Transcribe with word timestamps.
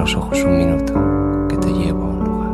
los 0.00 0.14
ojos 0.14 0.42
un 0.44 0.56
minuto, 0.56 0.94
que 1.46 1.58
te 1.58 1.70
llevo 1.74 2.04
a 2.04 2.08
un 2.08 2.24
lugar. 2.24 2.50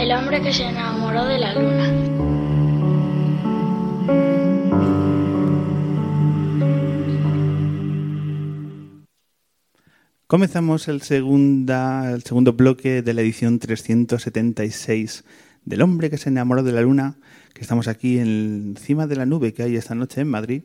El 0.00 0.12
hombre 0.12 0.40
que 0.40 0.52
se 0.52 0.68
enamoró 0.68 1.24
de 1.24 1.38
la 1.40 1.52
luna. 1.52 1.92
Comenzamos 10.28 10.86
el, 10.86 11.02
segunda, 11.02 12.12
el 12.12 12.22
segundo 12.22 12.52
bloque 12.52 13.02
de 13.02 13.14
la 13.14 13.22
edición 13.22 13.58
376 13.58 15.24
del 15.64 15.82
hombre 15.82 16.08
que 16.08 16.18
se 16.18 16.28
enamoró 16.28 16.62
de 16.62 16.70
la 16.70 16.82
luna, 16.82 17.16
que 17.52 17.62
estamos 17.62 17.88
aquí 17.88 18.20
encima 18.20 19.08
de 19.08 19.16
la 19.16 19.26
nube 19.26 19.52
que 19.52 19.64
hay 19.64 19.74
esta 19.74 19.96
noche 19.96 20.20
en 20.20 20.28
Madrid, 20.28 20.62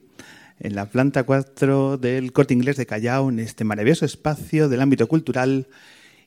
en 0.62 0.75
la 0.75 0.89
planta 0.89 1.23
4 1.23 1.97
del 1.97 2.32
Corte 2.32 2.54
Inglés 2.54 2.78
de 2.78 2.86
Callao, 2.86 3.29
en 3.29 3.39
este 3.39 3.64
maravilloso 3.64 4.06
espacio 4.06 4.70
del 4.70 4.82
ámbito 4.82 5.07
cultural. 5.07 5.68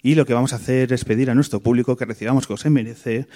Y 0.03 0.17
lo 0.17 0.27
que 0.27 0.35
vamos 0.35 0.53
a 0.53 0.57
hacer 0.57 0.93
es 0.93 1.05
pedir 1.05 1.31
a 1.31 1.35
nuestro 1.35 1.61
público 1.61 1.97
que 1.97 2.05
recibamos 2.05 2.47
como 2.47 2.57
se 2.57 2.69
merece 2.69 3.27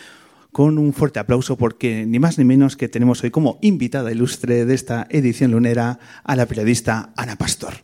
con 0.53 0.79
un 0.79 0.93
fuerte 0.93 1.21
aplauso 1.21 1.57
porque 1.57 2.05
ni 2.07 2.19
más 2.19 2.39
ni 2.39 2.45
menos 2.45 2.77
que 2.77 2.89
tenemos 2.89 3.23
hoy 3.23 3.31
como 3.31 3.59
invitada 3.63 4.11
ilustre 4.11 4.65
de 4.65 4.75
esta 4.75 5.07
edición 5.11 5.53
lunera 5.53 5.99
a 6.25 6.37
la 6.37 6.47
periodista 6.47 7.13
Ana 7.17 7.37
Pastor. 7.37 7.75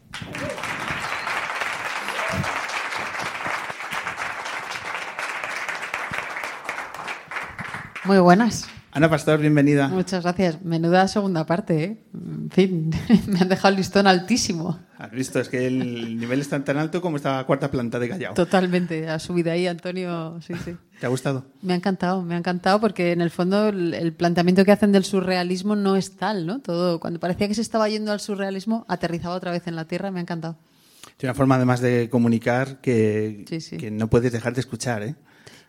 Muy 8.05 8.19
buenas. 8.19 8.74
Ana 8.95 9.11
Pastor, 9.11 9.41
bienvenida. 9.41 9.89
Muchas 9.89 10.23
gracias. 10.23 10.63
Menuda 10.63 11.09
segunda 11.09 11.45
parte, 11.45 11.83
¿eh? 11.83 12.05
En 12.15 12.49
fin, 12.49 12.91
me 13.27 13.41
han 13.41 13.49
dejado 13.49 13.71
el 13.71 13.77
listón 13.79 14.07
altísimo. 14.07 14.79
Has 14.97 15.11
visto, 15.11 15.41
es 15.41 15.49
que 15.49 15.67
el 15.67 16.17
nivel 16.17 16.41
es 16.41 16.49
tan, 16.49 16.65
tan 16.65 16.77
alto 16.77 17.03
como 17.03 17.17
esta 17.17 17.43
cuarta 17.43 17.73
planta 17.73 17.99
de 17.99 18.09
Callao. 18.09 18.35
Totalmente, 18.35 19.09
ha 19.09 19.19
subido 19.19 19.51
ahí 19.51 19.67
Antonio, 19.67 20.41
sí, 20.47 20.55
sí. 20.65 20.77
¿Te 21.01 21.07
ha 21.07 21.09
gustado? 21.09 21.45
Me 21.61 21.73
ha 21.73 21.77
encantado, 21.77 22.23
me 22.23 22.37
ha 22.37 22.39
encantado 22.39 22.81
porque 22.81 23.11
en 23.11 23.21
el 23.21 23.31
fondo 23.31 23.67
el, 23.71 24.13
planteamiento 24.13 24.65
que 24.65 24.71
hacen 24.71 24.93
del 24.93 25.05
surrealismo 25.05 25.75
no 25.75 25.97
es 25.97 26.15
tal, 26.17 26.47
¿no? 26.47 26.61
Todo, 26.61 27.01
cuando 27.01 27.19
parecía 27.19 27.49
que 27.49 27.55
se 27.55 27.63
estaba 27.63 27.89
yendo 27.89 28.13
al 28.13 28.21
surrealismo, 28.21 28.87
aterrizaba 28.89 29.35
otra 29.35 29.51
vez 29.51 29.67
en 29.67 29.75
la 29.75 29.87
Tierra, 29.87 30.13
me 30.13 30.21
ha 30.21 30.23
encantado. 30.23 30.57
Tiene 31.17 31.33
una 31.33 31.37
forma 31.37 31.57
además 31.57 31.81
de 31.81 32.09
comunicar 32.09 32.81
que, 32.81 33.45
que 33.77 33.91
no 33.91 34.09
puedes 34.09 34.31
dejar 34.31 34.55
de 34.55 34.61
escuchar, 34.61 35.03
¿eh? 35.03 35.17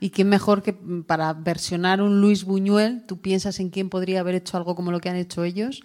Y 0.06 0.12
quién 0.12 0.30
mejor 0.30 0.62
que 0.62 0.72
para 0.72 1.34
versionar 1.34 2.00
un 2.00 2.22
Luis 2.22 2.44
Buñuel, 2.44 3.02
tú 3.08 3.22
piensas 3.22 3.60
en 3.60 3.72
quién 3.72 3.90
podría 3.90 4.20
haber 4.20 4.36
hecho 4.36 4.56
algo 4.56 4.76
como 4.76 4.92
lo 4.92 5.00
que 5.00 5.10
han 5.10 5.16
hecho 5.16 5.44
ellos 5.44 5.82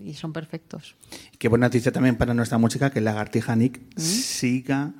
y 0.00 0.14
son 0.14 0.32
perfectos. 0.32 0.94
Qué 1.36 1.48
buena 1.48 1.66
noticia 1.66 1.90
también 1.90 2.14
para 2.14 2.32
nuestra 2.32 2.58
música 2.58 2.90
que 2.90 3.00
Lagartija 3.00 3.56
Nick 3.56 3.80
¿Mm? 3.80 4.00
siga 4.00 4.94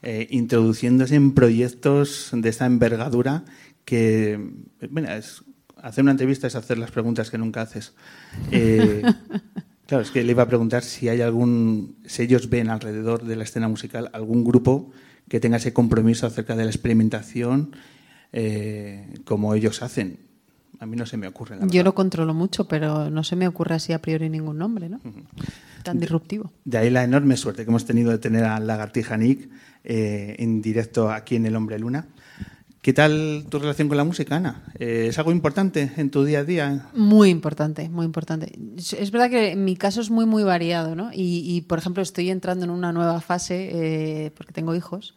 eh, 0.00 0.28
introduciéndose 0.30 1.16
en 1.16 1.34
proyectos 1.34 2.30
de 2.32 2.48
esta 2.48 2.66
envergadura 2.66 3.46
que, 3.84 4.38
bueno, 4.90 5.10
es, 5.10 5.42
hacer 5.82 6.02
una 6.02 6.12
entrevista 6.12 6.46
es 6.46 6.54
hacer 6.54 6.78
las 6.78 6.92
preguntas 6.92 7.32
que 7.32 7.38
nunca 7.38 7.62
haces. 7.62 7.94
Eh, 8.52 9.02
claro, 9.88 10.04
es 10.04 10.12
que 10.12 10.22
le 10.22 10.30
iba 10.30 10.44
a 10.44 10.48
preguntar 10.48 10.84
si 10.84 11.08
hay 11.08 11.20
algún, 11.20 11.96
si 12.06 12.22
ellos 12.22 12.48
ven 12.48 12.70
alrededor 12.70 13.24
de 13.24 13.34
la 13.34 13.42
escena 13.42 13.66
musical 13.66 14.08
algún 14.12 14.44
grupo 14.44 14.92
que 15.28 15.40
tenga 15.40 15.56
ese 15.56 15.72
compromiso 15.72 16.28
acerca 16.28 16.54
de 16.54 16.62
la 16.62 16.70
experimentación 16.70 17.74
eh, 18.36 19.14
como 19.24 19.54
ellos 19.54 19.80
hacen. 19.82 20.18
A 20.80 20.86
mí 20.86 20.96
no 20.96 21.06
se 21.06 21.16
me 21.16 21.28
ocurre. 21.28 21.56
Yo 21.68 21.84
lo 21.84 21.94
controlo 21.94 22.34
mucho, 22.34 22.66
pero 22.66 23.08
no 23.08 23.22
se 23.22 23.36
me 23.36 23.46
ocurre 23.46 23.76
así 23.76 23.92
a 23.92 24.02
priori 24.02 24.28
ningún 24.28 24.58
nombre, 24.58 24.88
¿no? 24.88 25.00
Tan 25.84 26.00
disruptivo. 26.00 26.50
De 26.64 26.78
ahí 26.78 26.90
la 26.90 27.04
enorme 27.04 27.36
suerte 27.36 27.64
que 27.64 27.70
hemos 27.70 27.84
tenido 27.84 28.10
de 28.10 28.18
tener 28.18 28.42
a 28.44 28.58
Lagartija 28.58 29.16
Nick 29.16 29.48
eh, 29.84 30.34
en 30.40 30.60
directo 30.60 31.12
aquí 31.12 31.36
en 31.36 31.46
El 31.46 31.54
Hombre 31.54 31.78
Luna. 31.78 32.08
¿Qué 32.82 32.92
tal 32.92 33.46
tu 33.48 33.60
relación 33.60 33.86
con 33.86 33.96
la 33.96 34.04
música, 34.04 34.34
Ana? 34.34 34.64
Eh, 34.80 35.06
¿Es 35.10 35.18
algo 35.18 35.30
importante 35.30 35.92
en 35.96 36.10
tu 36.10 36.24
día 36.24 36.40
a 36.40 36.44
día? 36.44 36.88
Muy 36.92 37.30
importante, 37.30 37.88
muy 37.88 38.04
importante. 38.04 38.52
Es 38.76 39.12
verdad 39.12 39.30
que 39.30 39.52
en 39.52 39.64
mi 39.64 39.76
caso 39.76 40.00
es 40.00 40.10
muy, 40.10 40.26
muy 40.26 40.42
variado, 40.42 40.96
¿no? 40.96 41.10
Y, 41.14 41.62
por 41.68 41.78
ejemplo, 41.78 42.02
estoy 42.02 42.30
entrando 42.30 42.64
en 42.64 42.70
una 42.70 42.92
nueva 42.92 43.20
fase, 43.20 44.32
porque 44.36 44.52
tengo 44.52 44.74
hijos, 44.74 45.14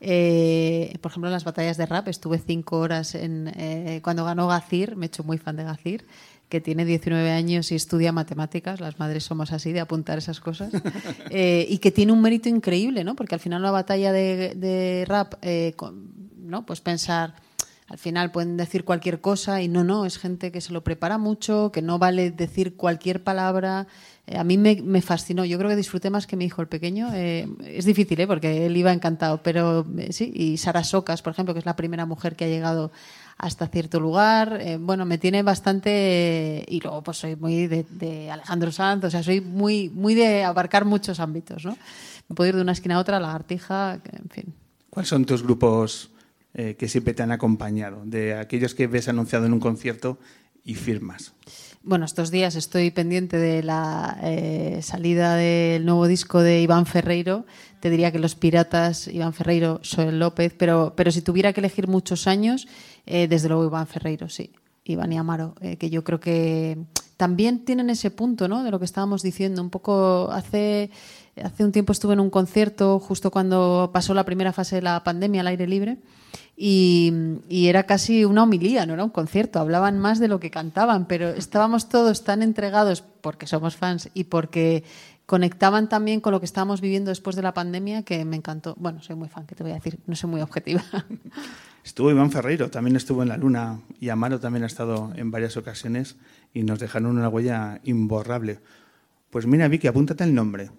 eh, 0.00 0.96
por 1.02 1.10
ejemplo, 1.10 1.28
en 1.28 1.34
las 1.34 1.44
batallas 1.44 1.76
de 1.76 1.86
rap 1.86 2.08
estuve 2.08 2.38
cinco 2.38 2.78
horas 2.78 3.14
en, 3.14 3.52
eh, 3.54 4.00
cuando 4.02 4.24
ganó 4.24 4.48
Gacir, 4.48 4.96
me 4.96 5.06
he 5.06 5.08
hecho 5.08 5.24
muy 5.24 5.36
fan 5.36 5.56
de 5.56 5.64
Gacir, 5.64 6.06
que 6.48 6.60
tiene 6.60 6.84
19 6.84 7.30
años 7.30 7.70
y 7.70 7.74
estudia 7.74 8.10
matemáticas, 8.10 8.80
las 8.80 8.98
madres 8.98 9.24
somos 9.24 9.52
así 9.52 9.72
de 9.72 9.80
apuntar 9.80 10.18
esas 10.18 10.40
cosas, 10.40 10.72
eh, 11.30 11.66
y 11.68 11.78
que 11.78 11.90
tiene 11.90 12.12
un 12.12 12.22
mérito 12.22 12.48
increíble, 12.48 13.04
¿no? 13.04 13.14
Porque 13.14 13.34
al 13.34 13.40
final 13.40 13.60
una 13.60 13.70
batalla 13.70 14.10
de, 14.12 15.04
rap, 15.06 15.34
¿no? 16.36 16.64
Pues 16.64 16.80
pensar 16.80 17.34
al 17.90 17.98
final 17.98 18.30
pueden 18.30 18.56
decir 18.56 18.84
cualquier 18.84 19.20
cosa 19.20 19.62
y 19.62 19.68
no, 19.68 19.82
no, 19.82 20.06
es 20.06 20.16
gente 20.16 20.52
que 20.52 20.60
se 20.60 20.72
lo 20.72 20.84
prepara 20.84 21.18
mucho, 21.18 21.72
que 21.72 21.82
no 21.82 21.98
vale 21.98 22.30
decir 22.30 22.76
cualquier 22.76 23.24
palabra, 23.24 23.80
eh, 23.82 23.88
a 24.26 24.44
mí 24.44 24.56
me, 24.58 25.02
fascinó. 25.02 25.44
Yo 25.44 25.58
creo 25.58 25.70
que 25.70 25.76
disfruté 25.76 26.10
más 26.10 26.26
que 26.26 26.36
mi 26.36 26.44
hijo 26.44 26.62
el 26.62 26.68
pequeño. 26.68 27.10
Eh, 27.14 27.48
es 27.64 27.84
difícil, 27.84 28.20
¿eh? 28.20 28.26
porque 28.26 28.66
él 28.66 28.76
iba 28.76 28.92
encantado, 28.92 29.42
pero 29.42 29.84
sí. 30.10 30.30
Y 30.34 30.56
Sara 30.56 30.84
Socas, 30.84 31.22
por 31.22 31.32
ejemplo, 31.32 31.54
que 31.54 31.60
es 31.60 31.66
la 31.66 31.76
primera 31.76 32.06
mujer 32.06 32.36
que 32.36 32.44
ha 32.44 32.48
llegado 32.48 32.92
hasta 33.38 33.66
cierto 33.68 33.98
lugar. 33.98 34.60
bueno, 34.80 35.04
me 35.04 35.18
tiene 35.18 35.42
bastante. 35.42 36.64
Y 36.68 36.80
luego, 36.80 37.02
pues 37.02 37.16
soy 37.16 37.36
muy 37.36 37.66
de, 37.66 38.30
Alejandro 38.30 38.70
Sanz, 38.70 39.04
o 39.04 39.10
sea, 39.10 39.22
soy 39.22 39.40
muy, 39.40 39.88
muy 39.88 40.14
de 40.14 40.44
abarcar 40.44 40.84
muchos 40.84 41.18
ámbitos, 41.20 41.64
¿no? 41.64 41.76
Me 42.28 42.36
puedo 42.36 42.50
ir 42.50 42.56
de 42.56 42.62
una 42.62 42.72
esquina 42.72 42.96
a 42.96 43.00
otra, 43.00 43.18
la 43.18 43.26
lagartija, 43.26 43.94
en 44.12 44.28
fin. 44.30 44.54
¿Cuáles 44.90 45.08
son 45.08 45.24
tus 45.24 45.42
grupos 45.42 46.10
que 46.52 46.88
siempre 46.88 47.14
te 47.14 47.22
han 47.22 47.32
acompañado? 47.32 48.02
De 48.04 48.34
aquellos 48.34 48.74
que 48.74 48.86
ves 48.86 49.08
anunciado 49.08 49.46
en 49.46 49.54
un 49.54 49.60
concierto 49.60 50.18
y 50.64 50.74
firmas. 50.74 51.32
Bueno, 51.82 52.04
estos 52.04 52.30
días 52.30 52.56
estoy 52.56 52.90
pendiente 52.90 53.38
de 53.38 53.62
la 53.62 54.18
eh, 54.22 54.80
salida 54.82 55.34
del 55.34 55.86
nuevo 55.86 56.06
disco 56.06 56.42
de 56.42 56.60
Iván 56.60 56.84
Ferreiro. 56.84 57.46
Te 57.80 57.88
diría 57.88 58.12
que 58.12 58.18
Los 58.18 58.34
Piratas, 58.34 59.08
Iván 59.08 59.32
Ferreiro, 59.32 59.80
Soel 59.82 60.18
López, 60.18 60.52
pero, 60.58 60.92
pero 60.94 61.10
si 61.10 61.22
tuviera 61.22 61.54
que 61.54 61.60
elegir 61.60 61.88
muchos 61.88 62.26
años, 62.26 62.68
eh, 63.06 63.28
desde 63.28 63.48
luego 63.48 63.64
Iván 63.64 63.86
Ferreiro, 63.86 64.28
sí. 64.28 64.52
Iván 64.84 65.10
y 65.14 65.16
Amaro, 65.16 65.54
eh, 65.62 65.78
que 65.78 65.88
yo 65.88 66.04
creo 66.04 66.20
que 66.20 66.76
también 67.16 67.64
tienen 67.64 67.88
ese 67.88 68.10
punto, 68.10 68.46
¿no? 68.46 68.62
De 68.62 68.70
lo 68.70 68.78
que 68.78 68.84
estábamos 68.84 69.22
diciendo. 69.22 69.62
Un 69.62 69.70
poco 69.70 70.28
hace, 70.32 70.90
hace 71.42 71.64
un 71.64 71.72
tiempo 71.72 71.92
estuve 71.92 72.12
en 72.12 72.20
un 72.20 72.30
concierto 72.30 73.00
justo 73.00 73.30
cuando 73.30 73.88
pasó 73.90 74.12
la 74.12 74.24
primera 74.24 74.52
fase 74.52 74.76
de 74.76 74.82
la 74.82 75.02
pandemia 75.02 75.40
al 75.40 75.46
aire 75.46 75.66
libre 75.66 75.96
y, 76.62 77.14
era 77.48 77.84
casi 77.84 78.26
una 78.26 78.42
homilía, 78.42 78.84
no 78.84 78.92
era 78.92 79.02
un 79.02 79.08
concierto, 79.08 79.60
hablaban 79.60 79.98
más 79.98 80.18
de 80.18 80.28
lo 80.28 80.40
que 80.40 80.50
cantaban, 80.50 81.06
pero 81.06 81.30
estábamos 81.30 81.88
todos 81.88 82.22
tan 82.22 82.42
entregados 82.42 83.00
porque 83.00 83.46
somos 83.46 83.76
fans 83.76 84.10
y 84.12 84.24
porque 84.24 84.84
conectaban 85.24 85.88
también 85.88 86.20
con 86.20 86.32
lo 86.32 86.40
que 86.40 86.44
estábamos 86.44 86.82
viviendo 86.82 87.08
después 87.08 87.34
de 87.34 87.40
la 87.40 87.54
pandemia 87.54 88.02
que 88.02 88.26
me 88.26 88.36
encantó. 88.36 88.74
Bueno, 88.78 89.00
soy 89.02 89.16
muy 89.16 89.30
fan, 89.30 89.46
que 89.46 89.54
te 89.54 89.62
voy 89.62 89.72
a 89.72 89.76
decir, 89.76 90.00
no 90.06 90.14
soy 90.14 90.28
muy 90.28 90.42
objetiva. 90.42 90.84
Estuvo 91.82 92.10
Iván 92.10 92.30
Ferreiro, 92.30 92.68
también 92.68 92.94
estuvo 92.94 93.22
en 93.22 93.30
La 93.30 93.38
Luna 93.38 93.80
y 93.98 94.10
Amaro 94.10 94.38
también 94.38 94.64
ha 94.64 94.66
estado 94.66 95.12
en 95.16 95.30
varias 95.30 95.56
ocasiones 95.56 96.16
y 96.52 96.62
nos 96.62 96.78
dejaron 96.78 97.16
una 97.16 97.30
huella 97.30 97.80
imborrable. 97.84 98.60
Pues 99.30 99.46
mira, 99.46 99.66
Vicky, 99.66 99.86
apúntate 99.86 100.24
el 100.24 100.34
nombre. 100.34 100.70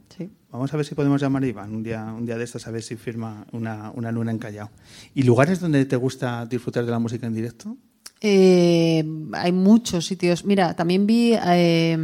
Vamos 0.51 0.73
a 0.73 0.77
ver 0.77 0.85
si 0.85 0.95
podemos 0.95 1.21
llamar 1.21 1.43
a 1.43 1.47
Iván 1.47 1.73
un 1.73 1.81
día, 1.81 2.03
un 2.03 2.25
día 2.25 2.37
de 2.37 2.43
estos, 2.43 2.67
a 2.67 2.71
ver 2.71 2.83
si 2.83 2.97
firma 2.97 3.45
una, 3.53 3.89
una 3.95 4.11
luna 4.11 4.31
en 4.31 4.37
Callao. 4.37 4.69
¿Y 5.15 5.23
lugares 5.23 5.61
donde 5.61 5.85
te 5.85 5.95
gusta 5.95 6.45
disfrutar 6.45 6.85
de 6.85 6.91
la 6.91 6.99
música 6.99 7.25
en 7.25 7.33
directo? 7.33 7.77
Eh, 8.19 9.03
hay 9.33 9.51
muchos 9.53 10.05
sitios. 10.05 10.43
Mira, 10.43 10.75
también 10.75 11.07
vi 11.07 11.33
eh, 11.33 11.97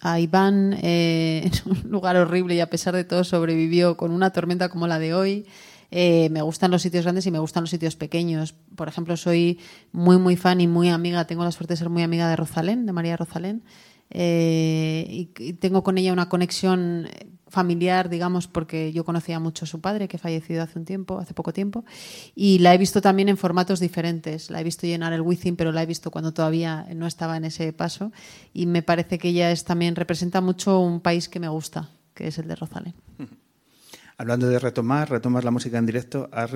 a 0.00 0.20
Iván 0.20 0.76
eh, 0.82 1.50
en 1.66 1.70
un 1.70 1.90
lugar 1.90 2.16
horrible 2.16 2.54
y 2.54 2.60
a 2.60 2.70
pesar 2.70 2.94
de 2.94 3.04
todo 3.04 3.24
sobrevivió 3.24 3.96
con 3.96 4.10
una 4.10 4.30
tormenta 4.30 4.70
como 4.70 4.86
la 4.86 4.98
de 4.98 5.12
hoy. 5.12 5.46
me 5.90 6.40
gustan 6.42 6.70
los 6.70 6.80
sitios 6.80 7.04
grandes 7.04 7.26
y 7.26 7.30
me 7.30 7.38
gustan 7.40 7.64
los 7.64 7.70
sitios 7.70 7.94
pequeños. 7.94 8.54
Por 8.74 8.88
ejemplo, 8.88 9.18
soy 9.18 9.58
muy, 9.92 10.16
muy 10.16 10.36
fan 10.36 10.62
y 10.62 10.66
muy 10.66 10.88
amiga, 10.88 11.26
tengo 11.26 11.44
la 11.44 11.52
suerte 11.52 11.74
de 11.74 11.78
ser 11.78 11.90
muy 11.90 12.02
amiga 12.02 12.28
de 12.28 12.36
Rosalén, 12.36 12.86
de 12.86 12.92
María 12.92 13.18
Rosalén. 13.18 13.62
Eh, 14.10 15.06
y, 15.08 15.52
tengo 15.54 15.82
con 15.82 15.98
ella 15.98 16.12
una 16.12 16.28
conexión 16.28 17.08
familiar, 17.48 18.08
digamos, 18.08 18.46
porque 18.46 18.92
yo 18.92 19.04
conocía 19.04 19.40
mucho 19.40 19.64
a 19.64 19.68
su 19.68 19.80
padre, 19.80 20.08
que 20.08 20.18
fallecido 20.18 20.62
hace 20.62 20.78
un 20.78 20.84
tiempo, 20.84 21.18
hace 21.18 21.34
poco 21.34 21.52
tiempo, 21.52 21.84
y 22.34 22.58
la 22.60 22.74
he 22.74 22.78
visto 22.78 23.00
también 23.00 23.28
en 23.28 23.36
formatos 23.36 23.80
diferentes. 23.80 24.50
La 24.50 24.60
he 24.60 24.64
visto 24.64 24.86
llenar 24.86 25.12
el 25.12 25.20
Wizzing, 25.20 25.56
pero 25.56 25.72
la 25.72 25.82
he 25.82 25.86
visto 25.86 26.10
cuando 26.10 26.32
todavía 26.32 26.86
no 26.94 27.06
estaba 27.06 27.36
en 27.36 27.44
ese 27.44 27.72
paso, 27.72 28.12
y 28.52 28.66
me 28.66 28.82
parece 28.82 29.18
que 29.18 29.28
ella 29.28 29.50
es 29.50 29.64
también 29.64 29.96
representa 29.96 30.40
mucho 30.40 30.80
un 30.80 31.00
país 31.00 31.28
que 31.28 31.40
me 31.40 31.48
gusta, 31.48 31.90
que 32.14 32.28
es 32.28 32.38
el 32.38 32.48
de 32.48 32.56
Rosalén. 32.56 32.94
Hablando 34.20 34.48
de 34.48 34.58
retomar, 34.58 35.08
retomar 35.08 35.44
la 35.44 35.50
música 35.50 35.78
en 35.78 35.86
directo, 35.86 36.28
has, 36.30 36.50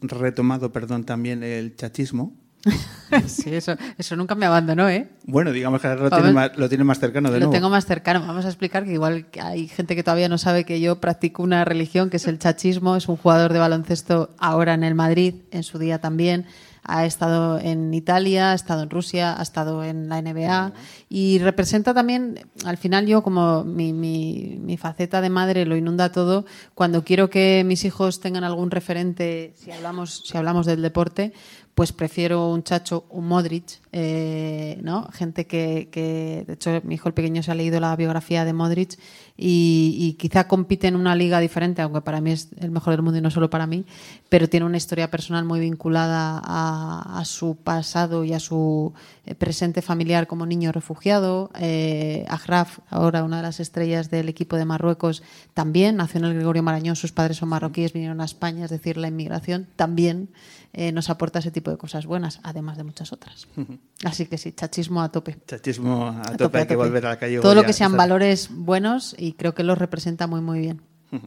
retomado, 0.00 0.72
perdón, 0.72 1.04
también 1.04 1.44
el 1.44 1.76
chachismo. 1.76 2.34
sí, 3.26 3.54
eso, 3.54 3.74
eso 3.96 4.16
nunca 4.16 4.34
me 4.34 4.46
abandonó, 4.46 4.88
¿eh? 4.88 5.08
Bueno, 5.24 5.52
digamos 5.52 5.80
que 5.80 5.88
ahora 5.88 6.02
lo 6.02 6.10
tiene, 6.10 6.32
más, 6.32 6.50
lo 6.56 6.68
tiene 6.68 6.84
más 6.84 6.98
cercano 7.00 7.30
de 7.30 7.38
Lo 7.38 7.46
nuevo. 7.46 7.52
tengo 7.52 7.70
más 7.70 7.86
cercano. 7.86 8.20
Vamos 8.20 8.44
a 8.44 8.48
explicar 8.48 8.84
que 8.84 8.92
igual 8.92 9.26
hay 9.40 9.68
gente 9.68 9.96
que 9.96 10.02
todavía 10.02 10.28
no 10.28 10.38
sabe 10.38 10.64
que 10.64 10.80
yo 10.80 11.00
practico 11.00 11.42
una 11.42 11.64
religión 11.64 12.10
que 12.10 12.18
es 12.18 12.26
el 12.26 12.38
chachismo. 12.38 12.96
Es 12.96 13.08
un 13.08 13.16
jugador 13.16 13.52
de 13.52 13.58
baloncesto 13.58 14.30
ahora 14.38 14.74
en 14.74 14.84
el 14.84 14.94
Madrid, 14.94 15.34
en 15.50 15.62
su 15.62 15.78
día 15.78 16.00
también. 16.00 16.46
Ha 16.82 17.04
estado 17.04 17.58
en 17.58 17.92
Italia, 17.92 18.52
ha 18.52 18.54
estado 18.54 18.82
en 18.82 18.90
Rusia, 18.90 19.38
ha 19.38 19.42
estado 19.42 19.84
en 19.84 20.08
la 20.08 20.20
NBA 20.22 20.72
y 21.10 21.38
representa 21.38 21.92
también, 21.92 22.40
al 22.64 22.78
final 22.78 23.06
yo 23.06 23.22
como 23.22 23.64
mi, 23.64 23.92
mi, 23.92 24.58
mi 24.58 24.78
faceta 24.78 25.20
de 25.20 25.28
madre 25.28 25.66
lo 25.66 25.76
inunda 25.76 26.10
todo, 26.10 26.46
cuando 26.74 27.04
quiero 27.04 27.28
que 27.28 27.64
mis 27.66 27.84
hijos 27.84 28.20
tengan 28.20 28.44
algún 28.44 28.70
referente, 28.70 29.52
si 29.56 29.70
hablamos, 29.70 30.22
si 30.26 30.38
hablamos 30.38 30.64
del 30.64 30.80
deporte, 30.80 31.34
pues 31.74 31.92
prefiero 31.92 32.48
un 32.48 32.62
Chacho, 32.62 33.04
un 33.10 33.26
Modric, 33.26 33.79
eh, 33.92 34.78
¿no? 34.82 35.08
Gente 35.12 35.46
que, 35.48 36.44
de 36.46 36.52
hecho, 36.52 36.80
mi 36.84 36.94
hijo 36.94 37.08
el 37.08 37.14
pequeño 37.14 37.42
se 37.42 37.50
ha 37.50 37.54
leído 37.54 37.80
la 37.80 37.96
biografía 37.96 38.44
de 38.44 38.52
Modric 38.52 38.96
y, 39.36 40.16
quizá 40.18 40.46
compite 40.46 40.86
en 40.86 40.96
una 40.96 41.16
liga 41.16 41.40
diferente, 41.40 41.82
aunque 41.82 42.00
para 42.00 42.20
mí 42.20 42.30
es 42.30 42.50
el 42.58 42.70
mejor 42.70 42.92
del 42.92 43.02
mundo 43.02 43.18
y 43.18 43.22
no 43.22 43.30
solo 43.30 43.50
para 43.50 43.66
mí, 43.66 43.84
pero 44.28 44.48
tiene 44.48 44.66
una 44.66 44.76
historia 44.76 45.10
personal 45.10 45.44
muy 45.44 45.60
vinculada 45.60 46.40
a, 46.44 47.24
su 47.24 47.56
pasado 47.56 48.22
y 48.24 48.32
a 48.32 48.40
su 48.40 48.92
eh, 49.26 49.34
presente 49.34 49.82
familiar 49.82 50.26
como 50.26 50.46
niño 50.46 50.72
refugiado. 50.72 51.50
Eh, 51.58 52.24
Agraf, 52.28 52.78
ahora 52.90 53.24
una 53.24 53.38
de 53.38 53.42
las 53.42 53.60
estrellas 53.60 54.10
del 54.10 54.28
equipo 54.28 54.56
de 54.56 54.66
Marruecos, 54.66 55.22
también 55.54 55.96
nació 55.96 56.18
en 56.18 56.26
el 56.26 56.34
Gregorio 56.34 56.62
Marañón, 56.62 56.96
sus 56.96 57.12
padres 57.12 57.38
son 57.38 57.48
marroquíes, 57.48 57.92
vinieron 57.92 58.20
a 58.20 58.24
España, 58.24 58.64
es 58.66 58.70
decir, 58.70 58.96
la 58.98 59.08
inmigración 59.08 59.66
también 59.76 60.28
eh, 60.72 60.92
nos 60.92 61.10
aporta 61.10 61.40
ese 61.40 61.50
tipo 61.50 61.70
de 61.70 61.76
cosas 61.78 62.06
buenas, 62.06 62.40
además 62.42 62.76
de 62.76 62.84
muchas 62.84 63.12
otras. 63.12 63.48
Así 64.04 64.26
que 64.26 64.38
sí, 64.38 64.52
chachismo 64.52 65.02
a 65.02 65.12
tope. 65.12 65.36
Chachismo 65.46 66.06
a, 66.06 66.20
a 66.20 66.22
tope, 66.22 66.38
tope, 66.38 66.58
hay 66.58 66.66
que 66.66 66.76
volver 66.76 67.04
a 67.06 67.10
la 67.10 67.18
calle. 67.18 67.40
Todo 67.40 67.54
lo 67.54 67.64
que 67.64 67.72
sean 67.72 67.96
valores 67.96 68.48
buenos 68.50 69.14
y 69.18 69.34
creo 69.34 69.54
que 69.54 69.62
los 69.62 69.76
representa 69.76 70.26
muy, 70.26 70.40
muy 70.40 70.60
bien. 70.60 70.82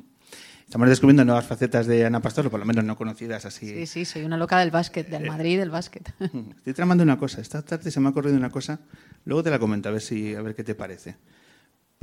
Estamos 0.65 0.89
descubriendo 0.89 1.23
nuevas 1.23 1.45
facetas 1.45 1.85
de 1.85 2.03
Ana 2.03 2.19
Pastor, 2.19 2.47
o 2.47 2.49
por 2.49 2.59
lo 2.59 2.65
menos 2.65 2.83
no 2.83 2.95
conocidas 2.95 3.45
así. 3.45 3.67
Sí, 3.67 3.85
sí, 3.85 4.05
soy 4.05 4.23
una 4.23 4.37
loca 4.37 4.57
del 4.57 4.71
básquet, 4.71 5.07
del 5.07 5.27
Madrid 5.27 5.59
del 5.59 5.69
básquet. 5.69 6.11
Estoy 6.57 6.73
tramando 6.73 7.03
una 7.03 7.19
cosa. 7.19 7.41
Esta 7.41 7.61
tarde 7.61 7.91
se 7.91 7.99
me 7.99 8.07
ha 8.07 8.09
ocurrido 8.09 8.35
una 8.35 8.49
cosa. 8.49 8.79
Luego 9.25 9.43
te 9.43 9.51
la 9.51 9.59
comento 9.59 9.89
a 9.89 9.91
ver 9.91 10.01
si 10.01 10.33
a 10.33 10.41
ver 10.41 10.55
qué 10.55 10.63
te 10.63 10.73
parece. 10.73 11.17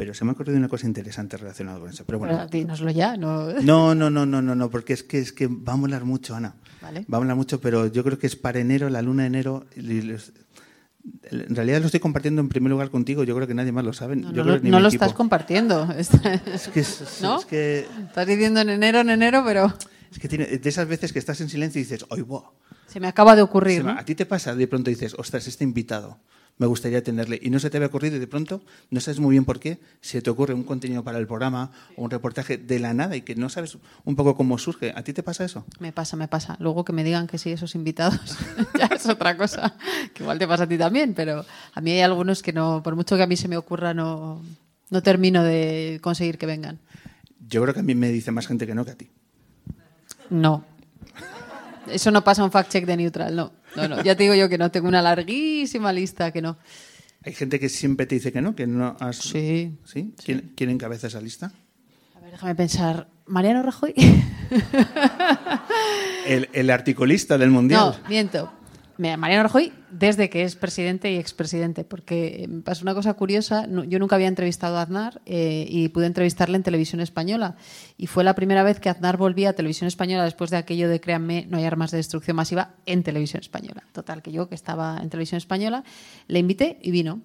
Pero 0.00 0.14
se 0.14 0.24
me 0.24 0.30
ha 0.30 0.32
ocurrido 0.32 0.56
una 0.56 0.68
cosa 0.68 0.86
interesante 0.86 1.36
relacionada 1.36 1.78
con 1.78 1.90
eso. 1.90 2.06
Pero 2.06 2.18
bueno. 2.18 2.46
Dínoslo 2.46 2.90
ya, 2.90 3.18
¿no? 3.18 3.52
No, 3.60 3.94
no, 3.94 4.08
no, 4.08 4.24
no, 4.24 4.40
no, 4.40 4.54
no, 4.54 4.70
porque 4.70 4.94
es 4.94 5.02
que 5.02 5.18
es 5.18 5.30
que 5.30 5.46
va 5.46 5.74
a 5.74 5.76
molar 5.76 6.06
mucho, 6.06 6.34
Ana. 6.34 6.54
Vale. 6.80 7.04
Va 7.12 7.18
a 7.18 7.20
molar 7.20 7.36
mucho, 7.36 7.60
pero 7.60 7.86
yo 7.86 8.02
creo 8.02 8.18
que 8.18 8.26
es 8.26 8.34
para 8.34 8.60
enero, 8.60 8.88
la 8.88 9.02
luna 9.02 9.24
de 9.24 9.26
enero. 9.26 9.66
En 9.76 11.54
realidad 11.54 11.80
lo 11.80 11.86
estoy 11.86 12.00
compartiendo 12.00 12.40
en 12.40 12.48
primer 12.48 12.70
lugar 12.70 12.88
contigo. 12.90 13.24
Yo 13.24 13.34
creo 13.36 13.46
que 13.46 13.52
nadie 13.52 13.72
más 13.72 13.84
lo 13.84 13.92
sabe. 13.92 14.16
No, 14.16 14.32
yo 14.32 14.38
no, 14.38 14.42
creo 14.44 14.62
que 14.62 14.70
no 14.70 14.80
lo 14.80 14.88
equipo. 14.88 15.04
estás 15.04 15.14
compartiendo. 15.14 15.86
Es 15.98 16.68
que, 16.68 16.80
es, 16.80 17.18
¿No? 17.20 17.38
es 17.38 17.44
que 17.44 17.86
Estás 18.06 18.26
diciendo 18.26 18.60
en 18.60 18.70
enero, 18.70 19.00
en 19.00 19.10
enero, 19.10 19.42
pero 19.44 19.70
es 20.10 20.18
que 20.18 20.28
tiene 20.28 20.46
de 20.46 20.68
esas 20.68 20.88
veces 20.88 21.12
que 21.12 21.18
estás 21.18 21.42
en 21.42 21.50
silencio 21.50 21.78
y 21.78 21.84
dices, 21.84 22.06
"Oye, 22.08 22.22
buah". 22.22 22.44
se 22.86 23.00
me 23.00 23.06
acaba 23.06 23.36
de 23.36 23.42
ocurrir. 23.42 23.86
A 23.86 24.02
ti 24.04 24.14
te 24.14 24.24
pasa, 24.24 24.54
de 24.54 24.66
pronto 24.66 24.88
dices, 24.88 25.14
ostras, 25.18 25.46
este 25.46 25.62
invitado, 25.62 26.18
me 26.60 26.66
gustaría 26.66 27.02
tenerle. 27.02 27.40
Y 27.42 27.48
no 27.48 27.58
se 27.58 27.70
te 27.70 27.78
había 27.78 27.86
ocurrido 27.86 28.16
y 28.16 28.18
de 28.18 28.26
pronto 28.26 28.60
no 28.90 29.00
sabes 29.00 29.18
muy 29.18 29.32
bien 29.32 29.46
por 29.46 29.58
qué, 29.58 29.80
se 30.02 30.20
te 30.20 30.28
ocurre 30.28 30.52
un 30.52 30.62
contenido 30.62 31.02
para 31.02 31.16
el 31.18 31.26
programa 31.26 31.72
o 31.96 32.04
un 32.04 32.10
reportaje 32.10 32.58
de 32.58 32.78
la 32.78 32.92
nada 32.92 33.16
y 33.16 33.22
que 33.22 33.34
no 33.34 33.48
sabes 33.48 33.78
un 34.04 34.14
poco 34.14 34.36
cómo 34.36 34.58
surge. 34.58 34.92
¿A 34.94 35.02
ti 35.02 35.14
te 35.14 35.22
pasa 35.22 35.42
eso? 35.46 35.64
Me 35.78 35.90
pasa, 35.90 36.18
me 36.18 36.28
pasa. 36.28 36.56
Luego 36.60 36.84
que 36.84 36.92
me 36.92 37.02
digan 37.02 37.26
que 37.26 37.38
sí, 37.38 37.50
esos 37.50 37.74
invitados, 37.74 38.36
ya 38.78 38.90
es 38.94 39.06
otra 39.06 39.38
cosa. 39.38 39.74
Que 40.12 40.22
igual 40.22 40.38
te 40.38 40.46
pasa 40.46 40.64
a 40.64 40.68
ti 40.68 40.76
también, 40.76 41.14
pero 41.14 41.46
a 41.72 41.80
mí 41.80 41.92
hay 41.92 42.02
algunos 42.02 42.42
que 42.42 42.52
no, 42.52 42.82
por 42.82 42.94
mucho 42.94 43.16
que 43.16 43.22
a 43.22 43.26
mí 43.26 43.36
se 43.36 43.48
me 43.48 43.56
ocurra, 43.56 43.94
no, 43.94 44.42
no 44.90 45.02
termino 45.02 45.42
de 45.42 45.98
conseguir 46.02 46.36
que 46.36 46.44
vengan. 46.44 46.78
Yo 47.48 47.62
creo 47.62 47.72
que 47.72 47.80
a 47.80 47.84
mí 47.84 47.94
me 47.94 48.10
dice 48.10 48.32
más 48.32 48.46
gente 48.46 48.66
que 48.66 48.74
no 48.74 48.84
que 48.84 48.90
a 48.90 48.96
ti. 48.96 49.08
No. 50.28 50.66
Eso 51.92 52.10
no 52.10 52.22
pasa 52.24 52.44
un 52.44 52.50
fact 52.50 52.70
check 52.70 52.86
de 52.86 52.96
neutral, 52.96 53.34
no. 53.36 53.52
No, 53.76 53.88
no. 53.88 54.02
Ya 54.02 54.16
te 54.16 54.24
digo 54.24 54.34
yo 54.34 54.48
que 54.48 54.58
no, 54.58 54.70
tengo 54.70 54.88
una 54.88 55.02
larguísima 55.02 55.92
lista 55.92 56.32
que 56.32 56.42
no. 56.42 56.58
Hay 57.22 57.34
gente 57.34 57.60
que 57.60 57.68
siempre 57.68 58.06
te 58.06 58.14
dice 58.14 58.32
que 58.32 58.40
no, 58.40 58.54
que 58.54 58.66
no 58.66 58.96
has... 58.98 59.16
Sí. 59.16 59.78
¿Sí? 59.84 60.14
¿Quién, 60.24 60.52
quién 60.56 60.70
encabeza 60.70 61.08
esa 61.08 61.20
lista? 61.20 61.52
A 62.16 62.20
ver, 62.20 62.30
déjame 62.32 62.54
pensar. 62.54 63.08
¿Mariano 63.26 63.62
Rajoy? 63.62 63.94
El, 66.26 66.48
el 66.52 66.70
articulista 66.70 67.38
del 67.38 67.50
Mundial. 67.50 67.96
No, 68.02 68.08
miento. 68.08 68.52
Mariano 69.00 69.44
Rajoy, 69.44 69.72
desde 69.90 70.28
que 70.28 70.42
es 70.42 70.56
presidente 70.56 71.10
y 71.10 71.16
expresidente, 71.16 71.84
porque 71.84 72.46
me 72.48 72.60
pasa 72.60 72.82
una 72.82 72.94
cosa 72.94 73.14
curiosa. 73.14 73.66
Yo 73.88 73.98
nunca 73.98 74.16
había 74.16 74.28
entrevistado 74.28 74.76
a 74.76 74.82
Aznar 74.82 75.22
eh, 75.24 75.66
y 75.68 75.88
pude 75.88 76.06
entrevistarle 76.06 76.56
en 76.56 76.62
televisión 76.62 77.00
española. 77.00 77.56
Y 77.96 78.06
fue 78.06 78.24
la 78.24 78.34
primera 78.34 78.62
vez 78.62 78.78
que 78.78 78.90
Aznar 78.90 79.16
volvía 79.16 79.50
a 79.50 79.52
televisión 79.54 79.88
española 79.88 80.24
después 80.24 80.50
de 80.50 80.58
aquello 80.58 80.88
de 80.88 81.00
créanme, 81.00 81.46
no 81.48 81.56
hay 81.56 81.64
armas 81.64 81.90
de 81.90 81.96
destrucción 81.96 82.36
masiva 82.36 82.74
en 82.84 83.02
televisión 83.02 83.40
española. 83.40 83.84
Total, 83.92 84.22
que 84.22 84.32
yo, 84.32 84.48
que 84.48 84.54
estaba 84.54 84.98
en 85.00 85.08
televisión 85.08 85.38
española, 85.38 85.82
le 86.28 86.38
invité 86.38 86.78
y 86.82 86.90
vino. 86.90 87.22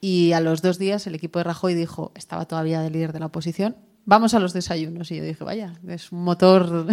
Y 0.00 0.32
a 0.32 0.40
los 0.40 0.62
dos 0.62 0.78
días 0.78 1.06
el 1.06 1.14
equipo 1.14 1.38
de 1.38 1.44
Rajoy 1.44 1.74
dijo, 1.74 2.12
estaba 2.14 2.46
todavía 2.46 2.80
de 2.80 2.90
líder 2.90 3.12
de 3.12 3.20
la 3.20 3.26
oposición, 3.26 3.76
vamos 4.04 4.34
a 4.34 4.40
los 4.40 4.52
desayunos. 4.52 5.10
Y 5.10 5.16
yo 5.16 5.24
dije, 5.24 5.44
vaya, 5.44 5.74
es 5.86 6.10
un 6.10 6.24
motor. 6.24 6.86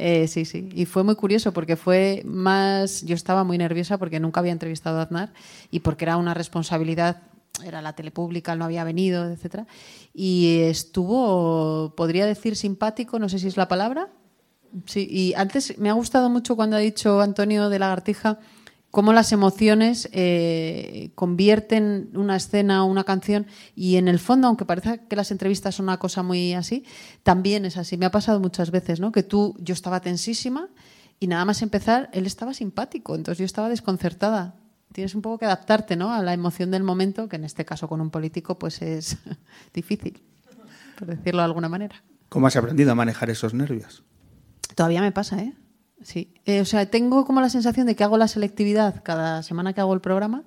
Eh, 0.00 0.28
sí, 0.28 0.44
sí. 0.44 0.68
Y 0.74 0.86
fue 0.86 1.02
muy 1.02 1.16
curioso 1.16 1.52
porque 1.52 1.74
fue 1.76 2.22
más. 2.24 3.02
Yo 3.02 3.16
estaba 3.16 3.42
muy 3.42 3.58
nerviosa 3.58 3.98
porque 3.98 4.20
nunca 4.20 4.38
había 4.38 4.52
entrevistado 4.52 5.00
a 5.00 5.02
Aznar 5.02 5.32
y 5.72 5.80
porque 5.80 6.04
era 6.04 6.16
una 6.16 6.34
responsabilidad. 6.34 7.22
Era 7.64 7.82
la 7.82 7.94
tele 7.94 8.12
pública, 8.12 8.52
él 8.52 8.60
no 8.60 8.66
había 8.66 8.84
venido, 8.84 9.28
etcétera. 9.28 9.66
Y 10.14 10.60
estuvo, 10.62 11.94
podría 11.96 12.26
decir, 12.26 12.54
simpático, 12.54 13.18
no 13.18 13.28
sé 13.28 13.40
si 13.40 13.48
es 13.48 13.56
la 13.56 13.66
palabra. 13.66 14.08
Sí, 14.86 15.08
y 15.10 15.34
antes 15.34 15.76
me 15.78 15.90
ha 15.90 15.94
gustado 15.94 16.30
mucho 16.30 16.54
cuando 16.54 16.76
ha 16.76 16.80
dicho 16.80 17.20
Antonio 17.20 17.68
de 17.68 17.80
Lagartija 17.80 18.38
cómo 18.98 19.12
las 19.12 19.30
emociones 19.30 20.08
eh, 20.10 21.12
convierten 21.14 22.10
una 22.14 22.34
escena 22.34 22.82
o 22.82 22.86
una 22.88 23.04
canción 23.04 23.46
y 23.76 23.94
en 23.94 24.08
el 24.08 24.18
fondo, 24.18 24.48
aunque 24.48 24.64
parezca 24.64 24.98
que 25.06 25.14
las 25.14 25.30
entrevistas 25.30 25.76
son 25.76 25.84
una 25.84 26.00
cosa 26.00 26.24
muy 26.24 26.52
así, 26.54 26.84
también 27.22 27.64
es 27.64 27.76
así. 27.76 27.96
Me 27.96 28.06
ha 28.06 28.10
pasado 28.10 28.40
muchas 28.40 28.72
veces, 28.72 28.98
¿no? 28.98 29.12
Que 29.12 29.22
tú, 29.22 29.54
yo 29.60 29.72
estaba 29.72 30.00
tensísima 30.00 30.68
y 31.20 31.28
nada 31.28 31.44
más 31.44 31.62
empezar, 31.62 32.10
él 32.12 32.26
estaba 32.26 32.52
simpático, 32.54 33.14
entonces 33.14 33.38
yo 33.38 33.44
estaba 33.44 33.68
desconcertada. 33.68 34.56
Tienes 34.92 35.14
un 35.14 35.22
poco 35.22 35.38
que 35.38 35.44
adaptarte, 35.44 35.94
¿no? 35.94 36.12
A 36.12 36.20
la 36.20 36.32
emoción 36.32 36.72
del 36.72 36.82
momento, 36.82 37.28
que 37.28 37.36
en 37.36 37.44
este 37.44 37.64
caso 37.64 37.86
con 37.88 38.00
un 38.00 38.10
político 38.10 38.58
pues 38.58 38.82
es 38.82 39.16
difícil, 39.72 40.20
por 40.98 41.06
decirlo 41.06 41.42
de 41.42 41.44
alguna 41.44 41.68
manera. 41.68 42.02
¿Cómo 42.30 42.48
has 42.48 42.56
aprendido 42.56 42.90
a 42.90 42.96
manejar 42.96 43.30
esos 43.30 43.54
nervios? 43.54 44.02
Todavía 44.74 45.02
me 45.02 45.12
pasa, 45.12 45.38
¿eh? 45.38 45.54
Sí. 46.02 46.32
Eh, 46.44 46.60
o 46.60 46.64
sea, 46.64 46.86
tengo 46.86 47.24
como 47.24 47.40
la 47.40 47.48
sensación 47.48 47.86
de 47.86 47.96
que 47.96 48.04
hago 48.04 48.16
la 48.18 48.28
selectividad 48.28 49.02
cada 49.02 49.42
semana 49.42 49.72
que 49.72 49.80
hago 49.80 49.94
el 49.94 50.00
programa. 50.00 50.44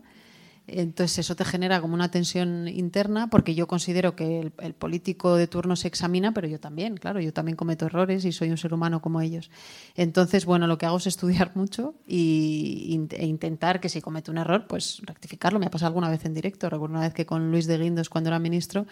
Entonces 0.67 1.19
eso 1.19 1.35
te 1.35 1.43
genera 1.43 1.81
como 1.81 1.95
una 1.95 2.11
tensión 2.11 2.67
interna 2.67 3.29
porque 3.29 3.55
yo 3.55 3.67
considero 3.67 4.15
que 4.15 4.51
el, 4.59 4.73
político 4.73 5.35
de 5.35 5.47
turno 5.47 5.75
se 5.75 5.87
examina, 5.87 6.33
pero 6.33 6.47
yo 6.47 6.59
también, 6.59 6.97
claro, 6.97 7.19
yo 7.19 7.33
también 7.33 7.55
cometo 7.55 7.87
errores 7.87 8.23
y 8.25 8.31
soy 8.31 8.51
un 8.51 8.57
ser 8.57 8.73
humano 8.73 9.01
como 9.01 9.21
ellos. 9.21 9.51
Entonces, 9.95 10.45
bueno, 10.45 10.67
lo 10.67 10.77
que 10.77 10.85
hago 10.85 10.97
es 10.97 11.07
estudiar 11.07 11.51
mucho 11.55 11.95
y, 12.07 13.07
e 13.11 13.25
intentar 13.25 13.79
que 13.79 13.89
si 13.89 14.01
cometo 14.01 14.31
un 14.31 14.37
error, 14.37 14.65
pues 14.67 15.01
rectificarlo. 15.03 15.59
Me 15.59 15.65
ha 15.65 15.71
pasado 15.71 15.87
alguna 15.87 16.09
vez 16.09 16.23
en 16.25 16.33
directo. 16.33 16.69
Recuerdo 16.69 16.95
una 16.95 17.03
vez 17.03 17.13
que 17.13 17.25
con 17.25 17.51
Luis 17.51 17.67
de 17.67 17.77
Guindos, 17.77 18.09
cuando 18.09 18.29
era 18.29 18.39
ministro, 18.39 18.85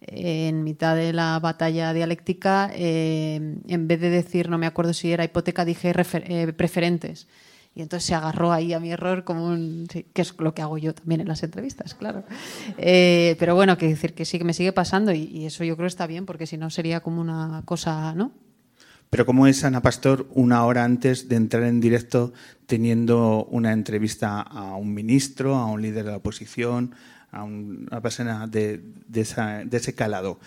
en 0.00 0.62
mitad 0.62 0.96
de 0.96 1.12
la 1.12 1.38
batalla 1.38 1.92
dialéctica, 1.92 2.70
eh, 2.74 3.56
en 3.66 3.88
vez 3.88 4.00
de 4.00 4.10
decir, 4.10 4.48
no 4.48 4.58
me 4.58 4.66
acuerdo 4.66 4.94
si 4.94 5.12
era 5.12 5.24
hipoteca, 5.24 5.64
dije 5.64 5.92
eh, 5.96 6.52
preferentes. 6.52 7.26
Y 7.76 7.82
entonces 7.82 8.06
se 8.06 8.14
agarró 8.14 8.52
ahí 8.52 8.72
a 8.72 8.80
mi 8.80 8.90
error 8.90 9.22
como 9.24 9.46
un... 9.48 9.86
que 9.86 10.22
es 10.22 10.34
lo 10.38 10.54
que 10.54 10.62
hago 10.62 10.78
yo 10.78 10.94
también 10.94 11.20
en 11.20 11.28
las 11.28 11.42
entrevistas, 11.42 11.94
claro. 11.94 12.24
Eh, 12.78 13.36
pero 13.38 13.54
bueno, 13.54 13.76
que 13.76 13.86
decir 13.86 14.14
que 14.14 14.24
sí 14.24 14.38
que 14.38 14.44
me 14.44 14.54
sigue 14.54 14.72
pasando 14.72 15.12
y, 15.12 15.44
eso 15.44 15.62
yo 15.62 15.76
creo 15.76 15.86
está 15.86 16.06
bien 16.06 16.24
porque 16.24 16.46
si 16.46 16.56
no 16.56 16.70
sería 16.70 17.00
como 17.00 17.20
una 17.20 17.60
cosa, 17.66 18.14
¿no? 18.14 18.32
Pero 19.10 19.26
¿cómo 19.26 19.46
es 19.46 19.62
Ana 19.62 19.82
Pastor 19.82 20.26
una 20.32 20.64
hora 20.64 20.84
antes 20.84 21.28
de 21.28 21.36
entrar 21.36 21.64
en 21.64 21.78
directo 21.80 22.32
teniendo 22.64 23.44
una 23.50 23.72
entrevista 23.74 24.40
a 24.40 24.74
un 24.76 24.94
ministro, 24.94 25.54
a 25.56 25.66
un 25.66 25.82
líder 25.82 26.06
de 26.06 26.10
la 26.12 26.16
oposición, 26.16 26.94
a 27.30 27.44
un- 27.44 27.86
una 27.90 28.00
persona 28.00 28.46
de, 28.46 28.80
de 29.06 29.20
ese 29.20 29.94
calado? 29.94 30.38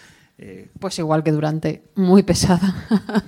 Pues 0.80 0.98
igual 1.00 1.24
que 1.24 1.32
durante, 1.32 1.84
muy 1.96 2.24
pesada. 2.24 2.76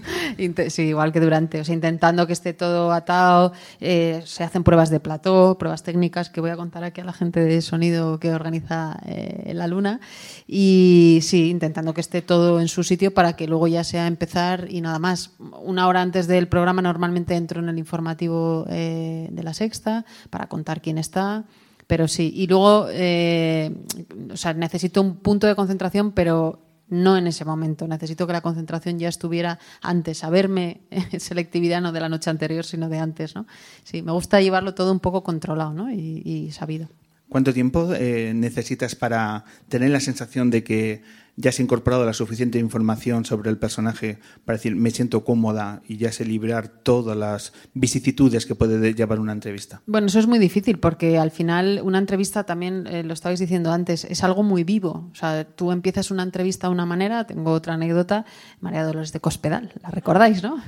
Sí, 0.69 0.83
igual 0.83 1.11
que 1.11 1.19
durante. 1.19 1.59
O 1.59 1.65
sea, 1.65 1.75
intentando 1.75 2.25
que 2.25 2.33
esté 2.33 2.53
todo 2.53 2.91
atado. 2.91 3.51
eh, 3.79 4.21
se 4.25 4.43
hacen 4.43 4.63
pruebas 4.63 4.89
de 4.89 4.99
plató, 4.99 5.57
pruebas 5.59 5.83
técnicas 5.83 6.29
que 6.29 6.41
voy 6.41 6.49
a 6.49 6.55
contar 6.55 6.83
aquí 6.83 7.01
a 7.01 7.03
la 7.03 7.13
gente 7.13 7.41
de 7.41 7.61
sonido 7.61 8.19
que 8.19 8.33
organiza 8.33 8.97
eh, 9.05 9.51
la 9.53 9.67
luna. 9.67 9.99
Y 10.47 11.19
sí, 11.21 11.49
intentando 11.49 11.93
que 11.93 12.01
esté 12.01 12.21
todo 12.21 12.59
en 12.59 12.69
su 12.69 12.83
sitio 12.83 13.13
para 13.13 13.33
que 13.33 13.45
luego 13.47 13.67
ya 13.67 13.83
sea 13.83 14.07
empezar 14.07 14.67
y 14.69 14.81
nada 14.81 14.99
más. 14.99 15.33
Una 15.63 15.87
hora 15.87 16.01
antes 16.01 16.27
del 16.27 16.47
programa 16.47 16.81
normalmente 16.81 17.35
entro 17.35 17.61
en 17.61 17.69
el 17.69 17.77
informativo 17.77 18.65
eh, 18.69 19.27
de 19.31 19.43
la 19.43 19.53
sexta 19.53 20.05
para 20.29 20.47
contar 20.47 20.81
quién 20.81 20.97
está. 20.97 21.45
Pero 21.87 22.07
sí, 22.07 22.31
y 22.33 22.47
luego, 22.47 22.85
o 22.85 24.37
sea, 24.37 24.53
necesito 24.53 25.01
un 25.01 25.17
punto 25.17 25.45
de 25.45 25.55
concentración, 25.55 26.13
pero 26.13 26.70
no 26.91 27.17
en 27.17 27.25
ese 27.25 27.45
momento. 27.45 27.87
Necesito 27.87 28.27
que 28.27 28.33
la 28.33 28.41
concentración 28.41 28.99
ya 28.99 29.09
estuviera 29.09 29.57
antes, 29.81 30.19
saberme 30.19 30.81
selectividad 31.17 31.81
no 31.81 31.91
de 31.91 31.99
la 32.01 32.09
noche 32.09 32.29
anterior, 32.29 32.63
sino 32.63 32.89
de 32.89 32.99
antes, 32.99 33.33
¿no? 33.33 33.47
Sí, 33.83 34.03
me 34.03 34.11
gusta 34.11 34.39
llevarlo 34.41 34.75
todo 34.75 34.91
un 34.91 34.99
poco 34.99 35.23
controlado, 35.23 35.73
¿no? 35.73 35.91
Y, 35.91 36.21
y 36.23 36.51
sabido. 36.51 36.89
¿Cuánto 37.31 37.53
tiempo 37.53 37.93
eh, 37.93 38.33
necesitas 38.35 38.93
para 38.93 39.45
tener 39.69 39.89
la 39.89 40.01
sensación 40.01 40.49
de 40.49 40.65
que 40.65 41.01
ya 41.37 41.49
has 41.49 41.61
incorporado 41.61 42.05
la 42.05 42.11
suficiente 42.11 42.59
información 42.59 43.23
sobre 43.23 43.49
el 43.49 43.57
personaje 43.57 44.19
para 44.43 44.57
decir 44.57 44.75
me 44.75 44.91
siento 44.91 45.23
cómoda 45.23 45.81
y 45.87 45.95
ya 45.95 46.11
sé 46.11 46.25
librar 46.25 46.67
todas 46.67 47.15
las 47.17 47.53
vicisitudes 47.73 48.45
que 48.45 48.53
puede 48.53 48.79
de- 48.79 48.93
llevar 48.95 49.21
una 49.21 49.31
entrevista? 49.31 49.81
Bueno, 49.85 50.07
eso 50.07 50.19
es 50.19 50.27
muy 50.27 50.39
difícil 50.39 50.77
porque 50.77 51.17
al 51.17 51.31
final 51.31 51.79
una 51.85 51.99
entrevista 51.99 52.43
también, 52.43 52.85
eh, 52.85 53.03
lo 53.03 53.13
estabais 53.13 53.39
diciendo 53.39 53.71
antes, 53.71 54.03
es 54.03 54.25
algo 54.25 54.43
muy 54.43 54.65
vivo. 54.65 55.09
O 55.13 55.15
sea, 55.15 55.45
tú 55.45 55.71
empiezas 55.71 56.11
una 56.11 56.23
entrevista 56.23 56.67
de 56.67 56.73
una 56.73 56.85
manera, 56.85 57.25
tengo 57.25 57.51
otra 57.53 57.75
anécdota, 57.75 58.25
María 58.59 58.83
Dolores 58.83 59.13
de 59.13 59.21
Cospedal, 59.21 59.71
la 59.81 59.89
recordáis, 59.89 60.43
¿no? 60.43 60.61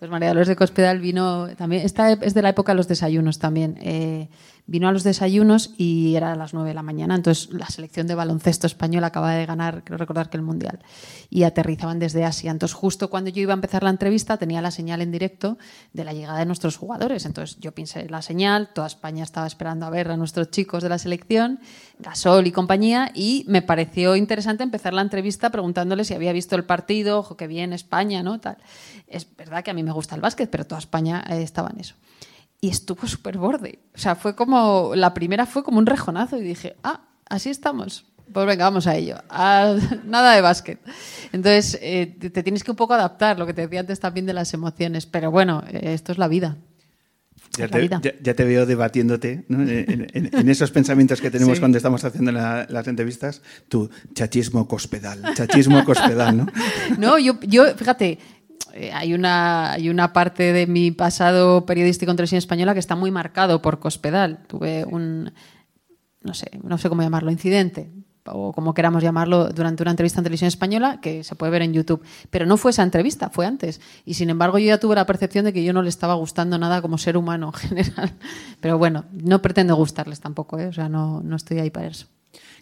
Pues 0.00 0.10
María 0.10 0.30
Dolores 0.30 0.48
de 0.48 0.56
Cospedal 0.56 0.98
vino 0.98 1.46
también, 1.56 1.82
esta 1.86 2.10
es 2.12 2.34
de 2.34 2.42
la 2.42 2.48
época 2.48 2.72
de 2.72 2.76
los 2.76 2.88
desayunos 2.88 3.38
también. 3.38 3.76
eh, 3.80 4.28
vino 4.68 4.86
a 4.86 4.92
los 4.92 5.02
desayunos 5.02 5.72
y 5.78 6.14
era 6.14 6.32
a 6.32 6.36
las 6.36 6.52
9 6.52 6.68
de 6.68 6.74
la 6.74 6.82
mañana. 6.82 7.14
Entonces, 7.14 7.48
la 7.52 7.66
selección 7.66 8.06
de 8.06 8.14
baloncesto 8.14 8.66
español 8.66 9.02
acaba 9.02 9.32
de 9.32 9.46
ganar, 9.46 9.82
creo 9.82 9.96
recordar 9.96 10.28
que 10.28 10.36
el 10.36 10.42
Mundial. 10.42 10.78
Y 11.30 11.44
aterrizaban 11.44 11.98
desde 11.98 12.24
Asia. 12.24 12.50
Entonces, 12.50 12.74
justo 12.74 13.08
cuando 13.08 13.30
yo 13.30 13.40
iba 13.40 13.54
a 13.54 13.56
empezar 13.56 13.82
la 13.82 13.88
entrevista, 13.88 14.36
tenía 14.36 14.60
la 14.60 14.70
señal 14.70 15.00
en 15.00 15.10
directo 15.10 15.56
de 15.94 16.04
la 16.04 16.12
llegada 16.12 16.38
de 16.38 16.44
nuestros 16.44 16.76
jugadores. 16.76 17.24
Entonces, 17.24 17.56
yo 17.60 17.72
pensé 17.72 18.10
la 18.10 18.20
señal, 18.20 18.68
toda 18.74 18.86
España 18.86 19.24
estaba 19.24 19.46
esperando 19.46 19.86
a 19.86 19.90
ver 19.90 20.10
a 20.10 20.18
nuestros 20.18 20.50
chicos 20.50 20.82
de 20.82 20.90
la 20.90 20.98
selección, 20.98 21.60
Gasol 21.98 22.46
y 22.46 22.52
compañía, 22.52 23.10
y 23.14 23.46
me 23.48 23.62
pareció 23.62 24.16
interesante 24.16 24.64
empezar 24.64 24.92
la 24.92 25.02
entrevista 25.02 25.48
preguntándoles 25.48 26.08
si 26.08 26.14
había 26.14 26.32
visto 26.32 26.56
el 26.56 26.64
partido, 26.64 27.20
ojo, 27.20 27.38
que 27.38 27.46
bien 27.46 27.72
España, 27.72 28.22
¿no? 28.22 28.38
Tal. 28.38 28.58
Es 29.06 29.26
verdad 29.34 29.64
que 29.64 29.70
a 29.70 29.74
mí 29.74 29.82
me 29.82 29.92
gusta 29.92 30.14
el 30.14 30.20
básquet, 30.20 30.50
pero 30.50 30.66
toda 30.66 30.78
España 30.78 31.24
eh, 31.30 31.42
estaba 31.42 31.70
en 31.70 31.80
eso 31.80 31.94
y 32.60 32.68
estuvo 32.70 33.06
súper 33.06 33.38
borde. 33.38 33.78
O 33.94 33.98
sea, 33.98 34.14
fue 34.16 34.34
como, 34.34 34.92
la 34.94 35.14
primera 35.14 35.46
fue 35.46 35.62
como 35.62 35.78
un 35.78 35.86
rejonazo 35.86 36.36
y 36.36 36.42
dije, 36.42 36.76
ah, 36.82 37.02
así 37.28 37.50
estamos. 37.50 38.04
Pues 38.32 38.46
venga, 38.46 38.64
vamos 38.64 38.86
a 38.86 38.94
ello. 38.96 39.16
Nada 40.04 40.34
de 40.34 40.40
básquet. 40.40 40.78
Entonces, 41.32 41.78
eh, 41.80 42.06
te, 42.20 42.42
tienes 42.42 42.62
que 42.64 42.70
un 42.70 42.76
poco 42.76 42.94
adaptar, 42.94 43.38
lo 43.38 43.46
que 43.46 43.54
te 43.54 43.62
decía 43.62 43.80
antes 43.80 44.00
también 44.00 44.26
de 44.26 44.34
las 44.34 44.52
emociones. 44.54 45.06
Pero 45.06 45.30
bueno, 45.30 45.62
eh, 45.68 45.94
esto 45.94 46.12
es 46.12 46.18
la 46.18 46.28
vida. 46.28 46.56
Ya 47.56 47.66
te, 47.68 47.78
vida. 47.80 48.00
ya- 48.02 48.12
ya 48.20 48.34
te 48.34 48.44
veo 48.44 48.66
debatiéndote 48.66 49.44
¿no? 49.48 49.62
en, 49.62 50.08
en- 50.12 50.30
en 50.32 50.48
esos 50.48 50.70
pensamientos 50.70 51.20
que 51.20 51.30
tenemos 51.30 51.54
Sí. 51.56 51.60
cuando 51.60 51.76
estamos 51.78 52.04
haciendo 52.04 52.30
la- 52.30 52.66
las 52.68 52.86
entrevistas. 52.86 53.40
Tu 53.68 53.88
chachismo 54.14 54.68
cospedal, 54.68 55.22
chachismo 55.34 55.84
cospedal, 55.84 56.36
¿no? 56.36 56.46
No, 56.98 57.18
yo, 57.18 57.40
yo 57.40 57.74
fíjate, 57.76 58.18
eh, 58.74 58.90
hay 58.92 59.14
una, 59.14 59.72
hay 59.72 59.88
una 59.90 60.12
parte 60.12 60.52
de 60.52 60.66
mi 60.66 60.90
pasado 60.90 61.66
periodístico 61.66 62.10
en 62.10 62.16
televisión 62.16 62.38
española 62.38 62.74
que 62.74 62.80
está 62.80 62.96
muy 62.96 63.10
marcado 63.10 63.62
por 63.62 63.78
Cospedal. 63.78 64.40
Tuve 64.46 64.84
un, 64.84 65.32
no 66.22 66.34
sé, 66.34 66.50
no 66.62 66.78
sé 66.78 66.88
cómo 66.88 67.02
llamarlo, 67.02 67.30
incidente 67.30 67.90
o 68.32 68.52
como 68.52 68.74
queramos 68.74 69.02
llamarlo, 69.02 69.48
durante 69.48 69.82
una 69.82 69.90
entrevista 69.90 70.20
en 70.20 70.24
televisión 70.24 70.48
española 70.48 71.00
que 71.00 71.24
se 71.24 71.34
puede 71.34 71.52
ver 71.52 71.62
en 71.62 71.72
YouTube. 71.72 72.02
Pero 72.30 72.46
no 72.46 72.56
fue 72.56 72.70
esa 72.70 72.82
entrevista, 72.82 73.30
fue 73.30 73.46
antes. 73.46 73.80
Y 74.04 74.14
sin 74.14 74.30
embargo 74.30 74.58
yo 74.58 74.66
ya 74.66 74.78
tuve 74.78 74.94
la 74.94 75.06
percepción 75.06 75.44
de 75.44 75.52
que 75.52 75.64
yo 75.64 75.72
no 75.72 75.82
le 75.82 75.88
estaba 75.88 76.14
gustando 76.14 76.58
nada 76.58 76.82
como 76.82 76.98
ser 76.98 77.16
humano 77.16 77.52
en 77.54 77.68
general. 77.68 78.12
Pero 78.60 78.78
bueno, 78.78 79.04
no 79.12 79.42
pretendo 79.42 79.74
gustarles 79.76 80.20
tampoco, 80.20 80.58
¿eh? 80.58 80.66
o 80.66 80.72
sea, 80.72 80.88
no, 80.88 81.20
no 81.22 81.36
estoy 81.36 81.58
ahí 81.58 81.70
para 81.70 81.88
eso. 81.88 82.06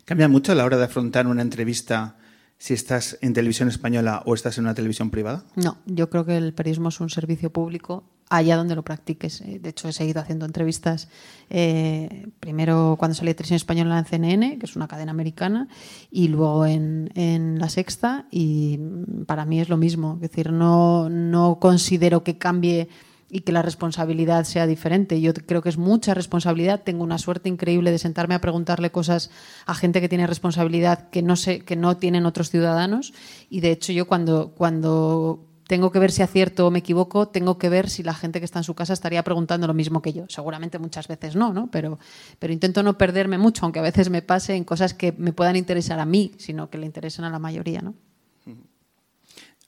¿Cambia 0.05 0.29
mucho 0.29 0.53
a 0.53 0.55
la 0.55 0.65
hora 0.65 0.77
de 0.77 0.85
afrontar 0.85 1.27
una 1.27 1.43
entrevista 1.43 2.17
si 2.59 2.75
estás 2.75 3.19
en 3.21 3.33
televisión 3.33 3.69
española 3.69 4.23
o 4.27 4.35
estás 4.35 4.59
en 4.59 4.65
una 4.65 4.75
televisión 4.75 5.11
privada? 5.11 5.45
No, 5.57 5.79
yo 5.87 6.09
creo 6.11 6.25
que 6.25 6.37
el 6.37 6.55
periodismo 6.55 6.89
es 6.89 7.01
un 7.01 7.11
servicio 7.11 7.51
público 7.51 8.05
allá 8.29 8.57
donde 8.57 8.75
lo 8.75 8.83
practiques. 8.83 9.41
Eh, 9.43 9.61
De 9.61 9.69
hecho, 9.71 9.89
he 9.89 9.93
seguido 9.93 10.21
haciendo 10.21 10.47
entrevistas 10.47 11.09
eh, 11.51 12.27
primero 12.41 12.97
cuando 12.99 13.15
salí 13.15 13.29
de 13.29 13.35
televisión 13.35 13.57
española 13.57 13.99
en 13.99 14.05
CNN, 14.05 14.59
que 14.59 14.67
es 14.67 14.75
una 14.75 14.89
cadena 14.89 15.13
americana, 15.13 15.69
y 16.11 16.29
luego 16.29 16.67
en, 16.67 17.11
en 17.15 17.59
La 17.59 17.69
Sexta, 17.69 18.27
y 18.31 18.79
mm, 18.79 19.25
para 19.27 19.45
mí 19.45 19.61
es 19.61 19.69
lo 19.69 19.77
mismo. 19.77 20.15
Es 20.15 20.23
decir, 20.23 20.51
no, 20.53 21.09
no 21.09 21.59
considero 21.61 22.25
que 22.25 22.39
cambie 22.39 22.89
y 23.29 23.41
que 23.41 23.53
la 23.53 23.63
responsabilidad 23.63 24.45
sea 24.45 24.67
diferente. 24.67 25.21
Yo 25.21 25.35
creo 25.35 25.63
que 25.63 25.69
es 25.69 25.79
mucha 25.79 26.15
responsabilidad. 26.15 26.83
Tengo 26.85 27.03
una 27.03 27.19
suerte 27.19 27.49
increíble 27.49 27.91
de 27.91 27.99
sentarme 27.99 28.35
a 28.35 28.41
preguntarle 28.41 28.91
cosas 28.91 29.31
a 29.67 29.75
gente 29.75 30.01
que 30.01 30.09
tiene 30.09 30.27
responsabilidad 30.27 31.11
que 31.11 31.23
no 31.23 31.37
sé, 31.37 31.61
que 31.61 31.77
no 31.77 31.97
tienen 31.97 32.27
otros 32.27 32.51
ciudadanos. 32.51 33.13
Y 33.51 33.61
de 33.61 33.73
hecho, 33.73 33.93
yo 33.93 34.07
cuando, 34.07 34.53
cuando 34.57 35.45
tengo 35.67 35.91
que 35.91 35.99
ver 35.99 36.13
si 36.13 36.23
acierto 36.23 36.67
o 36.67 36.71
me 36.71 36.79
equivoco, 36.79 37.29
tengo 37.29 37.59
que 37.59 37.69
ver 37.69 37.91
si 37.91 38.03
la 38.03 38.15
gente 38.15 38.39
que 38.39 38.45
está 38.45 38.61
en 38.61 38.65
su 38.65 38.75
casa 38.75 38.93
estaría 38.93 39.25
preguntando 39.25 39.67
lo 39.67 39.75
mismo 39.75 40.03
que 40.03 40.13
yo. 40.13 40.27
Seguramente 40.29 40.79
muchas 40.79 41.09
veces 41.09 41.35
no, 41.35 41.53
¿no? 41.53 41.69
Pero, 41.71 41.99
pero 42.39 42.53
intento 42.53 42.83
no 42.83 42.97
perderme 42.97 43.39
mucho, 43.39 43.65
aunque 43.65 43.81
a 43.81 43.83
veces 43.83 44.09
me 44.09 44.23
pase 44.23 44.55
en 44.55 44.65
cosas 44.65 44.95
que 44.95 45.13
me 45.13 45.33
puedan 45.33 45.57
interesar 45.57 45.99
a 45.99 46.05
mí, 46.05 46.33
sino 46.39 46.71
que 46.71 46.79
le 46.79 46.87
interesen 46.87 47.25
a 47.25 47.31
la 47.31 47.39
mayoría, 47.39 47.83
¿no? 47.83 47.95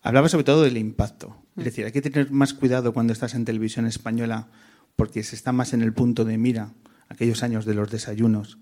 Hablaba 0.01 0.29
sobre 0.29 0.45
todo 0.45 0.63
del 0.63 0.77
impacto. 0.77 1.35
Es 1.59 1.65
decir, 1.65 1.85
hay 1.85 1.93
que 1.93 2.03
tener 2.03 2.31
más 2.31 2.55
cuidado 2.55 2.93
cuando 2.93 3.13
estás 3.13 3.35
en 3.35 3.45
televisión 3.45 3.87
española 3.87 4.47
porque 4.95 5.25
se 5.25 5.35
está 5.35 5.53
más 5.53 5.73
en 5.73 5.83
el 5.83 5.93
punto 5.93 6.25
de 6.25 6.39
mira, 6.39 6.73
aquellos 7.09 7.43
años 7.43 7.65
de 7.65 7.75
los 7.75 7.91
desayunos. 7.91 8.59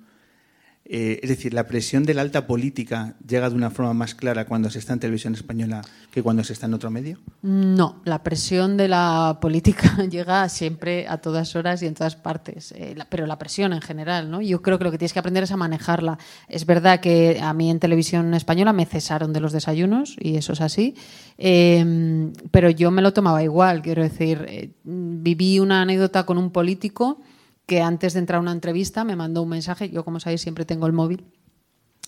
Eh, 0.89 1.19
es 1.21 1.29
decir, 1.29 1.53
la 1.53 1.67
presión 1.67 2.05
de 2.05 2.15
la 2.15 2.23
alta 2.23 2.47
política 2.47 3.17
llega 3.27 3.51
de 3.51 3.57
una 3.57 3.71
forma 3.71 3.93
más 3.93 4.15
clara 4.15 4.47
cuando 4.47 4.71
se 4.71 4.79
está 4.79 4.93
en 4.93 5.01
televisión 5.01 5.35
española 5.35 5.83
que 6.13 6.23
cuando 6.23 6.45
se 6.45 6.53
está 6.53 6.67
en 6.67 6.75
otro 6.75 6.93
medio. 6.93 7.19
No, 7.43 8.01
la 8.05 8.23
presión 8.23 8.77
de 8.77 8.87
la 8.87 9.39
política 9.41 10.05
llega 10.11 10.49
siempre 10.49 11.09
a 11.09 11.19
todas 11.19 11.57
horas 11.57 11.83
y 11.83 11.87
en 11.87 11.95
todas 11.95 12.15
partes, 12.15 12.71
eh, 12.77 12.95
pero 13.09 13.27
la 13.27 13.37
presión 13.37 13.73
en 13.73 13.81
general, 13.81 14.31
¿no? 14.31 14.41
Yo 14.41 14.63
creo 14.63 14.79
que 14.79 14.85
lo 14.85 14.93
que 14.93 14.99
tienes 14.99 15.13
que 15.13 15.19
aprender 15.19 15.43
es 15.43 15.51
a 15.51 15.57
manejarla. 15.57 16.19
Es 16.49 16.67
verdad 16.67 17.01
que 17.01 17.41
a 17.43 17.53
mí 17.53 17.69
en 17.69 17.81
televisión 17.81 18.33
española 18.35 18.73
me 18.73 18.87
cesaron 18.87 19.33
de 19.33 19.41
los 19.41 19.53
desayunos 19.53 20.17
y 20.21 20.37
eso 20.37 20.53
es 20.53 20.61
así, 20.61 20.95
eh, 21.37 22.31
pero 22.53 22.71
yo 22.71 22.93
me 22.93 23.03
lo 23.03 23.13
tomaba 23.13 23.43
igual. 23.43 23.83
Quiero 23.83 24.03
decir, 24.03 24.45
eh, 24.49 24.71
viví 24.85 25.59
una 25.59 25.83
anécdota 25.83 26.25
con 26.25 26.39
un 26.39 26.51
político 26.51 27.21
que 27.67 27.83
antes 27.83 28.13
de 28.15 28.21
entrar 28.21 28.39
a 28.39 28.43
una 28.43 28.53
entrevista 28.53 29.05
me 29.05 29.17
mandó 29.17 29.43
un 29.43 29.49
mensaje. 29.51 29.91
Yo, 29.91 30.05
como 30.05 30.21
sabéis, 30.21 30.41
siempre 30.41 30.65
tengo 30.65 30.87
el 30.87 30.93
móvil 30.93 31.25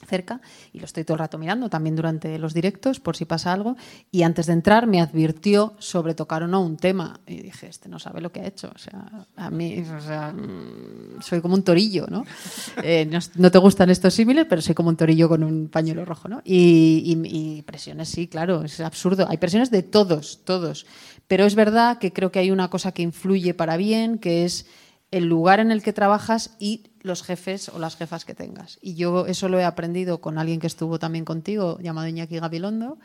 cerca 0.06 0.40
y 0.72 0.78
lo 0.78 0.84
estoy 0.84 1.02
todo 1.02 1.16
el 1.16 1.18
rato 1.18 1.38
mirando, 1.38 1.68
también 1.68 1.96
durante 1.96 2.38
los 2.38 2.54
directos, 2.54 3.00
por 3.00 3.16
si 3.16 3.24
pasa 3.24 3.52
algo. 3.52 3.76
Y 4.12 4.22
antes 4.22 4.46
de 4.46 4.52
entrar 4.52 4.86
me 4.86 5.00
advirtió 5.00 5.74
sobre 5.80 6.14
tocar 6.14 6.44
o 6.44 6.46
no 6.46 6.60
un 6.60 6.76
tema. 6.76 7.18
Y 7.26 7.42
dije, 7.42 7.66
este 7.66 7.88
no 7.88 7.98
sabe 7.98 8.20
lo 8.20 8.30
que 8.30 8.40
ha 8.40 8.46
hecho. 8.46 8.70
O 8.72 8.78
sea, 8.78 9.26
a 9.34 9.50
mí, 9.50 9.80
o 9.80 10.00
sea, 10.00 10.32
mm, 10.32 11.20
soy 11.20 11.40
como 11.40 11.54
un 11.54 11.64
torillo, 11.64 12.06
¿no? 12.08 12.24
Eh, 12.84 13.06
no, 13.10 13.18
no 13.34 13.50
te 13.50 13.58
gustan 13.58 13.90
estos 13.90 14.14
símiles, 14.14 14.46
pero 14.48 14.62
soy 14.62 14.74
como 14.76 14.88
un 14.88 14.96
torillo 14.96 15.28
con 15.28 15.42
un 15.42 15.68
pañuelo 15.68 16.04
rojo, 16.04 16.28
¿no? 16.28 16.40
Y, 16.44 17.02
y- 17.04 17.58
y 17.58 17.62
presiones, 17.62 18.08
sí, 18.08 18.28
claro, 18.28 18.62
es 18.62 18.78
absurdo. 18.78 19.26
Hay 19.28 19.38
presiones 19.38 19.72
de 19.72 19.82
todos, 19.82 20.44
todos. 20.44 20.86
Pero 21.26 21.44
es 21.44 21.56
verdad 21.56 21.98
que 21.98 22.12
creo 22.12 22.30
que 22.30 22.38
hay 22.38 22.52
una 22.52 22.70
cosa 22.70 22.92
que 22.92 23.02
influye 23.02 23.52
para 23.52 23.76
bien, 23.76 24.18
que 24.18 24.44
es 24.44 24.66
el 25.10 25.24
lugar 25.24 25.60
en 25.60 25.70
el 25.70 25.82
que 25.82 25.92
trabajas 25.92 26.56
y 26.58 26.90
los 27.00 27.22
jefes 27.22 27.68
o 27.70 27.78
las 27.78 27.96
jefas 27.96 28.24
que 28.24 28.34
tengas. 28.34 28.78
Y 28.82 28.94
yo 28.94 29.26
eso 29.26 29.48
lo 29.48 29.58
he 29.58 29.64
aprendido 29.64 30.20
con 30.20 30.38
alguien 30.38 30.60
que 30.60 30.66
estuvo 30.66 30.98
también 30.98 31.24
contigo, 31.24 31.78
llamado 31.80 32.08
Iñaki 32.08 32.38
Gabilondo. 32.38 32.98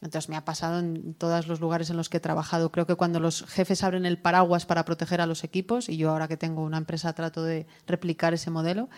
Entonces 0.00 0.28
me 0.28 0.36
ha 0.36 0.44
pasado 0.44 0.78
en 0.78 1.14
todos 1.14 1.48
los 1.48 1.58
lugares 1.58 1.90
en 1.90 1.96
los 1.96 2.08
que 2.08 2.18
he 2.18 2.20
trabajado. 2.20 2.70
Creo 2.70 2.86
que 2.86 2.94
cuando 2.94 3.18
los 3.18 3.44
jefes 3.46 3.82
abren 3.82 4.06
el 4.06 4.18
paraguas 4.18 4.64
para 4.64 4.84
proteger 4.84 5.20
a 5.20 5.26
los 5.26 5.42
equipos, 5.42 5.88
y 5.88 5.96
yo 5.96 6.10
ahora 6.10 6.28
que 6.28 6.36
tengo 6.36 6.62
una 6.62 6.78
empresa 6.78 7.12
trato 7.14 7.42
de 7.42 7.66
replicar 7.88 8.32
ese 8.32 8.52
modelo, 8.52 8.88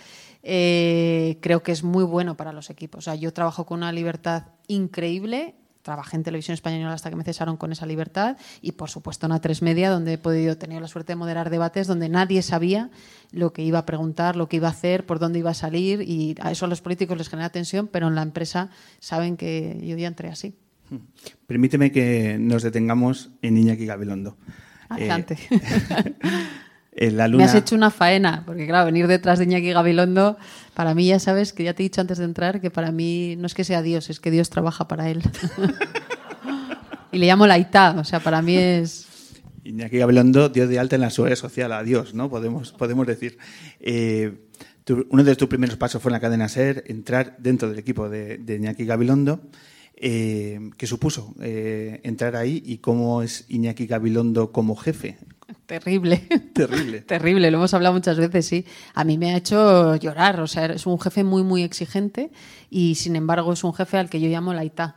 eh, 0.42 1.38
creo 1.40 1.62
que 1.62 1.72
es 1.72 1.82
muy 1.82 2.04
bueno 2.04 2.36
para 2.36 2.52
los 2.52 2.68
equipos. 2.68 2.98
O 2.98 3.02
sea, 3.02 3.14
yo 3.14 3.32
trabajo 3.32 3.64
con 3.64 3.78
una 3.78 3.92
libertad 3.92 4.48
increíble 4.66 5.54
trabajé 5.82 6.16
en 6.16 6.22
televisión 6.22 6.54
española 6.54 6.92
hasta 6.92 7.10
que 7.10 7.16
me 7.16 7.24
cesaron 7.24 7.56
con 7.56 7.72
esa 7.72 7.86
libertad 7.86 8.36
y 8.60 8.72
por 8.72 8.90
supuesto 8.90 9.26
en 9.26 9.32
A3 9.32 9.62
Media 9.62 9.90
donde 9.90 10.14
he 10.14 10.18
podido 10.18 10.56
tener 10.56 10.82
la 10.82 10.88
suerte 10.88 11.12
de 11.12 11.16
moderar 11.16 11.50
debates 11.50 11.86
donde 11.86 12.08
nadie 12.08 12.42
sabía 12.42 12.90
lo 13.32 13.52
que 13.52 13.62
iba 13.62 13.78
a 13.78 13.86
preguntar, 13.86 14.36
lo 14.36 14.48
que 14.48 14.56
iba 14.56 14.68
a 14.68 14.72
hacer, 14.72 15.06
por 15.06 15.18
dónde 15.18 15.38
iba 15.38 15.50
a 15.50 15.54
salir 15.54 16.02
y 16.02 16.34
a 16.40 16.50
eso 16.50 16.66
a 16.66 16.68
los 16.68 16.80
políticos 16.80 17.16
les 17.16 17.28
genera 17.28 17.50
tensión, 17.50 17.88
pero 17.88 18.08
en 18.08 18.14
la 18.14 18.22
empresa 18.22 18.70
saben 18.98 19.36
que 19.36 19.80
yo 19.82 19.96
ya 19.96 20.08
entré 20.08 20.28
así. 20.28 20.54
Permíteme 21.46 21.92
que 21.92 22.36
nos 22.38 22.62
detengamos 22.62 23.30
en 23.42 23.56
Iñaki 23.56 23.86
Gabilondo. 23.86 24.36
Adelante. 24.88 25.38
Eh, 25.50 26.14
la 26.92 27.24
Me 27.24 27.28
luna... 27.32 27.44
has 27.44 27.54
hecho 27.54 27.74
una 27.76 27.90
faena, 27.90 28.42
porque 28.44 28.66
claro, 28.66 28.86
venir 28.86 29.06
detrás 29.06 29.38
de 29.38 29.44
Iñaki 29.44 29.72
Gabilondo, 29.72 30.36
para 30.74 30.94
mí 30.94 31.06
ya 31.06 31.18
sabes 31.18 31.52
que 31.52 31.64
ya 31.64 31.74
te 31.74 31.82
he 31.82 31.84
dicho 31.84 32.00
antes 32.00 32.18
de 32.18 32.24
entrar 32.24 32.60
que 32.60 32.70
para 32.70 32.90
mí 32.92 33.36
no 33.38 33.46
es 33.46 33.54
que 33.54 33.64
sea 33.64 33.82
Dios, 33.82 34.10
es 34.10 34.18
que 34.20 34.30
Dios 34.30 34.50
trabaja 34.50 34.88
para 34.88 35.08
él. 35.10 35.22
y 37.12 37.18
le 37.18 37.26
llamo 37.26 37.46
Laitá, 37.46 37.94
o 37.98 38.04
sea, 38.04 38.20
para 38.20 38.42
mí 38.42 38.56
es... 38.56 39.06
Iñaki 39.64 39.98
Gabilondo 39.98 40.48
dio 40.48 40.66
de 40.66 40.78
alta 40.78 40.96
en 40.96 41.02
la 41.02 41.10
seguridad 41.10 41.36
social 41.36 41.72
a 41.72 41.82
Dios, 41.82 42.14
¿no? 42.14 42.30
Podemos, 42.30 42.72
podemos 42.72 43.06
decir. 43.06 43.36
Eh, 43.78 44.46
tu- 44.84 45.06
uno 45.10 45.22
de 45.22 45.36
tus 45.36 45.48
primeros 45.48 45.76
pasos 45.76 46.00
fue 46.02 46.08
en 46.10 46.14
la 46.14 46.20
cadena 46.20 46.48
SER, 46.48 46.82
entrar 46.86 47.36
dentro 47.38 47.68
del 47.68 47.78
equipo 47.78 48.08
de, 48.08 48.38
de 48.38 48.56
Iñaki 48.56 48.86
Gabilondo. 48.86 49.42
Eh, 49.96 50.70
¿Qué 50.78 50.86
supuso 50.86 51.34
eh, 51.42 52.00
entrar 52.04 52.36
ahí 52.36 52.62
y 52.64 52.78
cómo 52.78 53.22
es 53.22 53.44
Iñaki 53.48 53.86
Gabilondo 53.86 54.50
como 54.50 54.74
jefe? 54.76 55.18
Terrible. 55.66 56.16
Terrible. 56.54 57.00
Terrible, 57.06 57.50
lo 57.50 57.58
hemos 57.58 57.74
hablado 57.74 57.94
muchas 57.94 58.18
veces, 58.18 58.46
sí. 58.46 58.64
A 58.94 59.04
mí 59.04 59.18
me 59.18 59.32
ha 59.32 59.36
hecho 59.36 59.96
llorar, 59.96 60.40
o 60.40 60.46
sea, 60.46 60.66
es 60.66 60.86
un 60.86 61.00
jefe 61.00 61.24
muy, 61.24 61.42
muy 61.42 61.62
exigente 61.62 62.30
y 62.68 62.94
sin 62.96 63.16
embargo 63.16 63.52
es 63.52 63.64
un 63.64 63.74
jefe 63.74 63.98
al 63.98 64.10
que 64.10 64.20
yo 64.20 64.28
llamo 64.28 64.54
Laitá. 64.54 64.96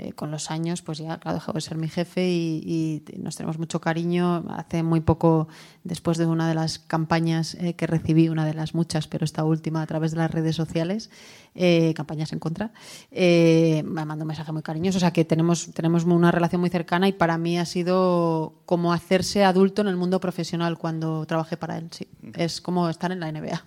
Eh, 0.00 0.12
con 0.12 0.30
los 0.30 0.52
años, 0.52 0.80
pues 0.80 0.98
ya, 0.98 1.18
claro, 1.18 1.38
dejó 1.38 1.52
de 1.52 1.60
ser 1.60 1.76
mi 1.76 1.88
jefe 1.88 2.30
y, 2.30 3.02
y 3.04 3.18
nos 3.18 3.34
tenemos 3.34 3.58
mucho 3.58 3.80
cariño. 3.80 4.44
Hace 4.48 4.84
muy 4.84 5.00
poco, 5.00 5.48
después 5.82 6.18
de 6.18 6.26
una 6.26 6.48
de 6.48 6.54
las 6.54 6.78
campañas 6.78 7.56
eh, 7.56 7.74
que 7.74 7.88
recibí, 7.88 8.28
una 8.28 8.46
de 8.46 8.54
las 8.54 8.76
muchas, 8.76 9.08
pero 9.08 9.24
esta 9.24 9.42
última 9.42 9.82
a 9.82 9.86
través 9.86 10.12
de 10.12 10.18
las 10.18 10.30
redes 10.30 10.54
sociales, 10.54 11.10
eh, 11.56 11.94
campañas 11.96 12.32
en 12.32 12.38
contra, 12.38 12.70
me 13.10 13.82
mandó 13.82 14.22
un 14.22 14.28
mensaje 14.28 14.52
muy 14.52 14.62
cariñoso. 14.62 14.98
O 14.98 15.00
sea 15.00 15.12
que 15.12 15.24
tenemos, 15.24 15.72
tenemos 15.74 16.04
una 16.04 16.30
relación 16.30 16.60
muy 16.60 16.70
cercana 16.70 17.08
y 17.08 17.12
para 17.12 17.36
mí 17.36 17.58
ha 17.58 17.66
sido 17.66 18.62
como 18.66 18.92
hacerse 18.92 19.42
adulto 19.42 19.82
en 19.82 19.88
el 19.88 19.96
mundo 19.96 20.20
profesional 20.20 20.78
cuando 20.78 21.26
trabajé 21.26 21.56
para 21.56 21.76
él. 21.76 21.88
Sí. 21.90 22.06
Es 22.34 22.60
como 22.60 22.88
estar 22.88 23.10
en 23.10 23.18
la 23.18 23.32
NBA. 23.32 23.64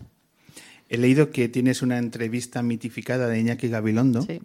He 0.88 0.97
leído 0.97 1.31
que 1.31 1.50
tienes 1.50 1.81
una 1.81 1.97
entrevista 1.97 2.61
mitificada 2.63 3.27
de 3.27 3.39
Iñaki 3.39 3.69
Gabilondo 3.69 4.23
Sí, 4.23 4.41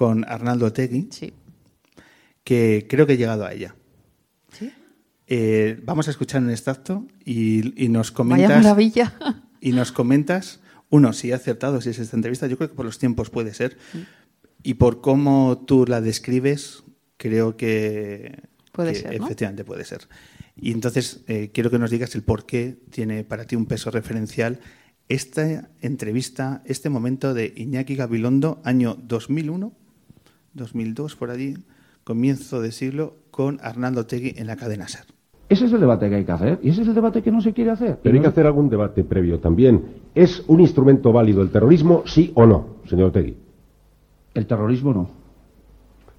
con 0.00 0.24
Arnaldo 0.26 0.64
Otegui, 0.64 1.08
sí. 1.10 1.34
que 2.42 2.86
creo 2.88 3.06
que 3.06 3.12
he 3.12 3.16
llegado 3.18 3.44
a 3.44 3.52
ella. 3.52 3.74
¿Sí? 4.50 4.72
Eh, 5.26 5.78
vamos 5.84 6.08
a 6.08 6.10
escuchar 6.10 6.40
un 6.40 6.48
extracto 6.48 7.06
y, 7.22 7.84
y 7.84 7.90
nos 7.90 8.10
Vaya 8.10 8.16
comentas. 8.16 8.62
maravilla. 8.62 9.12
Y 9.60 9.72
nos 9.72 9.92
comentas, 9.92 10.60
uno, 10.88 11.12
si 11.12 11.28
he 11.28 11.34
acertado, 11.34 11.82
si 11.82 11.90
es 11.90 11.98
esta 11.98 12.16
entrevista, 12.16 12.46
yo 12.46 12.56
creo 12.56 12.70
que 12.70 12.74
por 12.76 12.86
los 12.86 12.98
tiempos 12.98 13.28
puede 13.28 13.52
ser. 13.52 13.76
Y 14.62 14.72
por 14.74 15.02
cómo 15.02 15.62
tú 15.66 15.84
la 15.86 16.00
describes, 16.00 16.82
creo 17.18 17.58
que. 17.58 18.40
Puede 18.72 18.94
que 18.94 19.00
ser, 19.00 19.18
¿no? 19.18 19.26
Efectivamente, 19.26 19.66
puede 19.66 19.84
ser. 19.84 20.08
Y 20.56 20.72
entonces 20.72 21.20
eh, 21.26 21.50
quiero 21.52 21.70
que 21.70 21.78
nos 21.78 21.90
digas 21.90 22.14
el 22.14 22.22
por 22.22 22.46
qué 22.46 22.78
tiene 22.88 23.22
para 23.22 23.44
ti 23.44 23.54
un 23.54 23.66
peso 23.66 23.90
referencial 23.90 24.60
esta 25.10 25.68
entrevista, 25.82 26.62
este 26.64 26.88
momento 26.88 27.34
de 27.34 27.52
Iñaki 27.54 27.96
Gabilondo, 27.96 28.62
año 28.64 28.96
2001, 29.02 29.74
2002, 30.54 31.16
por 31.16 31.30
allí, 31.30 31.54
comienzo 32.04 32.60
de 32.60 32.72
siglo, 32.72 33.14
con 33.30 33.58
Arnaldo 33.62 34.06
Tegui 34.06 34.34
en 34.36 34.46
la 34.46 34.56
cadena 34.56 34.88
SER. 34.88 35.04
Ese 35.48 35.64
es 35.66 35.72
el 35.72 35.80
debate 35.80 36.08
que 36.08 36.14
hay 36.16 36.24
que 36.24 36.32
hacer 36.32 36.58
y 36.62 36.70
ese 36.70 36.82
es 36.82 36.88
el 36.88 36.94
debate 36.94 37.22
que 37.22 37.32
no 37.32 37.40
se 37.40 37.52
quiere 37.52 37.72
hacer. 37.72 37.98
Pero 38.02 38.14
hay 38.14 38.20
que 38.20 38.26
no- 38.26 38.30
hacer 38.30 38.46
algún 38.46 38.68
debate 38.68 39.02
previo 39.02 39.40
también. 39.40 39.82
¿Es 40.14 40.44
un 40.46 40.60
instrumento 40.60 41.12
válido 41.12 41.42
el 41.42 41.50
terrorismo, 41.50 42.02
sí 42.06 42.30
o 42.34 42.46
no, 42.46 42.66
señor 42.88 43.10
Tegui? 43.10 43.36
El 44.34 44.46
terrorismo 44.46 44.92
no. 44.94 45.08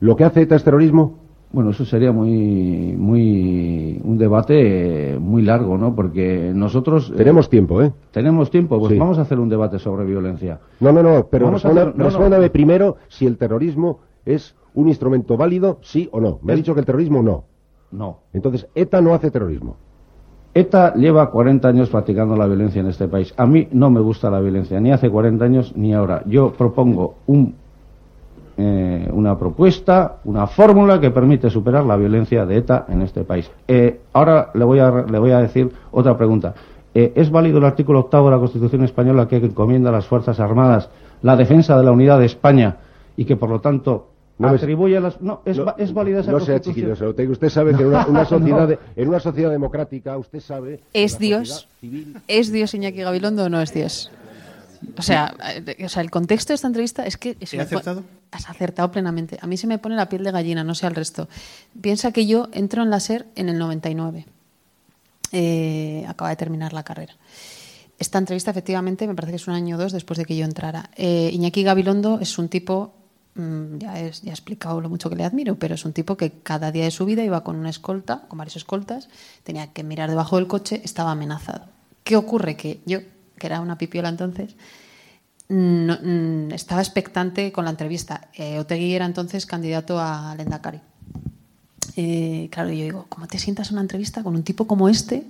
¿Lo 0.01 0.15
que 0.17 0.25
hace 0.25 0.41
ETA 0.41 0.55
es 0.55 0.63
terrorismo? 0.63 1.19
Bueno, 1.53 1.71
eso 1.71 1.83
sería 1.85 2.11
muy, 2.13 2.93
muy, 2.97 3.99
un 4.03 4.17
debate 4.17 5.17
muy 5.19 5.41
largo, 5.43 5.77
¿no? 5.77 5.93
Porque 5.95 6.51
nosotros 6.55 7.09
eh, 7.13 7.17
Tenemos 7.17 7.49
tiempo, 7.49 7.81
¿eh? 7.81 7.91
tenemos 8.11 8.49
tiempo, 8.49 8.79
pues 8.79 8.93
Sí. 8.93 8.97
vamos 8.99 9.17
a 9.17 9.21
hacer 9.21 9.37
un 9.39 9.49
debate 9.49 9.77
sobre 9.79 10.05
violencia. 10.05 10.59
No, 10.79 10.91
no, 10.93 11.03
no, 11.03 11.27
pero 11.27 11.45
Vamos 11.45 11.63
a 11.65 11.69
responda- 11.69 11.81
hacer- 11.83 11.95
no, 11.97 12.03
no. 12.05 12.09
respóndame 12.09 12.49
primero 12.49 12.97
si 13.09 13.25
el 13.27 13.37
terrorismo 13.37 13.99
es 14.25 14.55
un 14.73 14.87
instrumento 14.87 15.37
válido, 15.37 15.79
sí 15.81 16.09
o 16.11 16.19
no. 16.19 16.39
Me 16.41 16.53
ha 16.53 16.55
dicho 16.55 16.73
que 16.73 16.81
el 16.81 16.85
terrorismo 16.85 17.21
no. 17.21 17.45
No. 17.91 18.19
Entonces, 18.33 18.67
ETA 18.73 19.01
no 19.01 19.13
hace 19.13 19.31
terrorismo. 19.31 19.75
ETA 20.53 20.93
lleva 20.95 21.29
40 21.29 21.67
años 21.67 21.89
practicando 21.89 22.35
la 22.35 22.45
violencia 22.45 22.81
en 22.81 22.87
este 22.87 23.07
país. 23.07 23.33
A 23.37 23.45
mí 23.45 23.67
no 23.71 23.89
me 23.89 24.01
gusta 24.01 24.29
la 24.29 24.39
violencia, 24.39 24.79
ni 24.79 24.91
hace 24.91 25.09
40 25.09 25.43
años 25.43 25.73
ni 25.75 25.93
ahora. 25.93 26.23
Yo 26.25 26.51
propongo 26.51 27.15
un, 27.27 27.55
eh, 28.57 29.09
una 29.13 29.37
propuesta, 29.37 30.17
una 30.25 30.47
fórmula 30.47 30.99
que 30.99 31.11
permite 31.11 31.49
superar 31.49 31.85
la 31.85 31.95
violencia 31.95 32.45
de 32.45 32.57
ETA 32.57 32.85
en 32.89 33.01
este 33.01 33.23
país. 33.23 33.49
Eh, 33.67 34.01
ahora 34.13 34.51
le 34.53 34.65
voy, 34.65 34.79
a, 34.79 34.91
le 35.09 35.19
voy 35.19 35.31
a 35.31 35.39
decir 35.39 35.71
otra 35.91 36.17
pregunta. 36.17 36.53
Eh, 36.93 37.13
¿Es 37.15 37.31
válido 37.31 37.57
el 37.59 37.65
artículo 37.65 38.01
octavo 38.01 38.25
de 38.25 38.35
la 38.35 38.39
Constitución 38.39 38.83
española 38.83 39.27
que 39.27 39.37
encomienda 39.37 39.89
a 39.89 39.93
las 39.93 40.05
Fuerzas 40.05 40.39
Armadas 40.41 40.89
la 41.21 41.37
defensa 41.37 41.77
de 41.77 41.85
la 41.85 41.91
unidad 41.91 42.19
de 42.19 42.25
España 42.25 42.77
y 43.15 43.23
que 43.23 43.37
por 43.37 43.49
lo 43.49 43.61
tanto 43.61 44.10
No 44.41 44.49
atribuye 44.49 44.97
a 44.97 44.99
las... 44.99 45.21
No, 45.21 45.41
es, 45.45 45.57
No- 45.57 45.65
va- 45.65 45.75
es 45.77 45.93
válida 45.93 46.19
esa 46.21 46.31
No 46.31 46.39
sea. 46.39 46.55
Usted 46.57 47.49
sabe 47.49 47.73
que 47.75 47.81
en 47.83 47.87
una, 47.89 48.05
una 48.07 48.25
sociedad, 48.25 48.67
de- 48.67 48.79
en 48.95 49.07
una 49.07 49.19
sociedad 49.19 49.49
democrática, 49.51 50.17
usted 50.17 50.39
sabe... 50.39 50.81
¿Es 50.93 51.17
Dios? 51.19 51.67
civil- 51.81 52.17
¿Es 52.27 52.51
Dios 52.51 52.73
Iñaki 52.73 53.01
Gabilondo 53.01 53.45
o 53.45 53.49
no 53.49 53.61
es 53.61 53.73
Dios? 53.73 54.11
O 54.97 55.01
sea, 55.01 55.33
eh, 55.65 55.85
o 55.85 55.89
sea, 55.89 56.01
el 56.01 56.09
contexto 56.09 56.53
de 56.53 56.55
esta 56.55 56.67
entrevista 56.67 57.05
es 57.05 57.17
que... 57.17 57.37
se 57.45 57.55
¿He 57.55 57.59
me 57.59 57.65
pone- 57.65 57.75
acertado? 57.79 58.03
Has 58.31 58.49
acertado 58.49 58.91
plenamente. 58.91 59.37
A 59.41 59.47
mí 59.47 59.57
se 59.57 59.67
me 59.67 59.77
pone 59.77 59.95
la 59.95 60.07
piel 60.07 60.23
de 60.23 60.31
gallina, 60.31 60.63
no 60.63 60.73
sé 60.73 60.87
al 60.87 60.95
resto. 60.95 61.27
Piensa 61.81 62.11
que 62.13 62.25
yo 62.25 62.47
entro 62.53 62.81
en 62.81 62.89
la 62.89 62.99
SER 63.01 63.25
en 63.35 63.49
el 63.49 63.57
99. 63.59 64.25
Eh, 65.33 66.05
acaba 66.07 66.29
de 66.29 66.35
terminar 66.35 66.73
la 66.73 66.83
carrera. 66.83 67.13
Esta 67.99 68.17
entrevista, 68.17 68.51
efectivamente, 68.51 69.07
me 69.07 69.15
parece 69.15 69.31
que 69.33 69.35
es 69.37 69.47
un 69.47 69.53
año 69.53 69.75
o 69.75 69.79
dos 69.79 69.91
después 69.91 70.17
de 70.17 70.25
que 70.25 70.35
yo 70.35 70.43
entrara. 70.45 70.89
Eh, 70.95 71.29
Iñaki 71.33 71.63
Gabilondo 71.63 72.19
es 72.19 72.37
un 72.39 72.49
tipo, 72.49 72.93
ya, 73.35 73.99
es- 73.99 74.21
ya 74.21 74.31
he 74.31 74.33
explicado 74.33 74.81
lo 74.81 74.89
mucho 74.89 75.09
que 75.09 75.15
le 75.15 75.23
admiro, 75.23 75.55
pero 75.55 75.75
es 75.75 75.85
un 75.85 75.93
tipo 75.93 76.17
que 76.17 76.31
cada 76.43 76.71
día 76.71 76.83
de 76.83 76.91
su 76.91 77.05
vida 77.05 77.23
iba 77.23 77.43
con 77.43 77.55
una 77.55 77.69
escolta, 77.69 78.23
con 78.27 78.37
varios 78.37 78.57
escoltas, 78.57 79.07
tenía 79.43 79.67
que 79.73 79.83
mirar 79.83 80.09
debajo 80.09 80.35
del 80.37 80.47
coche, 80.47 80.81
estaba 80.83 81.11
amenazado. 81.11 81.65
¿Qué 82.03 82.15
ocurre? 82.17 82.57
Que 82.57 82.81
yo, 82.85 82.99
que 83.37 83.47
era 83.47 83.61
una 83.61 83.77
pipiola 83.77 84.09
entonces, 84.09 84.55
no- 85.49 85.97
mm, 86.01 86.51
estaba 86.53 86.81
expectante 86.81 87.51
con 87.51 87.65
la 87.65 87.71
entrevista. 87.71 88.29
Eh, 88.33 88.59
Otegui 88.59 88.93
era 88.93 89.05
entonces 89.05 89.45
candidato 89.45 89.99
a 89.99 90.33
Lendakari. 90.35 90.79
Eh, 91.97 92.47
claro, 92.51 92.69
yo 92.69 92.83
digo, 92.83 93.05
¿cómo 93.09 93.27
te 93.27 93.37
sientas 93.37 93.67
en 93.69 93.73
una 93.75 93.81
entrevista 93.81 94.23
con 94.23 94.35
un 94.35 94.43
tipo 94.43 94.65
como 94.67 94.87
este? 94.89 95.25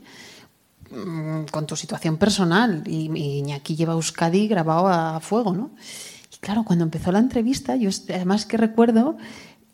mm, 0.92 1.46
con 1.52 1.66
tu 1.66 1.78
situación 1.78 2.18
personal 2.18 2.84
y 2.86 3.06
Iñaki 3.40 3.78
lleva 3.78 3.94
Euskadi 3.94 4.50
grabado 4.50 4.90
a 4.90 5.22
fuego, 5.22 5.54
¿no? 5.54 5.72
Claro, 6.42 6.64
cuando 6.64 6.84
empezó 6.84 7.12
la 7.12 7.20
entrevista, 7.20 7.76
yo 7.76 7.92
además 8.10 8.48
que 8.48 8.58
recuerdo, 8.58 9.16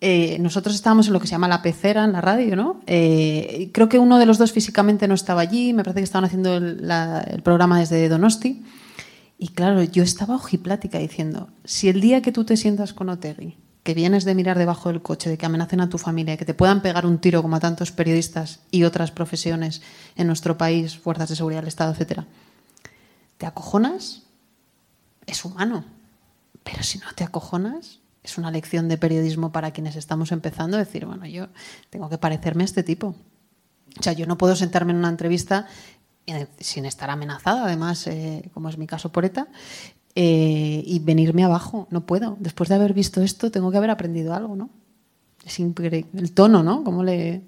eh, 0.02 0.38
nosotros 0.40 0.76
estábamos 0.76 1.08
en 1.08 1.14
lo 1.14 1.20
que 1.22 1.28
se 1.28 1.32
llama 1.32 1.48
la 1.48 1.62
pecera 1.62 2.04
en 2.04 2.12
la 2.12 2.22
radio, 2.22 2.56
¿no? 2.58 2.82
Eh, 2.86 3.72
creo 3.74 3.90
que 3.90 3.98
uno 3.98 4.20
de 4.20 4.26
los 4.26 4.38
dos 4.38 4.52
físicamente 4.52 5.08
no 5.08 5.16
estaba 5.16 5.42
allí, 5.42 5.74
me 5.74 5.84
parece 5.84 6.02
que 6.02 6.04
estaban 6.04 6.26
haciendo 6.26 6.58
el, 6.58 7.42
programa 7.42 7.80
desde 7.80 8.10
Donosti. 8.10 8.64
Y 9.40 9.50
claro, 9.50 9.82
yo 9.82 10.04
estaba 10.04 10.36
ojiplática 10.36 11.00
diciendo, 11.00 11.50
si 11.64 11.88
el 11.88 12.02
día 12.02 12.22
que 12.22 12.34
tú 12.34 12.44
te 12.44 12.58
sientas 12.58 12.94
con 12.94 13.08
Otegui, 13.10 13.58
que 13.84 13.94
vienes 13.94 14.26
de 14.26 14.36
mirar 14.36 14.58
debajo 14.58 14.90
del 14.90 15.02
coche, 15.02 15.30
de 15.30 15.38
que 15.38 15.46
amenacen 15.46 15.80
a 15.80 15.88
tu 15.88 15.98
familia, 15.98 16.36
que 16.36 16.44
te 16.44 16.54
puedan 16.54 16.82
pegar 16.82 17.06
un 17.06 17.20
tiro 17.20 17.42
como 17.42 17.56
a 17.56 17.62
tantos 17.62 17.94
periodistas 17.94 18.60
y 18.72 18.84
otras 18.84 19.12
profesiones 19.12 19.82
en 20.18 20.28
nuestro 20.28 20.58
país, 20.58 20.98
fuerzas 20.98 21.30
de 21.30 21.38
seguridad 21.38 21.62
del 21.62 21.70
Estado, 21.70 21.94
etcétera, 21.94 22.28
¿te 23.38 23.46
acojonas? 23.46 24.24
Es 25.26 25.46
humano. 25.46 25.97
Pero 26.70 26.84
si 26.84 26.98
no 27.00 27.06
te 27.16 27.24
acojonas, 27.24 28.02
es 28.24 28.38
una 28.38 28.52
lección 28.52 28.90
de 28.90 28.98
periodismo 28.98 29.54
para 29.54 29.72
quienes 29.72 29.96
estamos 29.96 30.34
empezando 30.34 30.76
a 30.76 30.82
decir, 30.82 31.06
bueno, 31.06 31.26
yo 31.26 31.48
tengo 31.90 32.10
que 32.10 32.18
parecerme 32.18 32.64
a 32.64 32.66
este 32.66 32.84
tipo. 32.84 33.16
O 33.98 34.04
sea, 34.04 34.12
yo 34.12 34.26
no 34.26 34.38
puedo 34.38 34.54
sentarme 34.56 34.92
en 34.92 34.98
una 34.98 35.08
entrevista 35.08 35.66
eh, 36.26 36.48
sin 36.60 36.86
estar 36.86 37.10
amenazada, 37.10 37.64
además, 37.64 38.06
eh, 38.08 38.50
como 38.54 38.68
es 38.68 38.78
mi 38.78 38.86
caso 38.86 39.14
por 39.14 39.24
ETA, 39.24 39.48
eh, 40.14 40.84
y 40.86 41.00
venirme 41.00 41.46
abajo. 41.46 41.88
No 41.90 42.06
puedo. 42.06 42.36
Después 42.42 42.68
de 42.68 42.76
haber 42.76 42.94
visto 42.94 43.22
esto, 43.22 43.50
tengo 43.50 43.72
que 43.72 43.78
haber 43.78 43.90
aprendido 43.90 44.34
algo, 44.34 44.58
¿no? 44.58 44.70
Es 45.46 45.60
increíble. 45.60 46.06
El 46.16 46.34
tono, 46.34 46.64
¿no? 46.64 47.04
Le... 47.04 47.44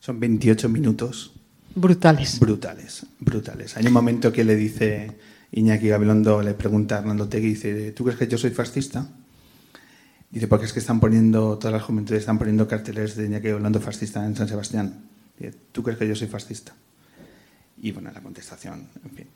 Son 0.00 0.18
28 0.18 0.68
minutos 0.70 1.32
Brutales. 1.74 2.38
brutales, 2.40 3.06
brutales. 3.20 3.76
Hay 3.76 3.86
un 3.86 3.92
momento 3.92 4.32
que 4.32 4.44
le 4.44 4.56
dice 4.56 5.12
Iñaki 5.52 5.88
Gabilondo, 5.88 6.42
le 6.42 6.54
pregunta 6.54 6.96
a 6.96 6.98
Hernando 7.00 7.28
Tegui, 7.28 7.48
dice, 7.48 7.92
¿tú 7.92 8.04
crees 8.04 8.18
que 8.18 8.26
yo 8.26 8.38
soy 8.38 8.50
fascista? 8.50 9.08
Dice, 10.30 10.48
porque 10.48 10.64
es 10.64 10.72
que 10.72 10.80
están 10.80 10.98
poniendo, 10.98 11.58
todas 11.58 11.74
las 11.74 11.82
juventudes 11.82 12.20
están 12.20 12.38
poniendo 12.38 12.66
carteles 12.66 13.16
de 13.16 13.26
Iñaki 13.26 13.48
hablando 13.48 13.80
fascista 13.80 14.24
en 14.24 14.34
San 14.34 14.48
Sebastián. 14.48 15.04
Dice, 15.38 15.54
¿Tú 15.72 15.82
crees 15.82 15.98
que 15.98 16.08
yo 16.08 16.16
soy 16.16 16.28
fascista? 16.28 16.72
Y 17.82 17.92
bueno, 17.92 18.10
la 18.14 18.20
contestación, 18.20 18.88
en 19.04 19.10
fin. 19.10 19.26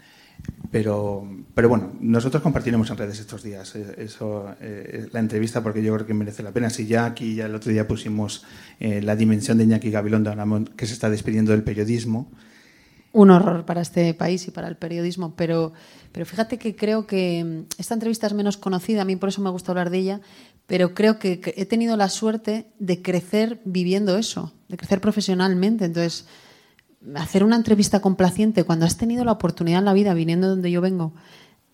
Pero, 0.71 1.29
pero 1.55 1.69
bueno, 1.69 1.93
nosotros 2.01 2.43
compartiremos 2.43 2.91
en 2.91 2.97
redes 2.97 3.21
estos 3.21 3.43
días 3.43 3.75
eh, 3.77 3.95
eso, 3.99 4.55
eh, 4.61 5.09
la 5.13 5.21
entrevista 5.21 5.63
porque 5.63 5.83
yo 5.83 5.95
creo 5.95 6.07
que 6.07 6.15
merece 6.15 6.43
la 6.43 6.53
pena. 6.53 6.71
Si 6.71 6.87
ya 6.87 7.07
aquí, 7.07 7.35
ya 7.35 7.47
el 7.47 7.55
otro 7.55 7.73
día 7.73 7.87
pusimos 7.87 8.45
eh, 8.81 9.03
la 9.03 9.17
dimensión 9.17 9.59
de 9.59 9.65
Iñaki 9.65 9.91
Gabilondo, 9.91 10.35
que 10.77 10.87
se 10.87 10.93
está 10.93 11.11
despidiendo 11.11 11.53
del 11.53 11.63
periodismo. 11.63 12.31
Un 13.17 13.31
horror 13.31 13.65
para 13.65 13.81
este 13.81 14.13
país 14.13 14.47
y 14.47 14.51
para 14.51 14.69
el 14.69 14.77
periodismo, 14.77 15.35
pero, 15.37 15.73
pero 16.13 16.27
fíjate 16.27 16.59
que 16.59 16.77
creo 16.77 17.07
que 17.07 17.43
mm, 17.43 17.81
esta 17.81 17.95
entrevista 17.95 18.27
es 18.27 18.35
menos 18.35 18.59
conocida, 18.59 19.03
a 19.03 19.05
mí 19.07 19.17
por 19.17 19.31
eso 19.31 19.41
me 19.41 19.51
gusta 19.51 19.73
hablar 19.73 19.89
de 19.89 19.99
ella, 19.99 20.21
pero 20.67 20.93
creo 20.93 21.19
que 21.19 21.41
he 21.57 21.65
tenido 21.65 21.97
la 21.97 22.11
suerte 22.11 22.67
de 22.79 23.01
crecer 23.01 23.61
viviendo 23.65 24.19
eso, 24.19 24.53
de 24.69 24.77
crecer 24.77 25.01
profesionalmente. 25.01 25.85
Entonces, 25.87 26.27
hacer 27.15 27.45
una 27.45 27.57
entrevista 27.57 28.01
complaciente 28.01 28.65
cuando 28.65 28.85
has 28.85 28.97
tenido 28.97 29.25
la 29.25 29.33
oportunidad 29.33 29.79
en 29.79 29.85
la 29.85 29.93
vida, 29.93 30.13
viniendo 30.13 30.49
donde 30.49 30.71
yo 30.71 30.81
vengo, 30.81 31.15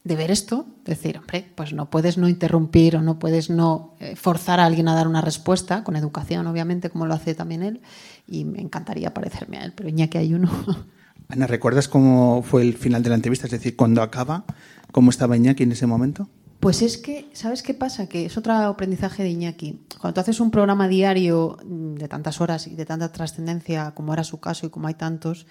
de 0.04 0.16
ver 0.16 0.30
esto, 0.30 0.66
decir, 0.84 1.18
hombre, 1.18 1.50
pues 1.54 1.72
no 1.72 1.88
puedes 1.88 2.18
no 2.18 2.28
interrumpir 2.28 2.96
o 2.96 3.02
no 3.02 3.18
puedes 3.18 3.50
no 3.50 3.94
eh, 4.00 4.16
forzar 4.16 4.60
a 4.60 4.66
alguien 4.66 4.88
a 4.88 4.94
dar 4.94 5.06
una 5.06 5.20
respuesta, 5.20 5.84
con 5.84 5.96
educación, 5.96 6.46
obviamente, 6.46 6.90
como 6.90 7.06
lo 7.06 7.14
hace 7.14 7.34
también 7.34 7.62
él, 7.62 7.80
y 8.26 8.44
me 8.44 8.60
encantaría 8.60 9.14
parecerme 9.14 9.58
a 9.58 9.64
él, 9.64 9.72
pero 9.74 9.90
que 10.08 10.18
hay 10.18 10.34
uno. 10.34 10.50
Ana, 11.28 11.46
¿recuerdas 11.46 11.88
cómo 11.88 12.42
fue 12.42 12.62
el 12.62 12.74
final 12.74 13.02
de 13.02 13.08
la 13.08 13.14
entrevista? 13.14 13.46
Es 13.46 13.52
decir, 13.52 13.76
cuando 13.76 14.02
acaba, 14.02 14.44
¿cómo 14.90 15.10
estaba 15.10 15.36
Iñaki 15.36 15.62
en 15.62 15.72
ese 15.72 15.86
momento? 15.86 16.28
Pues 16.60 16.80
es 16.82 16.96
que, 16.96 17.28
¿sabes 17.32 17.62
qué 17.62 17.74
pasa? 17.74 18.08
Que 18.08 18.26
es 18.26 18.36
otro 18.36 18.52
aprendizaje 18.52 19.24
de 19.24 19.30
Iñaki. 19.30 19.80
Cuando 20.00 20.20
haces 20.20 20.38
un 20.38 20.52
programa 20.52 20.86
diario 20.86 21.58
de 21.64 22.06
tantas 22.06 22.40
horas 22.40 22.68
y 22.68 22.76
de 22.76 22.86
tanta 22.86 23.10
trascendencia 23.10 23.92
como 23.96 24.12
era 24.12 24.22
su 24.22 24.38
caso 24.38 24.66
y 24.66 24.70
como 24.70 24.86
hay 24.86 24.94
tantos, 24.94 25.46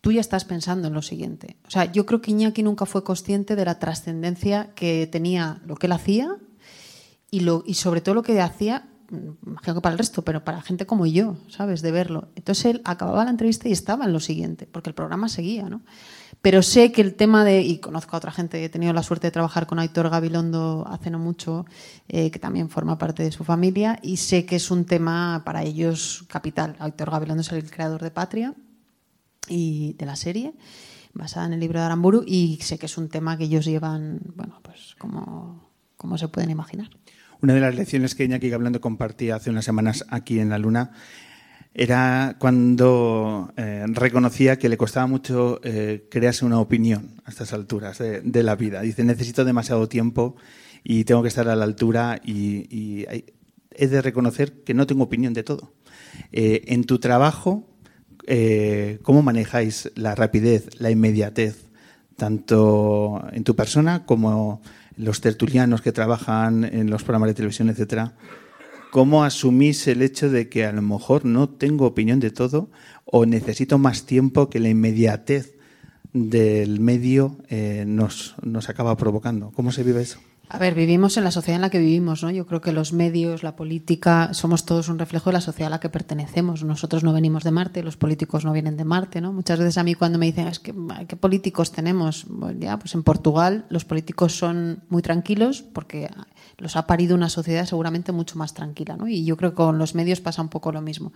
tú 0.00 0.10
ya 0.10 0.20
estás 0.20 0.44
pensando 0.44 0.88
en 0.88 0.94
lo 0.94 1.02
siguiente. 1.02 1.58
O 1.66 1.70
sea, 1.70 1.92
yo 1.92 2.06
creo 2.06 2.20
que 2.20 2.32
Iñaki 2.32 2.64
nunca 2.64 2.86
fue 2.86 3.04
consciente 3.04 3.54
de 3.54 3.64
la 3.64 3.78
trascendencia 3.78 4.70
que 4.74 5.06
tenía 5.06 5.62
lo 5.64 5.76
que 5.76 5.86
él 5.86 5.92
hacía 5.92 6.36
y, 7.30 7.40
lo, 7.40 7.62
y 7.66 7.74
sobre 7.74 8.00
todo 8.00 8.16
lo 8.16 8.22
que 8.22 8.40
hacía, 8.40 8.88
imagino 9.10 9.74
que 9.74 9.80
para 9.80 9.92
el 9.94 9.98
resto, 9.98 10.22
pero 10.22 10.44
para 10.44 10.60
gente 10.60 10.86
como 10.86 11.06
yo, 11.06 11.36
¿sabes? 11.48 11.82
De 11.82 11.90
verlo. 11.90 12.28
Entonces 12.36 12.66
él 12.66 12.82
acababa 12.84 13.24
la 13.24 13.30
entrevista 13.30 13.68
y 13.68 13.72
estaba 13.72 14.04
en 14.04 14.12
lo 14.12 14.20
siguiente, 14.20 14.68
porque 14.70 14.90
el 14.90 14.94
programa 14.94 15.28
seguía, 15.28 15.68
¿no? 15.68 15.82
Pero 16.42 16.62
sé 16.62 16.92
que 16.92 17.00
el 17.00 17.14
tema 17.14 17.44
de, 17.44 17.62
y 17.62 17.78
conozco 17.78 18.14
a 18.14 18.18
otra 18.18 18.30
gente, 18.30 18.62
he 18.64 18.68
tenido 18.68 18.92
la 18.92 19.02
suerte 19.02 19.26
de 19.26 19.30
trabajar 19.32 19.66
con 19.66 19.78
Aitor 19.78 20.08
Gabilondo 20.08 20.86
hace 20.88 21.10
no 21.10 21.18
mucho, 21.18 21.64
eh, 22.08 22.30
que 22.30 22.38
también 22.38 22.68
forma 22.68 22.98
parte 22.98 23.22
de 23.22 23.32
su 23.32 23.44
familia, 23.44 23.98
y 24.02 24.18
sé 24.18 24.46
que 24.46 24.56
es 24.56 24.70
un 24.70 24.84
tema 24.84 25.42
para 25.44 25.62
ellos 25.62 26.24
capital. 26.28 26.76
Aitor 26.78 27.10
Gabilondo 27.10 27.40
es 27.40 27.50
el 27.50 27.68
creador 27.70 28.02
de 28.02 28.10
Patria 28.10 28.54
y 29.48 29.94
de 29.94 30.06
la 30.06 30.16
serie, 30.16 30.54
basada 31.14 31.46
en 31.46 31.54
el 31.54 31.60
libro 31.60 31.80
de 31.80 31.86
Aramburu, 31.86 32.22
y 32.26 32.58
sé 32.62 32.78
que 32.78 32.86
es 32.86 32.98
un 32.98 33.08
tema 33.08 33.36
que 33.36 33.44
ellos 33.44 33.64
llevan, 33.64 34.20
bueno, 34.36 34.60
pues 34.62 34.94
como, 34.98 35.72
como 35.96 36.18
se 36.18 36.28
pueden 36.28 36.50
imaginar. 36.50 36.90
Una 37.40 37.54
de 37.54 37.60
las 37.60 37.74
lecciones 37.76 38.16
que 38.16 38.24
Iñaki 38.24 38.48
Gabilondo 38.48 38.80
compartía 38.80 39.36
hace 39.36 39.50
unas 39.50 39.64
semanas 39.64 40.04
aquí 40.08 40.40
en 40.40 40.48
La 40.48 40.58
Luna 40.58 40.90
era 41.72 42.34
cuando 42.40 43.52
eh, 43.56 43.84
reconocía 43.86 44.58
que 44.58 44.68
le 44.68 44.76
costaba 44.76 45.06
mucho 45.06 45.60
eh, 45.62 46.08
crearse 46.10 46.44
una 46.44 46.58
opinión 46.58 47.20
a 47.24 47.30
estas 47.30 47.52
alturas 47.52 47.98
de, 47.98 48.42
la 48.42 48.56
vida. 48.56 48.80
Dice, 48.80 49.04
necesito 49.04 49.44
demasiado 49.44 49.88
tiempo 49.88 50.34
y 50.82 51.04
tengo 51.04 51.22
que 51.22 51.28
estar 51.28 51.48
a 51.48 51.54
la 51.54 51.64
altura 51.64 52.20
y, 52.24 53.06
he 53.70 53.86
de 53.86 54.02
reconocer 54.02 54.64
que 54.64 54.74
no 54.74 54.88
tengo 54.88 55.04
opinión 55.04 55.32
de 55.32 55.44
todo. 55.44 55.72
Eh, 56.32 56.62
en 56.66 56.82
tu 56.82 56.98
trabajo, 56.98 57.68
¿cómo 59.02 59.22
manejáis 59.22 59.92
la 59.94 60.16
rapidez, 60.16 60.80
la 60.80 60.90
inmediatez, 60.90 61.68
tanto 62.16 63.24
en 63.30 63.44
tu 63.44 63.54
persona 63.54 64.04
como 64.04 64.60
los 64.98 65.20
tertulianos 65.20 65.80
que 65.80 65.92
trabajan 65.92 66.64
en 66.64 66.90
los 66.90 67.02
programas 67.04 67.28
de 67.28 67.34
televisión, 67.34 67.70
etcétera? 67.70 68.14
¿Cómo 68.90 69.24
asumís 69.24 69.86
el 69.86 70.02
hecho 70.02 70.30
de 70.30 70.48
que 70.48 70.64
a 70.64 70.72
lo 70.72 70.82
mejor 70.82 71.24
no 71.24 71.48
tengo 71.48 71.86
opinión 71.86 72.20
de 72.20 72.30
todo 72.30 72.70
o 73.04 73.26
necesito 73.26 73.78
más 73.78 74.04
tiempo 74.04 74.50
que 74.50 74.60
la 74.60 74.68
inmediatez 74.68 75.54
del 76.12 76.80
medio 76.80 77.36
eh, 77.48 77.84
nos, 77.86 78.34
nos 78.42 78.68
acaba 78.68 78.96
provocando? 78.96 79.52
¿Cómo 79.52 79.72
se 79.72 79.82
vive 79.82 80.02
eso? 80.02 80.18
A 80.50 80.56
ver, 80.56 80.74
vivimos 80.74 81.18
en 81.18 81.24
la 81.24 81.30
sociedad 81.30 81.56
en 81.56 81.60
la 81.62 81.68
que 81.68 81.78
vivimos, 81.78 82.22
¿no? 82.22 82.30
Yo 82.30 82.46
creo 82.46 82.62
que 82.62 82.72
los 82.72 82.94
medios, 82.94 83.42
la 83.42 83.54
política, 83.54 84.32
somos 84.32 84.64
todos 84.64 84.88
un 84.88 84.98
reflejo 84.98 85.28
de 85.28 85.34
la 85.34 85.40
sociedad 85.42 85.66
a 85.66 85.76
la 85.76 85.80
que 85.80 85.90
pertenecemos. 85.90 86.64
Nosotros 86.64 87.04
no 87.04 87.12
venimos 87.12 87.44
de 87.44 87.50
Marte, 87.50 87.82
los 87.82 87.98
políticos 87.98 88.46
no 88.46 88.52
vienen 88.52 88.78
de 88.78 88.84
Marte, 88.84 89.20
¿no? 89.20 89.34
Muchas 89.34 89.58
veces 89.58 89.76
a 89.76 89.84
mí 89.84 89.94
cuando 89.94 90.18
me 90.18 90.24
dicen, 90.24 90.48
es 90.48 90.58
que, 90.58 90.74
¿qué 91.06 91.16
políticos 91.16 91.70
tenemos? 91.70 92.24
Bueno, 92.28 92.58
ya, 92.58 92.78
pues 92.78 92.94
en 92.94 93.02
Portugal 93.02 93.66
los 93.68 93.84
políticos 93.84 94.38
son 94.38 94.84
muy 94.88 95.02
tranquilos 95.02 95.60
porque 95.60 96.08
los 96.58 96.76
ha 96.76 96.86
parido 96.86 97.14
una 97.14 97.28
sociedad 97.28 97.64
seguramente 97.64 98.12
mucho 98.12 98.36
más 98.36 98.52
tranquila. 98.52 98.96
¿no? 98.96 99.08
Y 99.08 99.24
yo 99.24 99.36
creo 99.36 99.50
que 99.50 99.56
con 99.56 99.78
los 99.78 99.94
medios 99.94 100.20
pasa 100.20 100.42
un 100.42 100.48
poco 100.48 100.72
lo 100.72 100.82
mismo. 100.82 101.12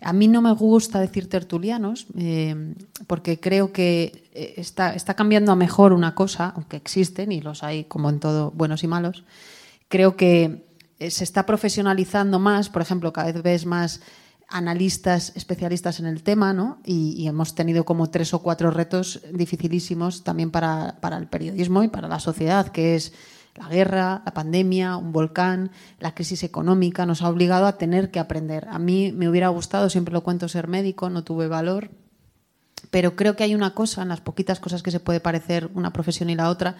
A 0.00 0.12
mí 0.12 0.26
no 0.26 0.40
me 0.40 0.52
gusta 0.52 1.00
decir 1.00 1.28
tertulianos 1.28 2.06
eh, 2.16 2.74
porque 3.06 3.38
creo 3.38 3.72
que 3.72 4.28
eh, 4.32 4.54
está, 4.56 4.94
está 4.94 5.14
cambiando 5.14 5.52
a 5.52 5.56
mejor 5.56 5.92
una 5.92 6.14
cosa, 6.14 6.52
aunque 6.56 6.78
existen 6.78 7.30
y 7.30 7.42
los 7.42 7.62
hay 7.62 7.84
como 7.84 8.08
en 8.08 8.20
todo, 8.20 8.50
buenos 8.52 8.82
y 8.82 8.86
malos. 8.86 9.24
Creo 9.88 10.16
que 10.16 10.64
eh, 10.98 11.10
se 11.10 11.24
está 11.24 11.44
profesionalizando 11.44 12.38
más, 12.38 12.70
por 12.70 12.80
ejemplo, 12.80 13.12
cada 13.12 13.30
vez 13.30 13.42
ves 13.42 13.66
más 13.66 14.00
analistas 14.48 15.32
especialistas 15.34 16.00
en 16.00 16.06
el 16.06 16.22
tema, 16.22 16.52
¿no? 16.52 16.78
Y, 16.84 17.26
hemos 17.26 17.54
tenido 17.54 17.84
como 17.84 18.10
tres 18.10 18.32
o 18.32 18.38
cuatro 18.38 18.70
retos 18.70 19.20
dificilísimos 19.32 20.22
también 20.22 20.52
para, 20.52 20.98
para 21.00 21.18
el 21.18 21.26
periodismo 21.26 21.82
y 21.82 21.88
para 21.88 22.06
la 22.06 22.20
sociedad, 22.20 22.68
que 22.68 22.94
es 22.94 23.12
la 23.56 23.68
guerra, 23.68 24.22
la 24.24 24.34
pandemia, 24.34 24.96
un 24.96 25.12
volcán, 25.12 25.70
la 25.98 26.14
crisis 26.14 26.42
económica 26.42 27.06
nos 27.06 27.22
ha 27.22 27.28
obligado 27.28 27.66
a 27.66 27.78
tener 27.78 28.10
que 28.10 28.20
aprender. 28.20 28.66
A 28.70 28.78
mí 28.78 29.12
me 29.12 29.28
hubiera 29.28 29.48
gustado, 29.48 29.90
siempre 29.90 30.12
lo 30.12 30.22
cuento, 30.22 30.48
ser 30.48 30.68
médico, 30.68 31.10
no 31.10 31.24
tuve 31.24 31.48
valor, 31.48 31.90
pero 32.90 33.16
creo 33.16 33.36
que 33.36 33.44
hay 33.44 33.54
una 33.54 33.74
cosa, 33.74 34.02
en 34.02 34.08
las 34.08 34.20
poquitas 34.20 34.60
cosas 34.60 34.82
que 34.82 34.90
se 34.90 35.00
puede 35.00 35.20
parecer 35.20 35.70
una 35.74 35.92
profesión 35.92 36.30
y 36.30 36.34
la 36.34 36.50
otra, 36.50 36.76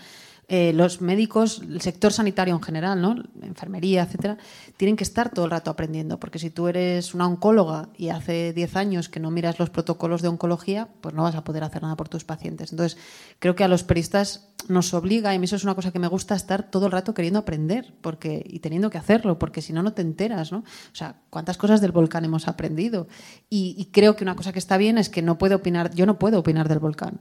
eh, 0.49 0.73
los 0.73 1.01
médicos, 1.01 1.61
el 1.61 1.81
sector 1.81 2.13
sanitario 2.13 2.55
en 2.55 2.63
general, 2.63 3.03
¿no? 3.03 3.17
enfermería, 3.43 4.05
etcétera, 4.05 4.39
tienen 4.77 4.95
que 4.95 5.03
estar 5.03 5.31
todo 5.31 5.47
el 5.47 5.51
rato 5.51 5.73
aprendiendo, 5.73 6.21
porque 6.21 6.39
si 6.39 6.51
tú 6.51 6.69
eres 6.69 7.15
una 7.15 7.27
oncóloga 7.27 7.89
y 7.97 8.11
hace 8.11 8.53
10 8.53 8.77
años 8.77 9.09
que 9.09 9.19
no 9.19 9.33
miras 9.33 9.59
los 9.59 9.71
protocolos 9.71 10.23
de 10.23 10.29
oncología, 10.29 10.89
pues 11.01 11.17
no 11.17 11.25
vas 11.25 11.35
a 11.35 11.43
poder 11.43 11.65
hacer 11.65 11.83
nada 11.83 11.97
por 11.97 12.09
tus 12.09 12.25
pacientes. 12.25 12.71
Entonces, 12.71 12.97
creo 13.41 13.57
que 13.57 13.65
a 13.65 13.69
los 13.69 13.83
periodistas 13.83 14.55
nos 14.69 14.95
obliga, 14.95 15.33
y 15.33 15.37
a 15.37 15.39
mí 15.41 15.47
eso 15.47 15.57
es 15.57 15.65
una 15.65 15.75
cosa 15.75 15.91
que 15.91 15.99
me 15.99 16.07
gusta, 16.07 16.37
estar 16.37 16.71
todo 16.71 16.87
el 16.87 16.93
rato 16.93 17.13
queriendo 17.13 17.41
aprender 17.41 17.95
porque, 18.01 18.45
y 18.47 18.61
teniendo 18.61 18.89
que 18.89 18.99
hacerlo, 18.99 19.41
porque 19.41 19.63
si 19.63 19.73
no, 19.73 19.83
no 19.83 19.95
te 19.95 20.03
enteras. 20.03 20.53
¿no? 20.53 20.59
O 20.59 20.95
sea, 20.95 21.23
¿cuántas 21.29 21.57
cosas 21.57 21.81
del 21.81 21.91
volcán 21.91 22.25
hemos 22.25 22.47
aprendido? 22.47 23.09
Y, 23.51 23.75
y 23.79 23.87
creo 23.87 24.15
que 24.15 24.23
una 24.23 24.37
cosa 24.37 24.53
que 24.53 24.61
está 24.61 24.77
bien 24.77 24.97
es 24.97 25.09
que 25.09 25.23
no 25.23 25.39
puedo 25.39 25.57
opinar, 25.57 25.93
yo 25.93 26.07
no 26.07 26.21
puedo 26.21 26.39
opinar 26.39 26.69
del 26.69 26.79
volcán 26.79 27.21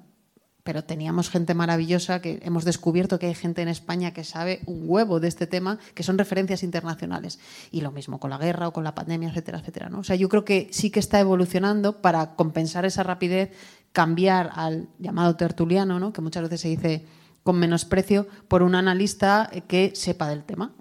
pero 0.66 0.84
teníamos 0.84 1.30
gente 1.30 1.54
maravillosa 1.54 2.22
que 2.22 2.40
hemos 2.42 2.66
descubierto 2.66 3.20
que 3.20 3.28
hay 3.28 3.36
gente 3.36 3.62
en 3.62 3.68
España 3.68 4.14
que 4.14 4.24
sabe 4.24 4.62
un 4.66 4.86
huevo 4.88 5.20
de 5.20 5.28
este 5.28 5.46
tema, 5.46 5.78
que 5.94 6.02
son 6.02 6.18
referencias 6.18 6.64
internacionales. 6.64 7.38
Y 7.70 7.82
lo 7.82 7.92
mismo 7.92 8.20
con 8.20 8.32
la 8.32 8.40
guerra 8.40 8.68
o 8.68 8.74
con 8.74 8.84
la 8.84 8.96
pandemia, 8.96 9.30
etcétera, 9.30 9.60
etcétera. 9.60 9.90
¿no? 9.90 10.00
O 10.00 10.04
sea, 10.04 10.16
yo 10.16 10.28
creo 10.28 10.44
que 10.44 10.68
sí 10.72 10.90
que 10.90 11.00
está 11.00 11.20
evolucionando 11.20 12.02
para 12.02 12.34
compensar 12.36 12.84
esa 12.84 13.04
rapidez, 13.04 13.52
cambiar 13.92 14.50
al 14.56 14.90
llamado 14.98 15.36
tertuliano, 15.36 16.00
¿no? 16.00 16.12
que 16.12 16.22
muchas 16.22 16.42
veces 16.42 16.62
se 16.62 16.70
dice 16.70 17.06
con 17.44 17.60
menosprecio, 17.60 18.28
por 18.48 18.64
un 18.64 18.74
analista 18.74 19.52
que 19.68 19.92
sepa 19.94 20.28
del 20.30 20.44
tema 20.44 20.74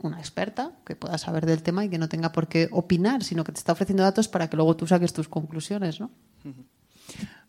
una 0.00 0.18
experta 0.18 0.72
que 0.84 0.96
pueda 0.96 1.16
saber 1.18 1.46
del 1.46 1.62
tema 1.62 1.84
y 1.84 1.88
que 1.88 1.98
no 1.98 2.08
tenga 2.08 2.30
por 2.32 2.48
qué 2.48 2.68
opinar, 2.72 3.22
sino 3.22 3.42
que 3.44 3.52
te 3.52 3.58
está 3.58 3.72
ofreciendo 3.72 4.02
datos 4.02 4.28
para 4.28 4.48
que 4.48 4.56
luego 4.56 4.76
tú 4.76 4.86
saques 4.86 5.12
tus 5.12 5.28
conclusiones, 5.28 6.00
¿no? 6.00 6.10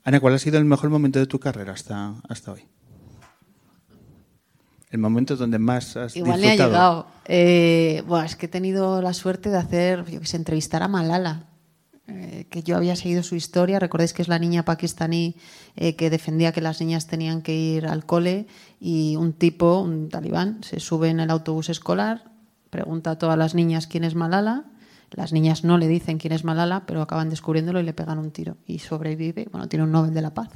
Ana, 0.04 0.20
¿cuál 0.20 0.34
ha 0.34 0.40
sido 0.40 0.58
el 0.58 0.66
mejor 0.66 0.90
momento 0.90 1.20
de 1.20 1.28
tu 1.28 1.40
carrera 1.40 1.74
hasta, 1.74 2.16
hasta 2.28 2.54
hoy? 2.54 2.62
El 4.90 5.00
momento 5.00 5.36
donde 5.36 5.60
más 5.60 5.96
has 5.98 6.16
Igual 6.16 6.42
le 6.42 6.50
ha 6.50 6.56
llegado. 6.56 7.08
Eh, 7.26 8.04
bueno, 8.08 8.26
es 8.26 8.36
que 8.36 8.48
he 8.48 8.50
tenido 8.50 9.02
la 9.02 9.14
suerte 9.14 9.50
de 9.50 9.58
hacer, 9.58 10.06
yo 10.06 10.20
que 10.20 10.26
sé, 10.26 10.38
entrevistar 10.38 10.82
a 10.82 10.88
Malala, 10.88 11.44
eh, 12.08 12.48
que 12.50 12.64
yo 12.64 12.76
había 12.76 12.96
seguido 12.96 13.22
su 13.22 13.36
historia. 13.36 13.78
Recordéis 13.78 14.14
que 14.14 14.24
es 14.24 14.28
la 14.28 14.40
niña 14.40 14.66
pakistaní 14.66 15.36
eh, 15.76 15.96
que 15.96 16.10
defendía 16.10 16.54
que 16.54 16.62
las 16.62 16.80
niñas 16.82 17.06
tenían 17.06 17.44
que 17.44 17.54
ir 17.54 17.86
al 17.86 18.06
cole 18.06 18.48
y 18.80 19.16
un 19.16 19.34
tipo, 19.34 19.82
un 19.82 20.10
talibán, 20.10 20.64
se 20.64 20.80
sube 20.80 21.10
en 21.10 21.20
el 21.20 21.30
autobús 21.30 21.70
escolar, 21.70 22.32
pregunta 22.72 23.12
a 23.12 23.18
todas 23.20 23.38
las 23.38 23.54
niñas 23.54 23.86
quién 23.86 24.04
es 24.04 24.16
Malala 24.16 24.66
las 25.12 25.34
niñas 25.34 25.64
no 25.64 25.78
le 25.78 25.88
dicen 25.88 26.18
quién 26.18 26.34
es 26.34 26.44
Malala, 26.44 26.86
pero 26.86 27.02
acaban 27.02 27.30
descubriéndolo 27.30 27.80
y 27.80 27.84
le 27.84 27.94
pegan 27.94 28.20
un 28.20 28.32
tiro. 28.32 28.58
Y 28.66 28.80
sobrevive, 28.80 29.48
bueno, 29.52 29.68
tiene 29.68 29.84
un 29.84 29.92
Nobel 29.92 30.14
de 30.14 30.22
la 30.22 30.34
Paz. 30.34 30.50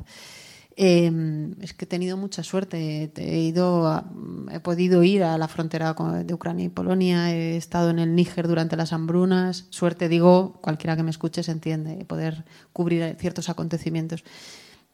Eh, 0.76 1.12
es 1.62 1.74
que 1.74 1.86
he 1.86 1.88
tenido 1.88 2.18
mucha 2.18 2.44
suerte. 2.44 3.12
He 3.16 3.40
ido, 3.40 4.04
he 4.52 4.60
podido 4.60 5.04
ir 5.04 5.24
a 5.24 5.38
la 5.38 5.48
frontera 5.48 5.94
de 6.24 6.34
Ucrania 6.34 6.66
y 6.66 6.70
Polonia. 6.70 7.32
He 7.32 7.58
estado 7.58 7.90
en 7.90 8.00
el 8.00 8.16
Níger 8.16 8.48
durante 8.48 8.76
las 8.76 8.94
hambrunas. 8.94 9.68
Suerte, 9.70 10.10
digo, 10.10 10.60
cualquiera 10.62 10.96
que 10.96 11.04
me 11.04 11.12
escuche 11.12 11.44
se 11.44 11.52
entiende, 11.52 12.06
poder 12.06 12.46
cubrir 12.72 13.16
ciertos 13.20 13.50
acontecimientos. 13.50 14.24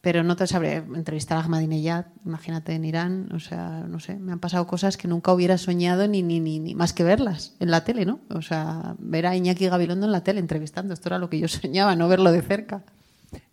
Pero 0.02 0.22
no 0.22 0.34
te 0.34 0.46
sabré 0.46 0.76
entrevistar 0.76 1.36
a 1.36 1.42
Ahmadinejad, 1.42 2.06
imagínate 2.24 2.72
en 2.74 2.86
Irán, 2.86 3.28
o 3.34 3.38
sea, 3.38 3.84
no 3.86 4.00
sé, 4.00 4.16
me 4.18 4.32
han 4.32 4.38
pasado 4.38 4.66
cosas 4.66 4.96
que 4.96 5.08
nunca 5.08 5.30
hubiera 5.32 5.58
soñado 5.58 6.08
ni, 6.08 6.22
ni, 6.22 6.40
ni, 6.40 6.58
ni 6.58 6.74
más 6.74 6.94
que 6.94 7.04
verlas 7.04 7.54
en 7.60 7.70
la 7.70 7.84
tele, 7.84 8.06
¿no? 8.06 8.20
O 8.30 8.40
sea, 8.40 8.96
ver 8.98 9.26
a 9.26 9.36
Iñaki 9.36 9.68
Gabilondo 9.68 10.06
en 10.06 10.12
la 10.12 10.24
tele 10.24 10.40
entrevistando, 10.40 10.94
esto 10.94 11.10
era 11.10 11.18
lo 11.18 11.28
que 11.28 11.38
yo 11.38 11.48
soñaba, 11.48 11.96
no 11.96 12.08
verlo 12.08 12.32
de 12.32 12.40
cerca. 12.40 12.82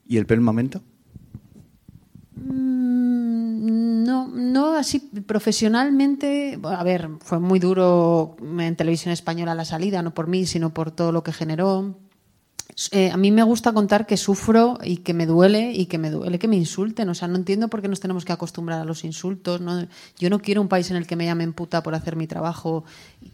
¿Y 0.07 0.15
el 0.15 0.25
peor 0.25 0.39
momento? 0.39 0.81
Mm, 2.35 4.03
No, 4.05 4.27
no 4.29 4.73
así 4.75 4.99
profesionalmente. 4.99 6.57
bueno, 6.61 6.77
A 6.79 6.83
ver, 6.83 7.09
fue 7.19 7.39
muy 7.39 7.59
duro 7.59 8.37
en 8.41 8.75
televisión 8.77 9.11
española 9.11 9.53
la 9.53 9.65
salida, 9.65 10.01
no 10.01 10.13
por 10.13 10.27
mí, 10.27 10.45
sino 10.45 10.73
por 10.73 10.91
todo 10.91 11.11
lo 11.11 11.23
que 11.23 11.33
generó. 11.33 11.99
Eh, 12.91 13.09
a 13.09 13.17
mí 13.17 13.31
me 13.31 13.41
gusta 13.41 13.73
contar 13.73 14.05
que 14.05 14.17
sufro 14.17 14.77
y 14.83 14.97
que 14.97 15.15
me 15.15 15.25
duele 15.25 15.71
y 15.71 15.87
que 15.87 15.97
me 15.97 16.11
duele 16.11 16.37
que 16.37 16.47
me 16.47 16.57
insulten. 16.57 17.09
O 17.09 17.15
sea, 17.15 17.27
no 17.27 17.35
entiendo 17.35 17.69
por 17.69 17.81
qué 17.81 17.87
nos 17.87 17.99
tenemos 17.99 18.23
que 18.23 18.33
acostumbrar 18.33 18.79
a 18.79 18.85
los 18.85 19.03
insultos. 19.03 19.59
Yo 20.19 20.29
no 20.29 20.39
quiero 20.39 20.61
un 20.61 20.67
país 20.67 20.91
en 20.91 20.97
el 20.97 21.07
que 21.07 21.15
me 21.15 21.25
llamen 21.25 21.53
puta 21.53 21.81
por 21.81 21.95
hacer 21.95 22.15
mi 22.15 22.27
trabajo. 22.27 22.83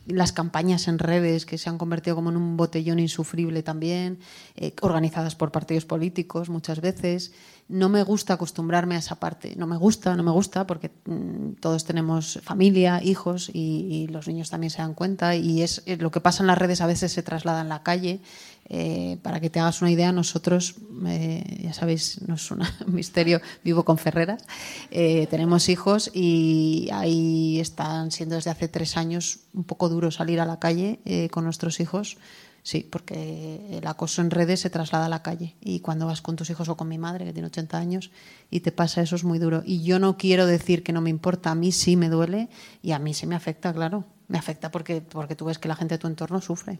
Las 0.07 0.31
campañas 0.31 0.87
en 0.87 0.97
redes 0.97 1.45
que 1.45 1.57
se 1.57 1.69
han 1.69 1.77
convertido 1.77 2.15
como 2.15 2.29
en 2.29 2.37
un 2.37 2.55
botellón 2.55 2.99
insufrible 2.99 3.63
también, 3.63 4.19
eh, 4.55 4.73
organizadas 4.79 5.35
por 5.35 5.51
partidos 5.51 5.83
políticos 5.83 6.47
muchas 6.49 6.79
veces. 6.79 7.33
No 7.67 7.89
me 7.89 8.03
gusta 8.03 8.33
acostumbrarme 8.33 8.95
a 8.95 8.99
esa 8.99 9.15
parte. 9.15 9.55
No 9.57 9.67
me 9.67 9.77
gusta, 9.77 10.15
no 10.15 10.23
me 10.23 10.31
gusta 10.31 10.67
porque 10.67 10.91
mm, 11.05 11.53
todos 11.59 11.83
tenemos 11.83 12.39
familia, 12.43 13.01
hijos 13.03 13.49
y, 13.53 14.07
los 14.07 14.27
niños 14.27 14.49
también 14.49 14.69
se 14.69 14.81
dan 14.81 14.93
cuenta. 14.93 15.35
Y 15.35 15.63
es 15.63 15.81
eh, 15.85 15.97
lo 15.97 16.11
que 16.11 16.21
pasa 16.21 16.43
en 16.43 16.47
las 16.47 16.57
redes 16.57 16.81
a 16.81 16.87
veces 16.87 17.11
se 17.11 17.23
traslada 17.23 17.61
en 17.61 17.69
la 17.69 17.83
calle. 17.83 18.21
Eh, 18.69 19.17
para 19.21 19.39
que 19.39 19.49
te 19.49 19.59
hagas 19.59 19.81
una 19.81 19.91
idea, 19.91 20.11
nosotros, 20.11 20.75
eh, 21.05 21.61
ya 21.63 21.73
sabéis, 21.73 22.21
no 22.27 22.35
es 22.35 22.49
un 22.51 22.61
misterio, 22.87 23.41
vivo 23.63 23.83
con 23.83 23.97
Ferreras, 23.97 24.43
eh, 24.89 25.27
tenemos 25.27 25.69
hijos 25.69 26.09
y 26.13 26.89
ahí 26.93 27.59
están 27.59 28.11
siendo 28.11 28.35
desde 28.35 28.51
hace 28.51 28.67
tres 28.67 28.95
años 28.97 29.41
un 29.53 29.63
poco 29.63 29.89
duro 29.89 30.11
salir 30.11 30.39
a 30.39 30.45
la 30.45 30.59
calle 30.59 30.99
eh, 31.05 31.29
con 31.29 31.43
nuestros 31.43 31.79
hijos. 31.79 32.17
Sí, 32.65 32.87
porque 32.89 33.59
el 33.71 33.85
acoso 33.87 34.21
en 34.21 34.31
redes 34.31 34.61
se 34.61 34.69
traslada 34.69 35.07
a 35.07 35.09
la 35.09 35.21
calle 35.21 35.57
y 35.59 35.81
cuando 35.81 36.05
vas 36.05 36.21
con 36.21 36.37
tus 36.37 36.49
hijos 36.49 36.69
o 36.69 36.77
con 36.77 36.87
mi 36.87 36.97
madre, 36.97 37.25
que 37.25 37.33
tiene 37.33 37.47
80 37.47 37.77
años, 37.77 38.09
y 38.49 38.61
te 38.61 38.71
pasa 38.71 39.01
eso 39.01 39.17
es 39.17 39.25
muy 39.25 39.37
duro. 39.37 39.63
Y 39.65 39.83
yo 39.83 39.99
no 39.99 40.15
quiero 40.15 40.45
decir 40.45 40.81
que 40.81 40.93
no 40.93 41.01
me 41.01 41.09
importa, 41.09 41.51
a 41.51 41.55
mí 41.55 41.73
sí 41.73 41.97
me 41.97 42.07
duele 42.07 42.47
y 42.81 42.93
a 42.93 42.99
mí 42.99 43.13
sí 43.13 43.27
me 43.27 43.35
afecta, 43.35 43.73
claro. 43.73 44.05
Me 44.29 44.37
afecta 44.37 44.71
porque, 44.71 45.01
porque 45.01 45.35
tú 45.35 45.43
ves 45.43 45.59
que 45.59 45.67
la 45.67 45.75
gente 45.75 45.95
de 45.95 45.99
tu 45.99 46.07
entorno 46.07 46.39
sufre. 46.39 46.79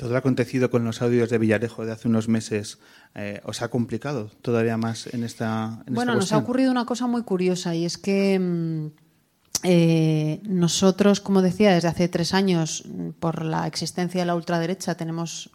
Todo 0.00 0.12
lo 0.12 0.16
acontecido 0.16 0.70
con 0.70 0.82
los 0.82 1.02
audios 1.02 1.28
de 1.28 1.36
Villarejo 1.36 1.84
de 1.84 1.92
hace 1.92 2.08
unos 2.08 2.26
meses 2.26 2.78
eh, 3.14 3.42
os 3.44 3.60
ha 3.60 3.68
complicado 3.68 4.30
todavía 4.40 4.78
más 4.78 5.06
en 5.12 5.24
esta. 5.24 5.82
en 5.86 5.92
Bueno, 5.92 6.12
esta 6.12 6.20
nos 6.20 6.32
ha 6.32 6.38
ocurrido 6.38 6.70
una 6.70 6.86
cosa 6.86 7.06
muy 7.06 7.22
curiosa 7.22 7.74
y 7.74 7.84
es 7.84 7.98
que 7.98 8.38
mm, 8.40 8.86
eh, 9.62 10.40
nosotros, 10.44 11.20
como 11.20 11.42
decía, 11.42 11.74
desde 11.74 11.88
hace 11.88 12.08
tres 12.08 12.32
años, 12.32 12.84
mm, 12.86 13.10
por 13.10 13.44
la 13.44 13.66
existencia 13.66 14.22
de 14.22 14.26
la 14.26 14.34
ultraderecha, 14.36 14.94
tenemos 14.94 15.50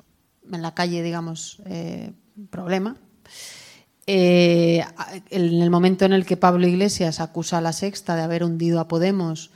en 0.52 0.62
la 0.62 0.76
calle, 0.76 1.02
digamos, 1.02 1.60
eh, 1.66 2.14
problema. 2.52 2.98
Eh, 4.06 4.86
en 5.32 5.60
el 5.60 5.72
momento 5.72 6.06
en 6.06 6.14
el 6.14 6.24
que 6.24 6.38
Pablo 6.38 6.68
Iglesias 6.68 7.20
acusa 7.20 7.58
a 7.58 7.62
la 7.62 7.74
Sexta 7.74 8.16
de 8.16 8.22
haber 8.22 8.44
hundido 8.44 8.80
a 8.80 8.88
Podemos, 8.88 9.50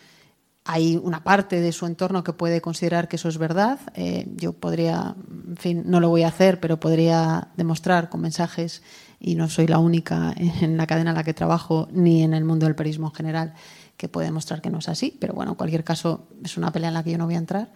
hay 0.71 0.97
una 1.01 1.23
parte 1.23 1.61
de 1.61 1.71
su 1.71 1.87
entorno 1.87 2.23
que 2.23 2.31
puede 2.31 2.61
considerar 2.61 3.07
que 3.07 3.15
eso 3.15 3.27
es 3.27 3.39
verdad. 3.39 3.79
Eh, 3.95 4.27
yo 4.35 4.53
podría, 4.53 5.15
en 5.47 5.57
fin, 5.57 5.83
no 5.87 5.99
lo 5.99 6.09
voy 6.09 6.21
a 6.21 6.27
hacer, 6.27 6.59
pero 6.59 6.79
podría 6.79 7.47
demostrar 7.57 8.09
con 8.09 8.21
mensajes, 8.21 8.83
y 9.19 9.33
no 9.33 9.49
soy 9.49 9.65
la 9.65 9.79
única 9.79 10.31
en 10.37 10.77
la 10.77 10.85
cadena 10.85 11.09
en 11.09 11.15
la 11.15 11.23
que 11.23 11.33
trabajo, 11.33 11.87
ni 11.91 12.21
en 12.21 12.35
el 12.35 12.45
mundo 12.45 12.67
del 12.67 12.75
periodismo 12.75 13.07
en 13.07 13.15
general, 13.15 13.53
que 13.97 14.09
puede 14.09 14.27
demostrar 14.27 14.61
que 14.61 14.69
no 14.69 14.77
es 14.77 14.89
así. 14.89 15.17
Pero 15.19 15.33
bueno, 15.33 15.53
en 15.53 15.55
cualquier 15.55 15.83
caso, 15.83 16.27
es 16.45 16.55
una 16.55 16.71
pelea 16.71 16.89
en 16.89 16.93
la 16.93 17.03
que 17.03 17.13
yo 17.13 17.17
no 17.17 17.25
voy 17.25 17.33
a 17.33 17.39
entrar. 17.39 17.73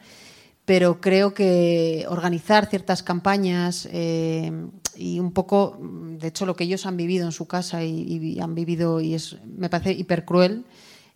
Pero 0.66 1.02
creo 1.02 1.34
que 1.34 2.06
organizar 2.08 2.68
ciertas 2.68 3.02
campañas 3.02 3.90
eh, 3.92 4.52
y 4.96 5.20
un 5.20 5.32
poco, 5.32 5.80
de 5.82 6.28
hecho, 6.28 6.46
lo 6.46 6.56
que 6.56 6.66
ellos 6.66 6.86
han 6.86 6.96
vivido 6.96 7.26
en 7.26 7.32
su 7.32 7.48
casa 7.48 7.84
y, 7.84 8.40
han 8.40 8.54
vivido, 8.54 9.02
y 9.02 9.16
es, 9.16 9.38
me 9.46 9.68
parece 9.68 9.94
hipercruel, 9.94 10.66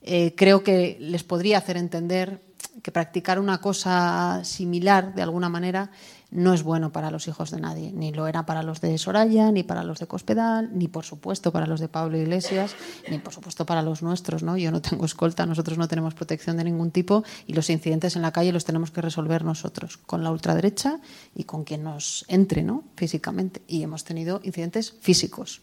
eh, 0.07 0.33
creo 0.35 0.63
que 0.63 0.97
les 0.99 1.23
podría 1.23 1.57
hacer 1.57 1.77
entender 1.77 2.41
que 2.81 2.91
practicar 2.91 3.39
una 3.39 3.59
cosa 3.59 4.41
similar, 4.43 5.13
de 5.13 5.21
alguna 5.21 5.49
manera, 5.49 5.91
no 6.29 6.53
es 6.53 6.63
bueno 6.63 6.91
para 6.91 7.11
los 7.11 7.27
hijos 7.27 7.51
de 7.51 7.59
nadie. 7.59 7.91
Ni 7.91 8.11
lo 8.11 8.27
era 8.27 8.45
para 8.45 8.63
los 8.63 8.81
de 8.81 8.97
Soraya, 8.97 9.51
ni 9.51 9.63
para 9.63 9.83
los 9.83 9.99
de 9.99 10.07
Cospedal, 10.07 10.69
ni 10.73 10.87
por 10.87 11.05
supuesto 11.05 11.51
para 11.51 11.67
los 11.67 11.79
de 11.79 11.87
Pablo 11.87 12.17
Iglesias, 12.17 12.75
ni 13.09 13.17
por 13.17 13.33
supuesto 13.33 13.65
para 13.65 13.81
los 13.81 14.01
nuestros. 14.01 14.43
¿no? 14.43 14.57
Yo 14.57 14.71
no 14.71 14.81
tengo 14.81 15.05
escolta, 15.05 15.45
nosotros 15.45 15.77
no 15.77 15.87
tenemos 15.87 16.13
protección 16.13 16.57
de 16.57 16.65
ningún 16.65 16.91
tipo 16.91 17.23
y 17.45 17.53
los 17.53 17.69
incidentes 17.69 18.15
en 18.15 18.21
la 18.21 18.31
calle 18.31 18.51
los 18.51 18.65
tenemos 18.65 18.91
que 18.91 19.01
resolver 19.01 19.43
nosotros, 19.43 19.97
con 19.97 20.23
la 20.23 20.31
ultraderecha 20.31 20.99
y 21.35 21.45
con 21.45 21.63
quien 21.63 21.83
nos 21.83 22.25
entre 22.27 22.63
¿no? 22.63 22.83
físicamente. 22.95 23.61
Y 23.67 23.83
hemos 23.83 24.03
tenido 24.03 24.41
incidentes 24.43 24.93
físicos. 24.99 25.61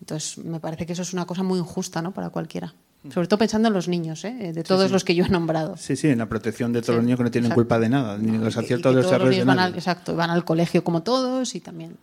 Entonces, 0.00 0.38
me 0.38 0.60
parece 0.60 0.86
que 0.86 0.94
eso 0.94 1.02
es 1.02 1.12
una 1.12 1.26
cosa 1.26 1.42
muy 1.42 1.58
injusta 1.58 2.02
¿no? 2.02 2.12
para 2.12 2.30
cualquiera. 2.30 2.74
Sobre 3.08 3.28
todo 3.28 3.38
pensando 3.38 3.68
en 3.68 3.74
los 3.74 3.88
niños, 3.88 4.24
¿eh? 4.24 4.52
de 4.52 4.62
todos 4.62 4.88
sí. 4.88 4.92
los 4.92 5.04
que 5.04 5.14
yo 5.14 5.24
he 5.24 5.28
nombrado. 5.30 5.76
Sí, 5.78 5.96
sí, 5.96 6.08
en 6.08 6.18
la 6.18 6.28
protección 6.28 6.72
de 6.72 6.80
todos 6.82 6.94
Sí, 6.94 6.96
los 6.96 7.04
niños 7.04 7.16
que 7.16 7.24
no 7.24 7.30
tienen 7.30 7.46
exacto. 7.46 7.62
culpa 7.62 7.78
de 7.78 7.88
nada, 7.88 8.18
ni 8.18 8.36
los 8.36 8.56
aciertos 8.56 8.94
de 8.94 9.02
los 9.02 9.10
errores 9.10 9.38
de 9.38 9.44
nadie. 9.46 9.60
al, 9.60 9.74
exacto, 9.74 10.14
van 10.16 10.28
al 10.30 10.44
colegio 10.44 10.84
como 10.84 11.02
todos 11.02 11.54
y 11.54 11.60
también. 11.60 11.96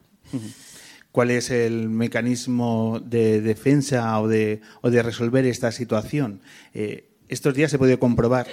¿Cuál 1.11 1.31
es 1.31 1.51
el 1.51 1.89
mecanismo 1.89 2.99
de 3.03 3.41
defensa 3.41 4.19
o 4.19 4.27
de, 4.27 4.61
o 4.81 4.89
de 4.89 5.03
resolver 5.03 5.45
esta 5.45 5.71
situación? 5.71 6.41
Eh, 6.73 7.09
estos 7.27 7.53
días 7.53 7.69
se 7.69 7.77
puede 7.77 7.99
comprobar 7.99 8.47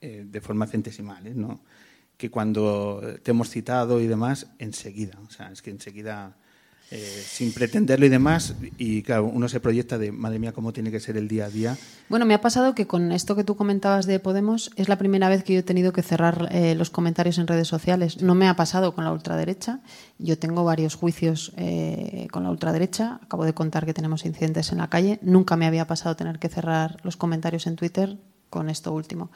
eh, 0.00 0.24
de 0.26 0.40
forma 0.40 0.66
centesimal, 0.66 1.26
¿eh? 1.26 1.34
¿no? 1.34 1.60
que 2.20 2.30
cuando 2.30 3.02
te 3.22 3.30
hemos 3.30 3.48
citado 3.48 3.98
y 3.98 4.06
demás, 4.06 4.48
enseguida, 4.58 5.18
o 5.26 5.30
sea, 5.30 5.50
es 5.50 5.62
que 5.62 5.70
enseguida, 5.70 6.36
eh, 6.90 7.22
sin 7.24 7.52
pretenderlo 7.52 8.06
y 8.06 8.08
demás, 8.08 8.54
y 8.76 9.02
claro, 9.02 9.26
uno 9.26 9.48
se 9.48 9.60
proyecta 9.60 9.96
de, 9.96 10.10
madre 10.10 10.38
mía, 10.40 10.52
cómo 10.52 10.72
tiene 10.72 10.90
que 10.90 10.98
ser 10.98 11.16
el 11.16 11.28
día 11.28 11.44
a 11.44 11.50
día. 11.50 11.78
Bueno, 12.08 12.26
me 12.26 12.34
ha 12.34 12.40
pasado 12.40 12.74
que 12.74 12.86
con 12.88 13.12
esto 13.12 13.36
que 13.36 13.44
tú 13.44 13.54
comentabas 13.54 14.06
de 14.06 14.18
Podemos 14.18 14.72
es 14.74 14.88
la 14.88 14.98
primera 14.98 15.28
vez 15.28 15.44
que 15.44 15.52
yo 15.54 15.60
he 15.60 15.62
tenido 15.62 15.92
que 15.92 16.02
cerrar 16.02 16.48
eh, 16.50 16.74
los 16.74 16.90
comentarios 16.90 17.38
en 17.38 17.46
redes 17.46 17.68
sociales. 17.68 18.20
No 18.22 18.34
me 18.34 18.48
ha 18.48 18.56
pasado 18.56 18.94
con 18.94 19.04
la 19.04 19.12
ultraderecha. 19.12 19.80
Yo 20.18 20.36
tengo 20.38 20.64
varios 20.64 20.96
juicios 20.96 21.52
eh, 21.56 22.26
con 22.32 22.42
la 22.42 22.50
ultraderecha. 22.50 23.20
Acabo 23.22 23.44
de 23.44 23.54
contar 23.54 23.86
que 23.86 23.94
tenemos 23.94 24.24
incidentes 24.26 24.72
en 24.72 24.78
la 24.78 24.90
calle. 24.90 25.20
Nunca 25.22 25.56
me 25.56 25.66
había 25.66 25.86
pasado 25.86 26.16
tener 26.16 26.40
que 26.40 26.48
cerrar 26.48 26.96
los 27.04 27.16
comentarios 27.16 27.68
en 27.68 27.76
Twitter 27.76 28.18
con 28.48 28.68
esto 28.68 28.92
último. 28.92 29.30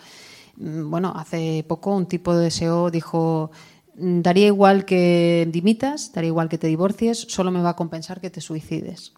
Mm, 0.56 0.90
Bueno, 0.90 1.12
hace 1.16 1.64
poco 1.68 1.94
un 1.94 2.06
tipo 2.06 2.36
de 2.36 2.50
SEO 2.50 2.90
dijo 2.90 3.50
"Mm, 3.52 3.73
daría 3.96 4.46
igual 4.46 4.84
que 4.84 5.48
dimitas, 5.50 6.12
daría 6.12 6.28
igual 6.28 6.48
que 6.48 6.58
te 6.58 6.66
divorcies, 6.66 7.18
solo 7.28 7.50
me 7.50 7.62
va 7.62 7.70
a 7.70 7.76
compensar 7.76 8.20
que 8.20 8.30
te 8.30 8.40
suicides. 8.40 9.12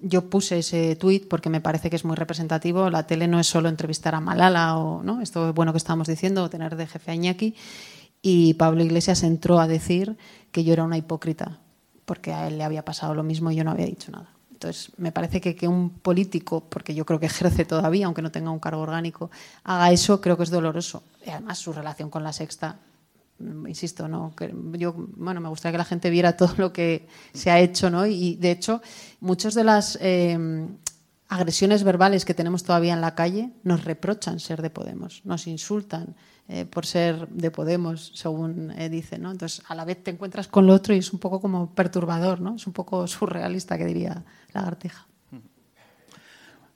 Yo 0.00 0.28
puse 0.28 0.58
ese 0.58 0.96
tuit 0.96 1.28
porque 1.28 1.48
me 1.48 1.60
parece 1.60 1.88
que 1.88 1.96
es 1.96 2.04
muy 2.04 2.16
representativo. 2.16 2.90
La 2.90 3.06
tele 3.06 3.26
no 3.26 3.40
es 3.40 3.46
solo 3.46 3.68
entrevistar 3.68 4.14
a 4.14 4.20
Malala 4.20 4.76
o 4.76 5.02
¿no? 5.02 5.20
esto 5.20 5.48
es 5.48 5.54
bueno 5.54 5.72
que 5.72 5.78
estábamos 5.78 6.08
diciendo, 6.08 6.42
o 6.42 6.50
tener 6.50 6.76
de 6.76 6.86
jefe 6.86 7.10
a 7.10 7.14
Iñaki. 7.14 7.54
Y 8.20 8.54
Pablo 8.54 8.82
Iglesias 8.82 9.22
entró 9.22 9.60
a 9.60 9.66
decir 9.66 10.16
que 10.50 10.64
yo 10.64 10.72
era 10.72 10.84
una 10.84 10.98
hipócrita 10.98 11.60
porque 12.04 12.32
a 12.32 12.46
él 12.48 12.58
le 12.58 12.64
había 12.64 12.84
pasado 12.84 13.14
lo 13.14 13.22
mismo 13.22 13.50
y 13.50 13.56
yo 13.56 13.64
no 13.64 13.70
había 13.70 13.86
dicho 13.86 14.10
nada. 14.10 14.28
Entonces, 14.52 14.92
me 14.96 15.12
parece 15.12 15.40
que, 15.40 15.54
que 15.54 15.68
un 15.68 15.90
político, 15.90 16.64
porque 16.68 16.94
yo 16.94 17.04
creo 17.04 17.20
que 17.20 17.26
ejerce 17.26 17.64
todavía, 17.64 18.06
aunque 18.06 18.22
no 18.22 18.30
tenga 18.30 18.50
un 18.50 18.60
cargo 18.60 18.82
orgánico, 18.82 19.30
haga 19.64 19.90
eso, 19.90 20.20
creo 20.20 20.36
que 20.36 20.44
es 20.44 20.50
doloroso. 20.50 21.02
Y 21.26 21.30
además, 21.30 21.58
su 21.58 21.72
relación 21.72 22.08
con 22.08 22.22
la 22.22 22.32
sexta, 22.32 22.76
mm, 22.76 22.93
insisto, 23.40 24.08
no 24.08 24.34
que 24.36 24.54
yo 24.78 24.94
bueno 24.96 25.40
me 25.40 25.48
gustaría 25.48 25.72
que 25.72 25.78
la 25.78 25.84
gente 25.84 26.10
viera 26.10 26.36
todo 26.36 26.54
lo 26.56 26.72
que 26.72 27.08
se 27.32 27.50
ha 27.50 27.58
hecho 27.58 27.90
no 27.90 28.06
y 28.06 28.36
de 28.36 28.50
hecho 28.50 28.80
muchas 29.20 29.54
de 29.54 29.64
las 29.64 29.98
eh, 30.00 30.66
agresiones 31.28 31.82
verbales 31.82 32.24
que 32.24 32.34
tenemos 32.34 32.62
todavía 32.62 32.94
en 32.94 33.00
la 33.00 33.14
calle 33.14 33.50
nos 33.64 33.84
reprochan 33.84 34.38
ser 34.38 34.62
de 34.62 34.70
Podemos 34.70 35.22
nos 35.24 35.46
insultan 35.46 36.14
eh, 36.48 36.64
por 36.64 36.86
ser 36.86 37.26
de 37.28 37.50
Podemos 37.50 38.12
según 38.14 38.70
eh, 38.72 38.88
dicen 38.88 39.22
no 39.22 39.32
entonces 39.32 39.62
a 39.68 39.74
la 39.74 39.84
vez 39.84 40.02
te 40.02 40.12
encuentras 40.12 40.46
con 40.46 40.66
lo 40.66 40.74
otro 40.74 40.94
y 40.94 40.98
es 40.98 41.12
un 41.12 41.18
poco 41.18 41.40
como 41.40 41.74
perturbador 41.74 42.40
no 42.40 42.54
es 42.54 42.66
un 42.66 42.72
poco 42.72 43.06
surrealista 43.06 43.76
que 43.76 43.86
diría 43.86 44.24
Lagartija. 44.52 45.06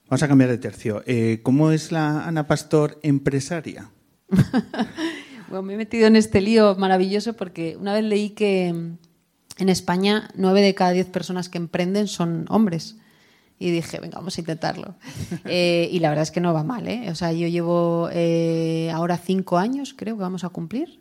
Vamos 0.09 0.23
a 0.23 0.29
cambiar 0.29 0.49
de 0.49 0.57
tercio. 0.57 1.03
Eh, 1.07 1.40
¿Cómo 1.42 1.71
es 1.71 1.92
la 1.92 2.27
Ana 2.27 2.47
Pastor 2.47 2.99
empresaria? 3.03 3.90
Bueno, 5.48 5.62
me 5.62 5.74
he 5.74 5.76
metido 5.76 6.06
en 6.06 6.16
este 6.16 6.40
lío 6.40 6.76
maravilloso 6.76 7.34
porque 7.34 7.76
una 7.76 7.94
vez 7.94 8.04
leí 8.04 8.30
que 8.30 8.72
mm, 8.72 8.98
en 9.58 9.68
España 9.68 10.28
nueve 10.34 10.61
de 10.61 10.74
cada 10.74 10.90
diez 10.90 11.06
personas 11.06 11.48
que 11.48 11.58
emprenden 11.58 12.06
son 12.06 12.44
hombres. 12.48 12.96
Y 13.58 13.72
dije, 13.72 13.98
venga, 13.98 14.18
vamos 14.18 14.37
a 14.37 14.40
intentarlo. 14.40 14.94
Eh, 15.44 15.88
y 15.90 16.00
la 16.00 16.11
verdad 16.11 16.24
es 16.24 16.30
que 16.30 16.40
no 16.40 16.52
va 16.52 16.62
mal, 16.62 16.87
¿eh? 16.87 17.11
O 17.11 17.14
sea, 17.14 17.32
yo 17.32 17.48
llevo 17.48 18.11
eh, 18.12 18.90
ahora 18.92 19.16
cinco 19.16 19.56
años, 19.56 19.94
creo 19.96 20.16
que 20.16 20.22
vamos 20.22 20.44
a 20.44 20.50
cumplir, 20.50 21.00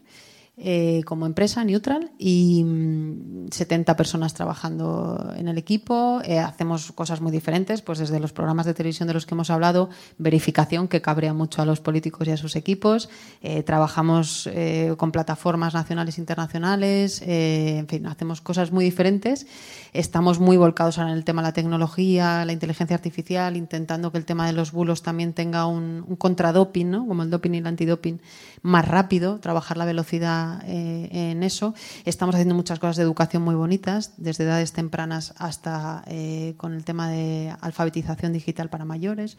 eh, 0.60 1.04
como 1.06 1.28
empresa 1.28 1.63
neutral 1.63 2.10
y 2.17 2.63
mm, 2.63 3.50
70 3.52 3.96
personas 3.96 4.34
trabajando 4.34 5.32
en 5.38 5.48
el 5.48 5.60
equipo. 5.60 6.20
Eh, 6.26 6.39
hacemos 6.39 6.91
cosas 6.93 7.22
muy 7.22 7.32
diferentes, 7.32 7.84
pues 7.84 8.00
desde 8.00 8.20
los 8.20 8.34
programas 8.34 8.65
de 8.65 8.74
televisión 8.74 9.08
de 9.08 9.13
los 9.13 9.28
que 9.28 9.36
hemos 9.36 9.52
hablado, 9.52 9.91
verificación 10.17 10.88
que 10.88 11.00
cabrea 11.00 11.32
mucho 11.36 11.62
a 11.62 11.65
los 11.67 11.80
políticos 11.80 12.28
y 12.28 12.32
a 12.32 12.38
sus 12.38 12.56
equipos. 12.56 13.08
Eh, 13.43 13.62
trabajamos 13.62 14.50
con 14.98 15.12
plataformas 15.12 15.76
nacionales 15.76 16.17
e 16.17 16.22
internacionales, 16.22 17.22
en 17.22 17.88
fin, 17.88 18.08
hacemos 18.08 18.41
cosas 18.41 18.72
muy 18.72 18.84
diferentes. 18.84 19.46
Estamos 19.93 20.39
muy 20.39 20.58
volcados 20.58 20.98
ahora 20.98 21.12
en 21.12 21.17
el 21.17 21.24
tema 21.24 21.41
de 21.43 21.50
la 21.50 21.54
tecnología, 21.54 22.46
la 22.46 22.54
inteligencia 22.54 22.96
artificial, 22.96 23.58
intentando 23.58 24.12
que 24.12 24.17
el 24.17 24.26
tema 24.26 24.48
de 24.48 24.54
los 24.54 24.72
bulos 24.72 25.04
también 25.04 25.34
tenga 25.34 25.67
un, 25.67 26.04
un 26.08 26.15
contradoping, 26.15 26.89
¿no? 26.89 27.08
como 27.08 27.22
el 27.22 27.30
doping 27.30 27.52
y 27.52 27.58
el 27.58 27.67
antidoping, 27.67 28.22
más 28.63 28.88
rápido, 28.88 29.39
trabajar 29.39 29.78
la 29.78 29.86
velocidad 29.86 30.46
eh, 30.65 31.10
en 31.12 31.43
eso. 31.43 31.73
Estamos 32.05 32.36
haciendo 32.36 32.55
muchas 32.55 32.79
cosas 32.79 32.97
de 32.97 33.03
educación 33.03 33.43
muy 33.43 33.55
bonitas, 33.55 34.13
desde 34.17 34.43
edades 34.43 34.73
tempranas 34.73 35.33
hasta 35.38 36.03
eh, 36.07 36.53
con 36.57 36.73
el 36.73 36.83
tema 36.83 37.10
de 37.10 37.53
alfabetización 37.62 38.33
digital 38.33 38.69
para 38.69 38.86
mayores. 38.86 39.38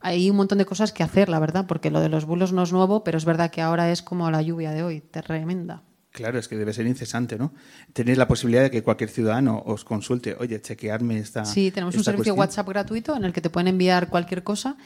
Hay 0.00 0.28
un 0.28 0.36
montón 0.36 0.58
de 0.58 0.66
cosas 0.66 0.92
que 0.92 1.02
hacer, 1.02 1.28
la 1.28 1.38
verdad, 1.38 1.66
porque 1.66 1.90
lo 1.90 2.00
de 2.00 2.10
los 2.10 2.26
bulos 2.26 2.52
no 2.52 2.62
es 2.62 2.72
nuevo, 2.72 3.04
pero 3.04 3.16
es 3.16 3.24
verdad 3.24 3.50
que 3.50 3.62
ahora 3.62 3.90
es 3.90 4.02
como 4.02 4.30
la 4.30 4.42
lluvia 4.42 4.70
de 4.72 4.82
hoy, 4.82 5.00
tremenda. 5.00 5.82
Claro, 6.14 6.38
es 6.38 6.46
que 6.46 6.56
debe 6.56 6.72
ser 6.72 6.86
incesante, 6.86 7.36
¿no? 7.36 7.52
Tener 7.92 8.16
la 8.16 8.28
posibilidad 8.28 8.62
de 8.62 8.70
que 8.70 8.84
cualquier 8.84 9.10
ciudadano 9.10 9.60
os 9.66 9.84
consulte, 9.84 10.36
oye, 10.38 10.62
chequearme 10.62 11.18
esta. 11.18 11.44
Sí, 11.44 11.72
tenemos 11.72 11.96
un 11.96 12.04
servicio 12.04 12.36
cuestión. 12.36 12.38
WhatsApp 12.38 12.68
gratuito 12.68 13.16
en 13.16 13.24
el 13.24 13.32
que 13.32 13.40
te 13.40 13.50
pueden 13.50 13.66
enviar 13.66 14.08
cualquier 14.08 14.44
cosa 14.44 14.76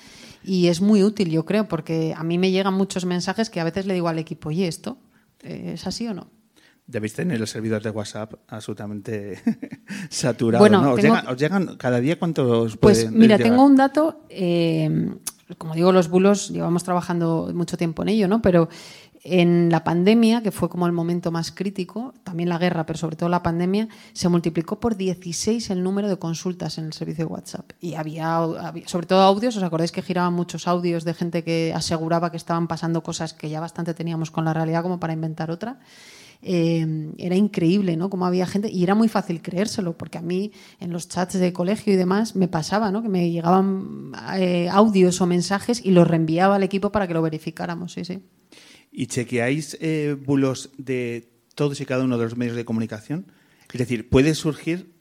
y 0.42 0.68
es 0.68 0.81
muy 0.81 1.02
útil, 1.02 1.31
yo 1.31 1.44
creo, 1.44 1.68
porque 1.68 2.14
a 2.16 2.24
mí 2.24 2.38
me 2.38 2.50
llegan 2.50 2.72
muchos 2.72 3.04
mensajes 3.04 3.50
que 3.50 3.61
a 3.61 3.64
veces 3.64 3.85
le 3.85 3.92
digo 3.92 4.09
al 4.09 4.18
equipo, 4.18 4.48
oye, 4.48 4.68
¿esto 4.68 4.96
es 5.42 5.87
así 5.87 6.07
o 6.09 6.14
no? 6.14 6.31
Debéis 6.87 7.12
tener 7.12 7.38
el 7.40 7.46
servidor 7.46 7.83
de 7.83 7.90
WhatsApp 7.90 8.33
absolutamente 8.48 9.38
saturado, 10.09 10.62
Bueno, 10.62 10.81
¿no? 10.83 10.92
¿Os, 10.92 11.01
tengo- 11.01 11.16
llegan, 11.16 11.33
os 11.33 11.38
llegan 11.38 11.77
cada 11.77 12.01
día 12.01 12.18
cuántos 12.18 12.77
Pues 12.79 13.01
pueden 13.05 13.18
mira, 13.18 13.37
llegar? 13.37 13.51
tengo 13.53 13.64
un 13.66 13.77
dato, 13.77 14.24
eh, 14.31 15.11
como 15.59 15.74
digo, 15.74 15.92
los 15.92 16.09
bulos 16.09 16.48
llevamos 16.51 16.85
trabajando 16.85 17.51
mucho 17.55 17.77
tiempo 17.77 18.03
en 18.03 18.09
ello, 18.11 18.27
¿no? 18.29 18.40
Pero 18.40 18.68
en 19.22 19.70
la 19.70 19.85
pandemia, 19.85 20.42
que 20.42 20.50
fue 20.50 20.68
como 20.68 20.87
el 20.87 20.92
momento 20.92 21.31
más 21.31 21.50
crítico, 21.50 22.14
también 22.24 22.48
la 22.48 22.59
guerra, 22.59 22.87
pero 22.87 22.98
sobre 22.98 23.16
todo 23.16 23.28
la 23.28 23.42
pandemia, 23.42 23.88
se 24.12 24.28
multiplicó 24.28 24.81
por 24.81 24.96
16 24.96 25.70
el 25.70 25.83
número 25.83 26.09
de 26.09 26.18
consultas 26.18 26.78
en 26.78 26.87
el 26.87 26.92
servicio 26.92 27.26
de 27.26 27.33
WhatsApp. 27.33 27.72
Y 27.81 27.94
había, 27.94 28.40
sobre 28.87 29.07
todo 29.07 29.20
audios, 29.22 29.57
¿os 29.57 29.62
acordáis 29.62 29.92
que 29.92 30.02
giraban 30.02 30.35
muchos 30.35 30.68
audios 30.68 31.04
de 31.04 31.14
gente 31.14 31.44
que 31.44 31.72
aseguraba 31.74 32.31
que 32.31 32.37
estaban 32.37 32.68
pasando 32.68 33.02
cosas 33.02 33.35
que 33.35 33.48
ya 33.50 33.61
bastante 33.61 33.94
teníamos 33.94 34.31
con 34.31 34.44
la 34.44 34.54
realidad 34.54 34.83
como 34.83 35.00
para 35.00 35.12
inventar 35.12 35.50
otra? 35.50 35.81
eh, 36.42 37.12
era 37.18 37.37
increíble, 37.37 37.96
¿no? 37.96 38.11
Como 38.11 38.26
había 38.26 38.46
gente, 38.46 38.70
y 38.70 38.83
era 38.83 38.94
muy 38.94 39.09
fácil 39.09 39.42
creérselo, 39.42 39.96
porque 39.96 40.18
a 40.18 40.22
mí 40.22 40.52
en 40.81 40.92
los 40.92 41.09
chats 41.09 41.38
de 41.38 41.52
colegio 41.52 41.92
y 41.92 41.96
demás 41.96 42.37
me 42.37 42.48
pasaba, 42.48 42.90
¿no? 42.90 43.02
Que 43.02 43.09
me 43.09 43.31
llegaban 43.31 44.12
eh, 44.37 44.68
audios 44.70 45.20
o 45.20 45.26
mensajes 45.26 45.85
y 45.85 45.90
los 45.90 46.07
reenviaba 46.07 46.57
al 46.57 46.62
equipo 46.62 46.92
para 46.92 47.07
que 47.07 47.14
lo 47.14 47.22
verificáramos, 47.22 47.92
sí, 47.92 48.04
sí. 48.04 48.22
¿Y 48.98 49.06
chequeáis 49.06 49.78
eh, 49.80 50.16
bulos 50.20 50.70
de 50.76 51.30
todos 51.54 51.80
y 51.80 51.87
cada 51.87 52.02
uno 52.02 52.18
de 52.18 52.24
los 52.24 52.37
medios 52.37 52.56
de 52.56 52.64
comunicación? 52.64 53.26
Es 53.72 53.78
decir, 53.78 54.08
puede 54.08 54.34
surgir 54.34 54.92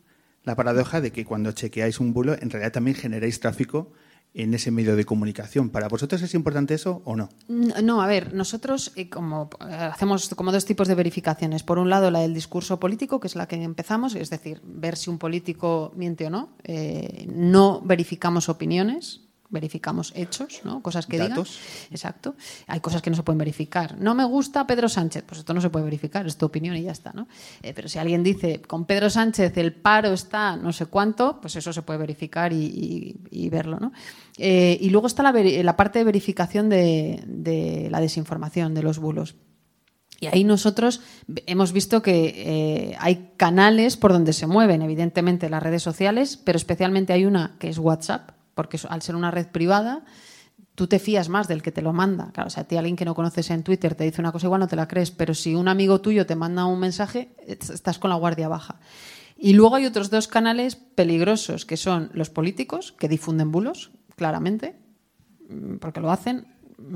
la 0.44 0.56
paradoja 0.56 1.02
de 1.02 1.12
que 1.12 1.26
cuando 1.26 1.52
chequeáis 1.52 2.00
un 2.00 2.14
bulo, 2.14 2.36
en 2.40 2.52
realidad 2.52 2.74
también 2.74 2.96
generáis 2.96 3.40
tráfico 3.40 3.92
en 4.36 4.54
ese 4.54 4.70
medio 4.70 4.96
de 4.96 5.04
comunicación. 5.04 5.72
¿Para 5.72 5.88
vosotros 5.88 6.22
es 6.22 6.36
importante 6.36 6.76
eso 6.76 7.02
o 7.06 7.16
no? 7.16 7.30
No, 7.48 8.04
a 8.04 8.06
ver, 8.06 8.36
nosotros 8.36 8.92
eh, 8.96 9.10
como 9.10 9.50
eh, 9.62 9.74
hacemos 9.74 10.30
como 10.36 10.52
dos 10.52 10.66
tipos 10.66 10.88
de 10.88 10.94
verificaciones. 10.94 11.64
Por 11.64 11.80
un 11.80 11.90
lado, 11.90 12.12
la 12.12 12.20
del 12.20 12.36
discurso 12.36 12.80
político, 12.80 13.20
que 13.20 13.26
es 13.26 13.36
la 13.36 13.48
que 13.48 13.56
empezamos, 13.56 14.14
es 14.14 14.30
decir, 14.30 14.62
ver 14.64 14.96
si 14.96 15.10
un 15.10 15.18
político 15.18 15.92
miente 15.96 16.28
o 16.28 16.30
no. 16.30 16.50
Eh, 16.66 17.26
no 17.34 17.82
verificamos 17.82 18.48
opiniones, 18.48 19.27
verificamos 19.50 20.12
hechos, 20.16 20.62
¿no? 20.66 20.82
Cosas 20.82 21.06
que 21.08 21.18
Datos. 21.18 21.60
digan. 21.60 21.88
Exacto. 21.92 22.36
Hay 22.68 22.80
cosas 22.82 23.02
que 23.02 23.10
no 23.10 23.16
se 23.16 23.24
pueden 23.24 23.38
verificar. 23.38 23.98
No 23.98 24.14
me 24.14 24.26
gusta 24.26 24.68
Pedro 24.68 24.90
Sánchez, 24.90 25.24
pues 25.26 25.40
esto 25.40 25.54
no 25.54 25.62
se 25.62 25.70
puede 25.70 25.86
verificar, 25.86 26.28
es 26.28 26.38
tu 26.38 26.46
opinión 26.46 26.76
y 26.76 26.84
ya 26.84 26.92
está, 26.92 27.14
¿no? 27.14 27.28
Eh, 27.62 27.74
pero 27.74 27.88
si 27.88 27.98
alguien 28.00 28.24
dice 28.24 28.62
con 28.62 28.86
Pedro 28.86 29.10
Sánchez 29.10 29.56
el 29.58 29.74
paro 29.74 30.12
está 30.14 30.56
no 30.58 30.74
sé 30.74 30.88
cuánto, 30.88 31.40
pues 31.42 31.56
eso 31.56 31.72
se 31.72 31.82
puede 31.82 32.00
verificar 32.00 32.52
y, 32.52 32.58
y- 32.66 33.16
y 33.46 33.50
verlo, 33.50 33.80
¿no? 33.80 33.92
Eh, 34.38 34.78
y 34.82 34.90
luego 34.90 35.08
está 35.08 35.24
la, 35.24 35.76
parte 35.78 36.00
de 36.00 36.06
verificación 36.06 36.70
de, 36.70 37.24
de 37.26 37.88
la 37.90 38.00
desinformación, 38.02 38.74
de 38.74 38.84
los 38.84 39.00
bulos. 39.00 39.36
Y 40.20 40.26
ahí 40.28 40.44
nosotros 40.44 41.02
hemos 41.46 41.72
visto 41.74 42.02
que 42.02 42.34
eh, 42.92 42.96
hay 43.00 43.34
canales 43.38 43.98
por 43.98 44.12
donde 44.12 44.34
se 44.34 44.48
mueven, 44.48 44.82
evidentemente 44.82 45.48
las 45.50 45.62
redes 45.62 45.84
sociales, 45.84 46.38
pero 46.44 46.58
especialmente 46.58 47.14
hay 47.14 47.26
una 47.26 47.56
que 47.60 47.70
es 47.70 47.78
WhatsApp, 47.78 48.32
porque 48.58 48.78
al 48.90 49.02
ser 49.02 49.16
una 49.16 49.32
red 49.32 49.48
privada, 49.48 50.04
tú 50.76 50.88
te 50.88 51.00
fías 51.00 51.30
más 51.30 51.48
del 51.48 51.62
que 51.62 51.72
te 51.72 51.82
lo 51.82 51.94
manda. 51.94 52.32
Claro, 52.34 52.48
o 52.48 52.50
sea, 52.50 52.64
a 52.64 52.68
ti 52.68 52.76
alguien 52.76 52.96
que 52.98 53.06
no 53.06 53.16
conoces 53.16 53.50
en 53.52 53.64
Twitter 53.64 53.96
te 53.96 54.04
dice 54.04 54.20
una 54.20 54.34
cosa 54.34 54.48
igual, 54.48 54.60
no 54.60 54.68
te 54.68 54.76
la 54.76 54.88
crees, 54.88 55.12
pero 55.12 55.34
si 55.34 55.56
un 55.56 55.68
amigo 55.70 56.02
tuyo 56.02 56.26
te 56.26 56.36
manda 56.36 56.66
un 56.66 56.80
mensaje, 56.80 57.34
est- 57.48 57.70
estás 57.70 57.98
con 58.00 58.10
la 58.10 58.18
guardia 58.18 58.50
baja. 58.50 58.80
Y 59.38 59.54
luego 59.54 59.76
hay 59.76 59.86
otros 59.86 60.10
dos 60.10 60.28
canales 60.28 60.76
peligrosos, 60.76 61.66
que 61.66 61.78
son 61.78 62.10
los 62.14 62.30
políticos, 62.30 62.94
que 63.00 63.08
difunden 63.08 63.52
bulos, 63.52 63.92
claramente, 64.16 64.76
mm, 65.50 65.78
porque 65.78 66.02
lo 66.02 66.12
hacen. 66.12 66.48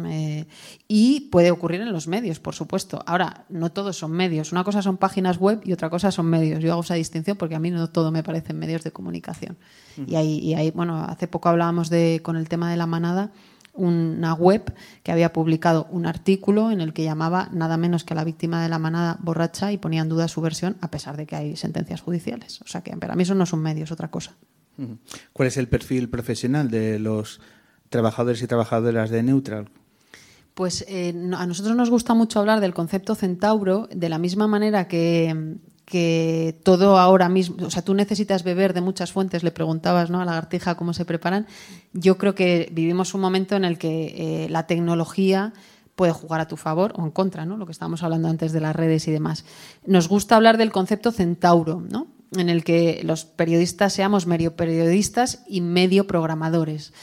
Eh, 0.05 0.45
y 0.87 1.29
puede 1.31 1.51
ocurrir 1.51 1.81
en 1.81 1.91
los 1.91 2.07
medios, 2.07 2.39
por 2.39 2.53
supuesto. 2.53 3.01
Ahora, 3.05 3.45
no 3.49 3.71
todos 3.71 3.97
son 3.97 4.11
medios. 4.11 4.51
Una 4.51 4.63
cosa 4.63 4.81
son 4.81 4.97
páginas 4.97 5.37
web 5.37 5.61
y 5.63 5.73
otra 5.73 5.89
cosa 5.89 6.11
son 6.11 6.27
medios. 6.27 6.61
Yo 6.61 6.71
hago 6.71 6.81
esa 6.81 6.95
distinción 6.95 7.37
porque 7.37 7.55
a 7.55 7.59
mí 7.59 7.71
no 7.71 7.89
todo 7.89 8.11
me 8.11 8.23
parecen 8.23 8.59
medios 8.59 8.83
de 8.83 8.91
comunicación. 8.91 9.57
Y 10.07 10.15
ahí, 10.15 10.39
y 10.39 10.53
ahí, 10.53 10.71
bueno, 10.71 11.03
hace 11.03 11.27
poco 11.27 11.49
hablábamos 11.49 11.89
de, 11.89 12.21
con 12.23 12.37
el 12.37 12.47
tema 12.47 12.69
de 12.69 12.77
la 12.77 12.85
manada, 12.85 13.31
una 13.73 14.33
web 14.33 14.73
que 15.03 15.11
había 15.11 15.33
publicado 15.33 15.87
un 15.91 16.05
artículo 16.05 16.71
en 16.71 16.81
el 16.81 16.93
que 16.93 17.03
llamaba 17.03 17.49
nada 17.51 17.77
menos 17.77 18.03
que 18.03 18.13
a 18.13 18.15
la 18.15 18.23
víctima 18.23 18.61
de 18.61 18.69
la 18.69 18.79
manada 18.79 19.17
borracha 19.21 19.71
y 19.71 19.77
ponía 19.77 20.01
en 20.01 20.09
duda 20.09 20.27
su 20.27 20.41
versión, 20.41 20.77
a 20.81 20.91
pesar 20.91 21.17
de 21.17 21.25
que 21.25 21.35
hay 21.35 21.55
sentencias 21.55 22.01
judiciales. 22.01 22.61
O 22.61 22.67
sea 22.67 22.81
que 22.81 22.95
para 22.97 23.15
mí 23.15 23.23
eso 23.23 23.35
no 23.35 23.45
son 23.45 23.61
medios, 23.61 23.91
otra 23.91 24.09
cosa. 24.09 24.35
Ujú. 24.77 24.97
¿Cuál 25.33 25.47
es 25.47 25.57
el 25.57 25.67
perfil 25.67 26.09
profesional 26.09 26.69
de 26.69 26.99
los 26.99 27.39
trabajadores 27.91 28.41
y 28.41 28.47
trabajadoras 28.47 29.11
de 29.11 29.21
Neutral? 29.21 29.69
Pues 30.55 30.83
eh, 30.87 31.13
a 31.37 31.45
nosotros 31.45 31.75
nos 31.75 31.89
gusta 31.89 32.13
mucho 32.13 32.39
hablar 32.39 32.59
del 32.61 32.73
concepto 32.73 33.15
centauro, 33.15 33.87
de 33.93 34.09
la 34.09 34.17
misma 34.17 34.47
manera 34.47 34.87
que, 34.87 35.57
que 35.85 36.59
todo 36.63 36.97
ahora 36.97 37.29
mismo, 37.29 37.65
o 37.65 37.69
sea, 37.69 37.83
tú 37.83 37.93
necesitas 37.93 38.43
beber 38.43 38.73
de 38.73 38.81
muchas 38.81 39.11
fuentes, 39.11 39.43
le 39.43 39.51
preguntabas 39.51 40.09
¿no? 40.09 40.21
a 40.21 40.25
la 40.25 40.31
lagartija 40.31 40.75
cómo 40.75 40.93
se 40.93 41.05
preparan. 41.05 41.47
Yo 41.93 42.17
creo 42.17 42.33
que 42.33 42.69
vivimos 42.71 43.13
un 43.13 43.21
momento 43.21 43.55
en 43.55 43.65
el 43.65 43.77
que 43.77 44.45
eh, 44.45 44.49
la 44.49 44.67
tecnología 44.67 45.53
puede 45.95 46.13
jugar 46.13 46.41
a 46.41 46.47
tu 46.47 46.57
favor 46.57 46.93
o 46.95 47.03
en 47.03 47.11
contra, 47.11 47.45
¿no? 47.45 47.57
Lo 47.57 47.65
que 47.65 47.73
estábamos 47.73 48.01
hablando 48.01 48.29
antes 48.29 48.53
de 48.53 48.61
las 48.61 48.75
redes 48.75 49.07
y 49.07 49.11
demás. 49.11 49.45
Nos 49.85 50.07
gusta 50.07 50.37
hablar 50.37 50.57
del 50.57 50.71
concepto 50.71 51.11
centauro, 51.11 51.83
¿no? 51.87 52.07
En 52.31 52.49
el 52.49 52.63
que 52.63 53.01
los 53.03 53.25
periodistas 53.25 53.91
seamos 53.91 54.25
medio 54.25 54.55
periodistas 54.55 55.43
y 55.47 55.59
medio 55.59 56.07
programadores. 56.07 56.93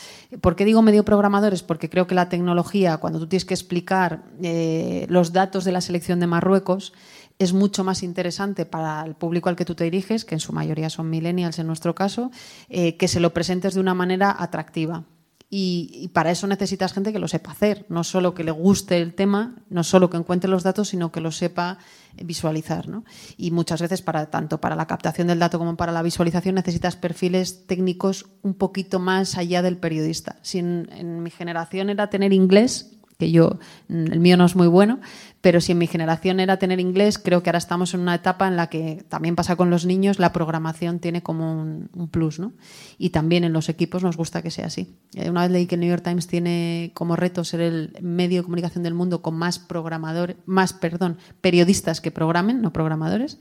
¿Por 0.41 0.57
qué 0.57 0.65
digo 0.65 0.81
medio 0.81 1.05
programadores? 1.05 1.63
Porque 1.63 1.91
creo 1.91 2.07
que 2.07 2.15
la 2.15 2.31
tecnología, 2.31 2.97
cuando 2.97 3.19
tú 3.19 3.27
tienes 3.27 3.45
que 3.45 3.53
explicar 3.53 4.25
eh, 4.43 5.05
los 5.11 5.35
datos 5.35 5.65
de 5.65 5.73
la 5.73 5.83
selección 5.83 6.19
de 6.19 6.27
Marruecos, 6.27 6.95
es 7.39 7.53
mucho 7.53 7.85
más 7.85 8.03
interesante 8.03 8.65
para 8.65 9.05
el 9.05 9.15
público 9.15 9.49
al 9.49 9.57
que 9.57 9.65
tú 9.65 9.75
te 9.75 9.85
diriges, 9.85 10.25
que 10.25 10.35
en 10.35 10.41
su 10.41 10.53
mayoría 10.53 10.91
son 10.91 11.11
millennials 11.11 11.59
en 11.59 11.67
nuestro 11.67 11.95
caso, 11.95 12.31
eh, 12.69 12.97
que 12.97 13.07
se 13.07 13.21
lo 13.21 13.35
presentes 13.35 13.75
de 13.75 13.81
una 13.81 13.95
manera 13.95 14.35
atractiva. 14.39 15.05
Y, 15.51 16.11
para 16.13 16.31
eso 16.31 16.47
necesitas 16.47 16.93
gente 16.93 17.13
que 17.13 17.19
lo 17.19 17.27
sepa 17.27 17.53
hacer, 17.53 17.87
no 17.89 18.05
solo 18.05 18.35
que 18.35 18.45
le 18.45 18.51
guste 18.51 19.01
el 19.01 19.15
tema, 19.15 19.57
no 19.71 19.83
solo 19.83 20.11
que 20.11 20.19
encuentre 20.19 20.51
los 20.51 20.63
datos, 20.63 20.89
sino 20.89 21.11
que 21.11 21.23
lo 21.23 21.33
sepa 21.33 21.79
visualizar. 22.23 22.89
¿no? 22.89 23.05
Y 23.39 23.51
muchas 23.51 23.81
veces, 23.81 24.03
para, 24.03 24.31
tanto 24.31 24.61
para 24.61 24.77
la 24.77 24.87
captación 24.87 25.29
del 25.29 25.39
dato 25.39 25.59
como 25.59 25.77
para 25.77 25.93
la 25.93 26.03
visualización, 26.03 26.57
necesitas 26.57 26.97
perfiles 26.97 27.67
técnicos 27.67 28.27
un 28.43 28.55
poquito 28.55 28.99
más 28.99 29.39
allá 29.39 29.63
del 29.63 29.79
periodista. 29.79 30.37
Si 30.43 30.59
en, 30.59 30.89
en 30.93 31.23
mi 31.23 31.31
generación 31.31 31.89
era 31.89 32.11
tener 32.11 32.35
inglés, 32.35 32.99
que 33.19 33.33
yo, 33.33 33.59
el 33.89 34.21
mío 34.21 34.37
no 34.37 34.45
es 34.45 34.55
muy 34.55 34.69
bueno, 34.69 35.01
pero 35.41 35.61
si 35.61 35.73
en 35.73 35.79
mi 35.79 35.87
generación 35.87 36.41
era 36.41 36.59
tener 36.59 36.81
inglés, 36.81 37.19
creo 37.19 37.43
que 37.43 37.51
ahora 37.51 37.59
estamos 37.59 37.95
en 37.95 38.01
una 38.01 38.15
etapa 38.17 38.49
en 38.49 38.57
la 38.57 38.69
que 38.69 39.05
también 39.09 39.37
pasa 39.37 39.55
con 39.57 39.71
los 39.71 39.87
niños, 39.87 40.19
la 40.19 40.33
programación 40.33 40.99
tiene 40.99 41.23
como 41.23 41.53
un, 41.61 41.91
un 41.95 42.09
plus, 42.09 42.39
¿no? 42.41 42.53
Y 42.99 43.11
también 43.11 43.45
en 43.45 43.53
los 43.53 43.69
equipos 43.69 44.03
nos 44.03 44.17
gusta 44.17 44.43
que 44.43 44.51
sea 44.51 44.67
así. 44.67 44.97
Eh, 45.15 45.31
Una 45.31 45.43
vez 45.43 45.51
leí 45.53 45.67
que 45.67 45.77
el 45.77 45.81
New 45.81 45.89
York 45.91 46.03
Times 46.03 46.27
tiene 46.27 46.91
como 46.95 47.15
reto 47.15 47.45
ser 47.45 47.61
el 47.61 47.97
medio 48.03 48.39
de 48.41 48.45
comunicación 48.45 48.83
del 48.83 48.95
mundo 48.95 49.23
con 49.23 49.37
más 49.37 49.59
programadores, 49.59 50.37
más, 50.47 50.73
perdón, 50.73 51.19
periodistas 51.41 52.01
que 52.01 52.11
programen, 52.11 52.61
no 52.61 52.73
programadores. 52.73 53.39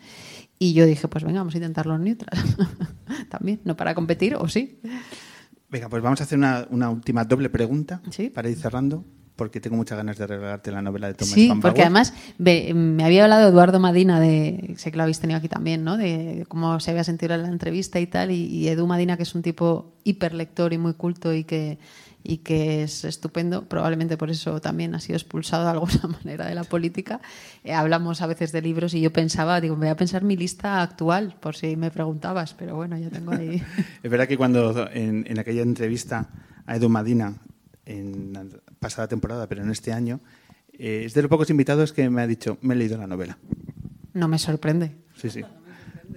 Y 0.59 0.73
yo 0.73 0.85
dije, 0.85 1.07
pues 1.07 1.23
venga, 1.23 1.39
vamos 1.39 1.53
a 1.55 1.57
intentarlo 1.57 1.95
en 1.95 2.03
neutral. 2.03 2.39
también, 3.29 3.59
no 3.63 3.75
para 3.75 3.93
competir, 3.95 4.35
o 4.35 4.47
sí. 4.47 4.79
Venga, 5.69 5.89
pues 5.89 6.01
vamos 6.01 6.21
a 6.21 6.23
hacer 6.23 6.37
una, 6.37 6.65
una 6.69 6.89
última 6.89 7.25
doble 7.25 7.49
pregunta 7.49 8.01
Sí. 8.09 8.29
para 8.29 8.49
ir 8.49 8.57
cerrando, 8.57 9.03
porque 9.37 9.61
tengo 9.61 9.77
muchas 9.77 9.97
ganas 9.97 10.17
de 10.17 10.27
regalarte 10.27 10.71
la 10.71 10.81
novela 10.81 11.07
de 11.07 11.13
Thomas 11.13 11.33
Sí, 11.33 11.47
Van 11.47 11.61
porque 11.61 11.81
además 11.81 12.13
ve, 12.37 12.73
me 12.73 13.05
había 13.05 13.23
hablado 13.23 13.47
Eduardo 13.47 13.79
Madina 13.79 14.19
de, 14.19 14.73
sé 14.77 14.91
que 14.91 14.97
lo 14.97 15.03
habéis 15.03 15.19
tenido 15.19 15.37
aquí 15.37 15.47
también, 15.47 15.85
¿no? 15.85 15.95
De 15.95 16.45
cómo 16.49 16.79
se 16.81 16.91
había 16.91 17.05
sentido 17.05 17.35
en 17.35 17.43
la 17.43 17.47
entrevista 17.47 17.99
y 17.99 18.07
tal, 18.07 18.31
y, 18.31 18.45
y 18.47 18.67
Edu 18.67 18.87
Madina, 18.87 19.15
que 19.15 19.23
es 19.23 19.35
un 19.35 19.43
tipo 19.43 19.93
hiperlector 20.03 20.73
y 20.73 20.77
muy 20.77 20.95
culto 20.95 21.33
y 21.33 21.43
que, 21.43 21.77
y 22.23 22.39
que 22.39 22.83
es 22.83 23.05
estupendo, 23.05 23.69
probablemente 23.69 24.17
por 24.17 24.29
eso 24.29 24.59
también 24.59 24.95
ha 24.95 24.99
sido 24.99 25.15
expulsado 25.15 25.63
de 25.63 25.69
alguna 25.69 26.01
manera 26.23 26.45
de 26.47 26.55
la 26.55 26.63
política. 26.63 27.21
Eh, 27.63 27.73
hablamos 27.73 28.21
a 28.21 28.27
veces 28.27 28.51
de 28.51 28.61
libros 28.61 28.93
y 28.93 29.01
yo 29.01 29.13
pensaba, 29.13 29.61
digo, 29.61 29.75
me 29.75 29.85
voy 29.85 29.91
a 29.91 29.95
pensar 29.95 30.23
mi 30.23 30.35
lista 30.35 30.81
actual, 30.81 31.35
por 31.39 31.55
si 31.55 31.77
me 31.77 31.91
preguntabas, 31.91 32.53
pero 32.53 32.75
bueno, 32.75 32.97
ya 32.97 33.09
tengo 33.09 33.31
ahí. 33.31 33.61
Es 34.03 34.11
verdad 34.11 34.27
que 34.27 34.37
cuando 34.37 34.89
en, 34.91 35.25
en 35.27 35.39
aquella 35.39 35.61
entrevista 35.61 36.29
a 36.65 36.75
Edu 36.75 36.89
Madina, 36.89 37.35
en 37.87 38.33
la 38.33 38.45
pasada 38.79 39.07
temporada, 39.07 39.47
pero 39.47 39.63
en 39.63 39.71
este 39.71 39.93
año, 39.93 40.19
eh, 40.73 41.03
es 41.05 41.13
de 41.13 41.21
los 41.21 41.29
pocos 41.29 41.49
invitados 41.49 41.93
que 41.93 42.09
me 42.09 42.21
ha 42.21 42.27
dicho, 42.27 42.57
me 42.61 42.75
he 42.75 42.77
leído 42.77 42.97
la 42.97 43.07
novela. 43.07 43.37
No 44.13 44.27
me 44.27 44.37
sorprende. 44.37 44.95
Sí, 45.15 45.29
sí. 45.29 45.41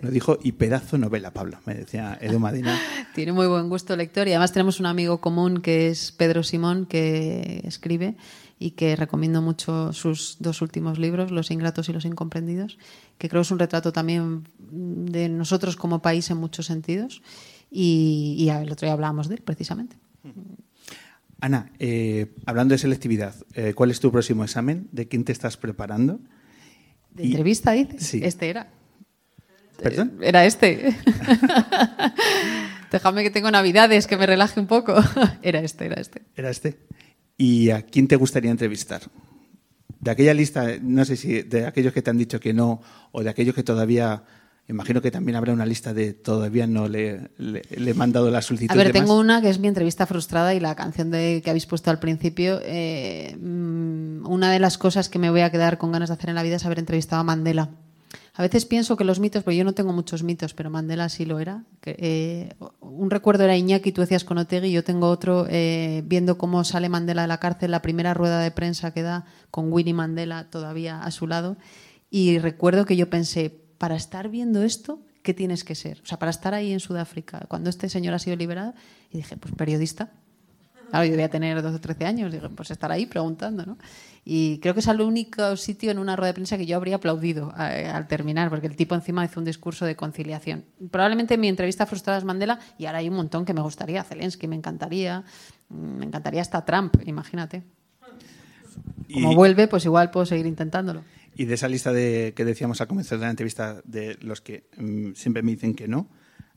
Lo 0.03 0.11
dijo 0.11 0.39
y 0.43 0.53
pedazo 0.53 0.99
novela, 0.99 1.33
Pablo, 1.33 1.59
me 1.67 1.75
decía 1.75 2.17
Edu 2.21 2.39
Madina. 2.39 2.79
Tiene 3.15 3.33
muy 3.33 3.47
buen 3.47 3.69
gusto 3.69 3.97
lector 3.97 4.29
y 4.29 4.31
además 4.31 4.53
tenemos 4.53 4.81
un 4.81 4.87
amigo 4.87 5.21
común 5.21 5.61
que 5.61 5.89
es 5.89 6.13
Pedro 6.13 6.43
Simón, 6.43 6.87
que 6.87 7.61
escribe 7.65 8.17
y 8.59 8.73
que 8.73 8.97
recomiendo 8.97 9.43
mucho 9.43 9.93
sus 9.93 10.37
dos 10.39 10.63
últimos 10.63 10.99
libros, 10.99 11.31
Los 11.31 11.51
ingratos 11.51 11.89
y 11.89 11.93
los 11.93 12.05
incomprendidos, 12.05 12.79
que 13.19 13.29
creo 13.29 13.43
es 13.43 13.51
un 13.51 13.59
retrato 13.59 13.93
también 13.93 14.45
de 14.59 15.29
nosotros 15.29 15.77
como 15.77 16.03
país 16.03 16.31
en 16.31 16.37
muchos 16.37 16.67
sentidos. 16.67 17.23
Y, 17.71 18.37
y 18.39 18.49
el 18.51 18.71
otro 18.71 18.87
día 18.87 18.93
hablábamos 18.93 19.29
de 19.29 19.37
él, 19.37 19.43
precisamente. 19.43 19.97
Ana, 21.41 21.71
eh, 21.79 22.27
hablando 22.47 22.73
de 22.75 22.79
selectividad, 22.79 23.35
eh, 23.55 23.73
¿cuál 23.75 23.91
es 23.91 24.01
tu 24.01 24.13
próximo 24.13 24.45
examen? 24.45 24.89
¿De 24.93 25.09
quién 25.09 25.25
te 25.25 25.33
estás 25.33 25.57
preparando? 25.57 26.21
¿De 27.13 27.25
Y- 27.25 27.29
entrevista, 27.29 27.73
dices? 27.73 28.03
Sí. 28.07 28.21
Este 28.23 28.51
era. 28.51 28.69
¿Perdón? 29.83 30.19
Era 30.21 30.45
este. 30.45 30.95
Déjame 32.93 33.23
que 33.23 33.31
tengo 33.31 33.51
navidades, 33.51 34.07
que 34.07 34.17
me 34.17 34.27
relaje 34.27 34.61
un 34.61 34.67
poco. 34.67 34.95
Era 35.43 35.61
este, 35.61 35.87
era 35.87 36.01
este. 36.01 36.23
Era 36.37 36.51
este. 36.51 36.79
¿Y 37.39 37.71
a 37.71 37.83
quién 37.83 38.09
te 38.09 38.17
gustaría 38.17 38.51
entrevistar? 38.51 39.03
De 40.01 40.11
aquella 40.11 40.35
lista, 40.35 40.67
no 40.83 41.05
sé 41.05 41.17
si 41.17 41.43
de 41.43 41.67
aquellos 41.67 41.93
que 41.93 42.03
te 42.03 42.11
han 42.11 42.19
dicho 42.19 42.41
que 42.41 42.53
no, 42.53 42.83
o 43.13 43.23
de 43.23 43.31
aquellos 43.31 43.55
que 43.55 43.63
todavía, 43.63 44.25
imagino 44.69 45.03
que 45.03 45.11
también 45.11 45.37
habrá 45.37 45.53
una 45.53 45.67
lista 45.67 45.93
de 45.93 46.13
todavía 46.13 46.67
no 46.67 46.89
le, 46.89 47.31
le, 47.39 47.63
le 47.71 47.91
he 47.91 47.95
mandado 47.95 48.31
la 48.31 48.43
solicitud. 48.43 48.73
A 48.73 48.77
ver, 48.77 48.93
tengo 48.93 49.15
más. 49.17 49.25
una 49.25 49.43
que 49.43 49.51
es 49.51 49.59
mi 49.59 49.69
entrevista 49.69 50.07
frustrada 50.07 50.55
y 50.55 50.61
la 50.61 50.75
canción 50.75 51.11
de, 51.11 51.41
que 51.43 51.51
habéis 51.51 51.67
puesto 51.67 51.91
al 51.91 51.99
principio. 51.99 52.61
eh, 52.63 53.37
mm, 53.41 54.27
una 54.27 54.53
de 54.53 54.59
las 54.59 54.79
cosas 54.79 55.09
que 55.09 55.19
me 55.19 55.31
voy 55.31 55.41
a 55.41 55.51
quedar 55.51 55.79
con 55.79 55.93
ganas 55.93 56.09
de 56.09 56.15
hacer 56.15 56.31
en 56.31 56.37
la 56.37 56.43
vida 56.43 56.57
es 56.57 56.65
haber 56.67 56.79
entrevistado 56.79 57.21
a 57.21 57.25
Mandela. 57.25 57.71
A 58.35 58.43
veces 58.43 58.65
pienso 58.65 58.97
que 58.97 59.05
los 59.05 59.21
mitos, 59.21 59.43
porque 59.43 59.57
yo 59.57 59.65
no 59.65 59.75
tengo 59.75 59.93
muchos 59.93 60.23
mitos, 60.23 60.55
pero 60.55 60.71
Mandela 60.71 61.09
sí 61.09 61.25
lo 61.25 61.41
era. 61.41 61.65
que, 61.81 61.97
eh, 61.99 62.55
un 62.81 63.11
recuerdo 63.11 63.45
era 63.45 63.57
Iñaki, 63.57 63.93
tú 63.93 64.01
decías 64.01 64.25
con 64.25 64.39
Otegi, 64.39 64.69
y 64.69 64.73
yo 64.73 64.85
tengo 64.85 65.09
otro 65.09 65.47
eh, 65.51 66.03
viendo 66.07 66.39
cómo 66.39 66.65
sale 66.65 66.89
Mandela 66.89 67.23
de 67.23 67.29
la 67.29 67.39
cárcel, 67.39 67.73
la 67.73 67.83
primera 67.83 68.15
rueda 68.15 68.41
de 68.41 68.51
prensa 68.51 68.93
que 68.93 69.03
da 69.03 69.27
con 69.51 69.73
Winnie 69.73 69.95
Mandela 69.95 70.49
todavía 70.49 71.03
a 71.03 71.11
su 71.11 71.27
lado. 71.27 71.57
Y 72.09 72.39
recuerdo 72.39 72.87
que 72.87 72.97
yo 72.97 73.11
pensé, 73.11 73.60
para 73.81 73.97
estar 73.97 74.29
viendo 74.29 74.63
esto, 74.63 75.01
¿qué 75.23 75.33
tienes 75.33 75.65
que 75.65 75.75
ser? 75.75 76.03
O 76.03 76.07
sea, 76.07 76.19
para 76.19 76.29
estar 76.31 76.53
ahí 76.53 76.71
en 76.71 76.81
Sudáfrica, 76.81 77.47
cuando 77.49 77.71
este 77.71 77.89
señor 77.89 78.13
ha 78.13 78.19
sido 78.19 78.37
liberado, 78.37 78.75
y 79.11 79.17
dije, 79.17 79.39
pues 79.39 79.55
periodista. 79.55 80.11
Claro, 80.91 81.07
yo 81.07 81.13
debía 81.13 81.31
tener 81.31 81.63
12 81.63 81.77
o 81.77 81.81
13 81.81 82.05
años, 82.05 82.31
dije, 82.31 82.47
pues 82.51 82.71
estar 82.71 82.93
ahí 82.93 83.07
preguntando, 83.07 83.65
¿no? 83.65 83.79
Y 84.23 84.59
creo 84.59 84.75
que 84.75 84.81
es 84.81 84.87
el 84.89 85.01
único 85.01 85.57
sitio 85.57 85.91
en 85.93 85.99
una 85.99 86.15
rueda 86.15 86.27
de 86.27 86.35
prensa 86.35 86.59
que 86.59 86.67
yo 86.67 86.77
habría 86.77 86.97
aplaudido 86.97 87.55
eh, 87.59 87.87
al 87.91 88.07
terminar, 88.07 88.51
porque 88.51 88.67
el 88.67 88.77
tipo 88.77 88.95
encima 88.95 89.25
hizo 89.25 89.41
un 89.41 89.47
discurso 89.47 89.87
de 89.87 89.97
conciliación. 89.97 90.67
Probablemente 90.91 91.39
mi 91.39 91.49
entrevista 91.49 91.87
frustrada 91.87 92.19
es 92.19 92.25
Mandela, 92.25 92.59
y 92.77 92.85
ahora 92.85 92.99
hay 92.99 93.09
un 93.09 93.17
montón 93.17 93.47
que 93.47 93.55
me 93.55 93.63
gustaría. 93.63 94.05
Zelensky 94.05 94.47
me 94.47 94.57
encantaría, 94.57 95.25
mm, 95.71 95.75
me 96.01 96.05
encantaría 96.05 96.43
hasta 96.43 96.63
Trump, 96.67 96.97
imagínate. 97.07 97.63
Como 99.11 99.33
Y- 99.33 99.35
vuelve, 99.35 99.69
pues 99.69 99.87
igual 99.87 100.11
puedo 100.11 100.27
seguir 100.27 100.45
intentándolo. 100.45 101.03
Y 101.41 101.47
de 101.47 101.55
esa 101.55 101.69
lista 101.69 101.91
de, 101.91 102.35
que 102.37 102.45
decíamos 102.45 102.83
al 102.83 102.87
comienzo 102.87 103.17
de 103.17 103.23
la 103.23 103.31
entrevista, 103.31 103.81
de 103.85 104.19
los 104.21 104.43
que 104.43 104.65
mm, 104.77 105.13
siempre 105.15 105.43
me 105.43 105.53
dicen 105.53 105.75
que 105.75 105.89
no, 105.89 106.11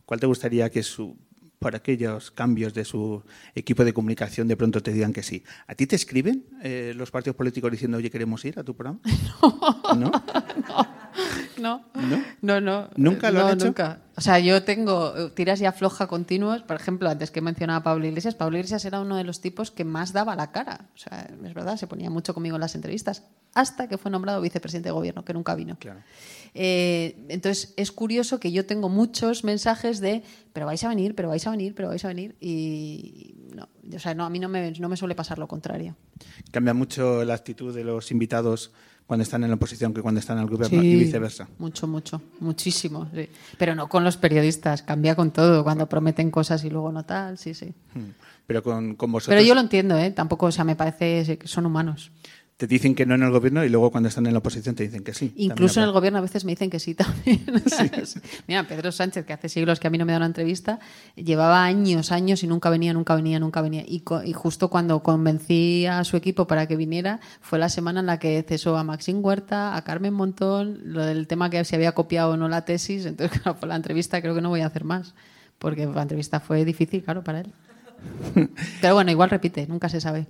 ¿cuál 0.06 0.20
te 0.20 0.26
gustaría 0.26 0.70
que 0.70 0.84
su, 0.84 1.16
por 1.58 1.74
aquellos 1.74 2.32
cambios 2.32 2.74
de 2.74 2.84
su 2.84 3.24
equipo 3.56 3.86
de 3.86 3.94
comunicación 3.94 4.50
de 4.50 4.58
pronto 4.58 4.84
te 4.84 4.92
digan 4.92 5.14
que 5.14 5.24
sí? 5.24 5.42
¿A 5.68 5.76
ti 5.76 5.88
te 5.88 5.96
escriben 5.96 6.44
eh, 6.62 6.92
los 6.98 7.12
partidos 7.12 7.38
políticos 7.38 7.72
diciendo, 7.72 7.98
oye, 7.98 8.12
queremos 8.12 8.44
ir 8.44 8.60
a 8.60 8.64
tu 8.66 8.76
programa? 8.76 9.00
¿No? 9.96 10.12
No, 11.62 11.86
¿No? 11.96 12.24
no, 12.42 12.60
no. 12.60 12.90
¿Nunca 12.98 13.32
lo 13.32 13.40
no, 13.40 13.48
han 13.48 13.54
hecho? 13.54 13.68
Nunca. 13.68 14.02
O 14.16 14.22
sea, 14.22 14.38
yo 14.40 14.64
tengo 14.64 15.16
eh, 15.18 15.32
tiras 15.34 15.60
y 15.62 15.66
afloja 15.66 16.08
continuos. 16.08 16.62
Por 16.62 16.76
ejemplo, 16.76 17.10
antes 17.10 17.32
que 17.32 17.42
mencionaba 17.42 17.80
a 17.80 17.84
Pablo 17.84 18.06
Iglesias, 18.06 18.36
Pablo 18.36 18.58
Iglesias 18.58 18.86
era 18.86 19.00
uno 19.00 19.18
de 19.18 19.24
los 19.24 19.42
tipos 19.42 19.72
que 19.72 19.86
más 19.86 20.14
daba 20.14 20.36
la 20.36 20.52
cara. 20.52 20.90
O 20.94 20.98
sea, 20.98 21.28
es 21.44 21.54
verdad, 21.54 21.78
se 21.78 21.88
ponía 21.88 22.10
mucho 22.12 22.34
conmigo 22.34 22.56
en 22.56 22.62
las 22.62 22.76
entrevistas, 22.76 23.24
hasta 23.56 23.88
que 23.88 23.98
fue 23.98 24.12
nombrado 24.12 24.40
vicepresidente 24.42 24.90
de 24.90 24.94
gobierno, 24.94 25.26
que 25.26 25.34
nunca 25.34 25.56
vino. 25.56 25.78
Claro. 25.80 26.02
Eh, 26.54 27.26
entonces, 27.30 27.74
es 27.76 27.92
curioso 27.92 28.40
que 28.40 28.52
yo 28.52 28.68
tengo 28.68 28.88
muchos 28.88 29.44
mensajes 29.44 30.00
de, 30.00 30.24
pero 30.54 30.68
vais 30.68 30.84
a 30.84 30.90
venir, 30.90 31.16
pero 31.16 31.30
vais 31.30 31.46
a 31.48 31.52
venir, 31.52 31.74
pero 31.74 31.88
vais 31.88 32.06
a 32.06 32.10
venir. 32.10 32.36
Y 32.40 33.36
no, 33.56 33.68
o 33.96 34.00
sea, 34.00 34.14
no, 34.14 34.26
a 34.26 34.30
mí 34.30 34.40
no 34.40 34.48
me, 34.48 34.72
no 34.74 34.90
me 34.90 34.98
suele 34.98 35.16
pasar 35.16 35.40
lo 35.40 35.48
contrario. 35.48 35.96
Cambia 36.52 36.76
mucho 36.76 37.24
la 37.24 37.34
actitud 37.34 37.74
de 37.74 37.84
los 37.84 38.12
invitados 38.12 38.72
cuando 39.06 39.24
están 39.24 39.44
en 39.44 39.50
la 39.50 39.56
oposición 39.56 39.94
que 39.94 40.02
cuando 40.02 40.20
están 40.20 40.38
en 40.38 40.44
el 40.44 40.50
gobierno 40.50 40.82
y 40.82 40.96
viceversa. 40.96 41.48
Mucho, 41.58 41.88
mucho, 41.88 42.22
muchísimo. 42.40 43.08
sí. 43.14 43.30
Pero 43.58 43.76
no 43.76 43.88
con 43.88 44.04
los 44.04 44.18
periodistas, 44.18 44.82
cambia 44.82 45.16
con 45.16 45.32
todo, 45.32 45.64
cuando 45.64 45.88
prometen 45.88 46.32
cosas 46.32 46.64
y 46.64 46.70
luego 46.70 46.92
no 46.92 47.04
tal, 47.04 47.38
sí, 47.38 47.54
sí. 47.54 47.74
Mm. 47.94 48.12
Pero 48.46 48.62
con, 48.62 48.96
con 48.96 49.12
vosotros 49.12 49.36
Pero 49.36 49.48
yo 49.48 49.56
lo 49.56 49.62
entiendo, 49.62 49.98
¿eh? 49.98 50.12
Tampoco, 50.12 50.48
o 50.48 50.52
sea, 50.52 50.64
me 50.64 50.76
parece 50.76 51.38
que 51.38 51.48
son 51.48 51.66
humanos. 51.66 52.12
Te 52.58 52.68
dicen 52.68 52.94
que 52.94 53.06
no 53.06 53.16
en 53.16 53.24
el 53.24 53.32
gobierno 53.32 53.64
y 53.64 53.70
luego 53.70 53.92
cuando 53.92 54.10
están 54.10 54.28
en 54.28 54.34
la 54.34 54.40
oposición 54.40 54.76
te 54.76 54.84
dicen 54.84 55.04
que 55.04 55.14
sí. 55.14 55.34
Incluso 55.36 55.80
en 55.80 55.88
el 55.88 55.92
gobierno 55.92 56.20
a 56.20 56.22
veces 56.22 56.46
me 56.46 56.52
dicen 56.52 56.70
que 56.70 56.80
sí 56.80 56.94
también. 56.96 57.44
Mira, 58.48 58.68
Pedro 58.68 58.92
Sánchez, 58.92 59.26
que 59.26 59.34
hace 59.34 59.50
siglos 59.50 59.80
que 59.80 59.88
a 59.88 59.90
mí 59.90 59.98
no 59.98 60.06
me 60.06 60.12
da 60.12 60.18
una 60.18 60.28
entrevista, 60.28 60.80
llevaba 61.16 61.64
años, 61.64 62.12
años 62.12 62.44
y 62.44 62.48
nunca 62.48 62.70
venía, 62.70 62.94
nunca 62.94 63.16
venía, 63.16 63.40
nunca 63.40 63.62
venía. 63.62 63.84
Y, 63.88 64.04
justo 64.34 64.70
cuando 64.70 65.02
convencí 65.02 65.86
a 65.86 66.04
su 66.04 66.16
equipo 66.16 66.46
para 66.46 66.68
que 66.68 66.76
viniera, 66.76 67.20
fue 67.42 67.58
la 67.58 67.70
semana 67.70 68.02
en 68.02 68.06
la 68.06 68.20
que 68.20 68.44
cesó 68.48 68.78
a 68.78 68.84
Maxine 68.84 69.20
Huerta, 69.20 69.76
a 69.76 69.84
Carmen 69.84 70.14
Montón, 70.14 70.80
lo 70.84 71.04
del 71.04 71.28
tema 71.28 71.50
que 71.50 71.64
si 71.66 71.76
había 71.76 71.94
copiado 71.94 72.32
o 72.32 72.38
no 72.38 72.50
la 72.50 72.66
tesis. 72.66 73.06
Entonces, 73.06 73.40
claro, 73.42 73.60
por 73.60 73.70
la 73.70 73.76
entrevista 73.76 74.22
creo 74.22 74.36
que 74.36 74.42
no 74.42 74.50
voy 74.50 74.62
a 74.62 74.68
hacer 74.68 74.84
más, 74.84 75.16
porque 75.58 75.86
la 75.86 76.04
entrevista 76.04 76.40
fue 76.40 76.66
difícil, 76.66 77.04
claro, 77.04 77.24
para 77.24 77.42
él. 77.42 77.54
Pero 78.82 78.94
bueno, 78.94 79.12
igual 79.12 79.30
repite, 79.30 79.66
nunca 79.66 79.90
se 79.90 80.02
sabe. 80.02 80.28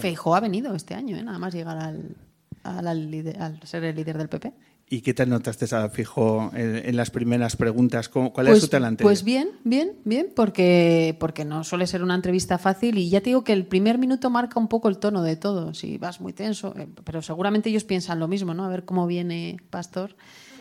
Feijóo 0.00 0.34
ha 0.34 0.40
venido 0.40 0.74
este 0.74 0.94
año, 0.94 1.16
¿eh? 1.16 1.22
nada 1.22 1.38
más 1.38 1.54
llegar 1.54 1.76
al, 1.78 2.16
al, 2.62 2.86
al 2.86 3.10
líder- 3.10 3.40
al 3.40 3.60
ser 3.64 3.84
el 3.84 3.96
líder 3.96 4.18
del 4.18 4.28
PP. 4.28 4.52
¿Y 4.90 5.02
qué 5.02 5.12
tal 5.12 5.28
notaste 5.28 5.66
a 5.74 5.90
Fijo 5.90 6.50
en, 6.54 6.76
en 6.76 6.96
las 6.96 7.10
primeras 7.10 7.56
preguntas? 7.56 8.08
¿Cómo- 8.08 8.32
¿Cuál 8.32 8.48
es 8.48 8.60
su 8.60 8.68
talante? 8.68 9.02
Pues 9.04 9.22
bien, 9.22 9.50
bien, 9.62 9.92
bien, 10.06 10.28
porque, 10.34 11.14
porque 11.20 11.44
no 11.44 11.62
suele 11.62 11.86
ser 11.86 12.02
una 12.02 12.14
entrevista 12.14 12.56
fácil 12.56 12.96
y 12.96 13.10
ya 13.10 13.20
te 13.20 13.28
digo 13.30 13.44
que 13.44 13.52
el 13.52 13.66
primer 13.66 13.98
minuto 13.98 14.30
marca 14.30 14.58
un 14.58 14.66
poco 14.68 14.88
el 14.88 14.96
tono 14.96 15.22
de 15.22 15.36
todo. 15.36 15.74
Si 15.74 15.98
vas 15.98 16.22
muy 16.22 16.32
tenso, 16.32 16.74
eh, 16.78 16.88
pero 17.04 17.20
seguramente 17.20 17.68
ellos 17.68 17.84
piensan 17.84 18.18
lo 18.18 18.28
mismo, 18.28 18.54
¿no? 18.54 18.64
A 18.64 18.68
ver 18.68 18.86
cómo 18.86 19.06
viene 19.06 19.58
Pastor. 19.68 20.16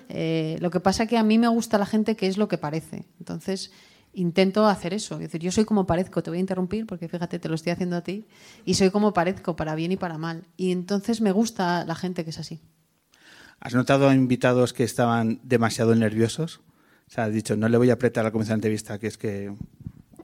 Eh, 0.09 0.57
lo 0.61 0.72
que 0.72 0.80
pasa 0.82 1.05
que 1.07 1.18
a 1.18 1.24
mí 1.24 1.38
me 1.38 1.47
gusta 1.47 1.78
la 1.78 1.86
gente 1.86 2.18
que 2.18 2.28
es 2.28 2.38
lo 2.38 2.49
que 2.49 2.57
parece. 2.57 3.05
Entonces 3.20 3.72
intento 4.18 4.65
hacer 4.68 4.93
eso. 4.93 5.15
Es 5.15 5.22
decir, 5.22 5.41
yo 5.41 5.51
soy 5.51 5.65
como 5.65 5.86
parezco, 5.88 6.22
te 6.24 6.30
voy 6.30 6.38
a 6.38 6.41
interrumpir 6.41 6.86
porque 6.86 7.07
fíjate, 7.07 7.39
te 7.39 7.47
lo 7.49 7.55
estoy 7.55 7.72
haciendo 7.72 7.95
a 7.95 8.01
ti, 8.01 8.26
y 8.65 8.74
soy 8.74 8.89
como 8.89 9.13
parezco, 9.13 9.55
para 9.55 9.76
bien 9.76 9.91
y 9.91 9.97
para 9.97 10.18
mal. 10.18 10.43
Y 10.57 10.72
entonces 10.72 11.22
me 11.22 11.32
gusta 11.32 11.86
la 11.86 11.95
gente 11.95 12.24
que 12.24 12.32
es 12.32 12.39
así. 12.39 12.59
¿Has 13.59 13.74
notado 13.74 14.07
a 14.09 14.13
invitados 14.13 14.74
que 14.74 14.84
estaban 14.84 15.39
demasiado 15.43 15.95
nerviosos? 15.95 16.61
O 17.07 17.11
sea, 17.11 17.26
has 17.26 17.34
dicho, 17.34 17.55
no 17.55 17.70
le 17.70 17.78
voy 17.78 17.89
a 17.89 17.93
apretar 17.93 18.26
al 18.26 18.32
comenzar 18.32 18.51
la 18.53 18.57
entrevista, 18.57 18.99
que 18.99 19.07
es 19.07 19.18
que... 19.18 19.53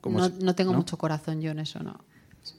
como 0.02 0.20
No, 0.20 0.30
no 0.30 0.54
tengo 0.56 0.72
¿no? 0.72 0.78
mucho 0.80 0.98
corazón 0.98 1.42
yo 1.42 1.52
en 1.52 1.60
eso, 1.60 1.80
no. 1.82 2.04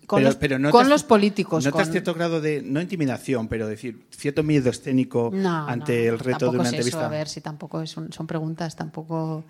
Con, 0.06 0.18
Pero- 0.20 0.28
los, 0.30 0.36
pero 0.36 0.58
notas- 0.58 0.72
con 0.72 0.88
los 0.88 1.04
políticos. 1.04 1.62
¿Notas 1.64 1.82
con- 1.88 1.92
cierto 1.92 2.14
grado 2.14 2.40
de, 2.40 2.62
no 2.62 2.80
intimidación, 2.80 3.48
pero 3.48 3.68
decir, 3.68 4.06
cierto 4.10 4.42
miedo 4.42 4.70
escénico 4.70 5.30
No, 5.32 5.68
ante 5.68 6.06
no, 6.06 6.12
el 6.14 6.18
reto 6.20 6.50
de 6.50 6.58
una 6.58 6.62
es 6.62 6.68
eso, 6.68 6.76
entrevista? 6.76 7.06
a 7.06 7.08
ver, 7.10 7.28
si 7.28 7.40
tampoco 7.42 7.82
es 7.82 7.94
un- 7.98 8.10
son 8.12 8.26
preguntas, 8.26 8.74
tampoco. 8.76 9.44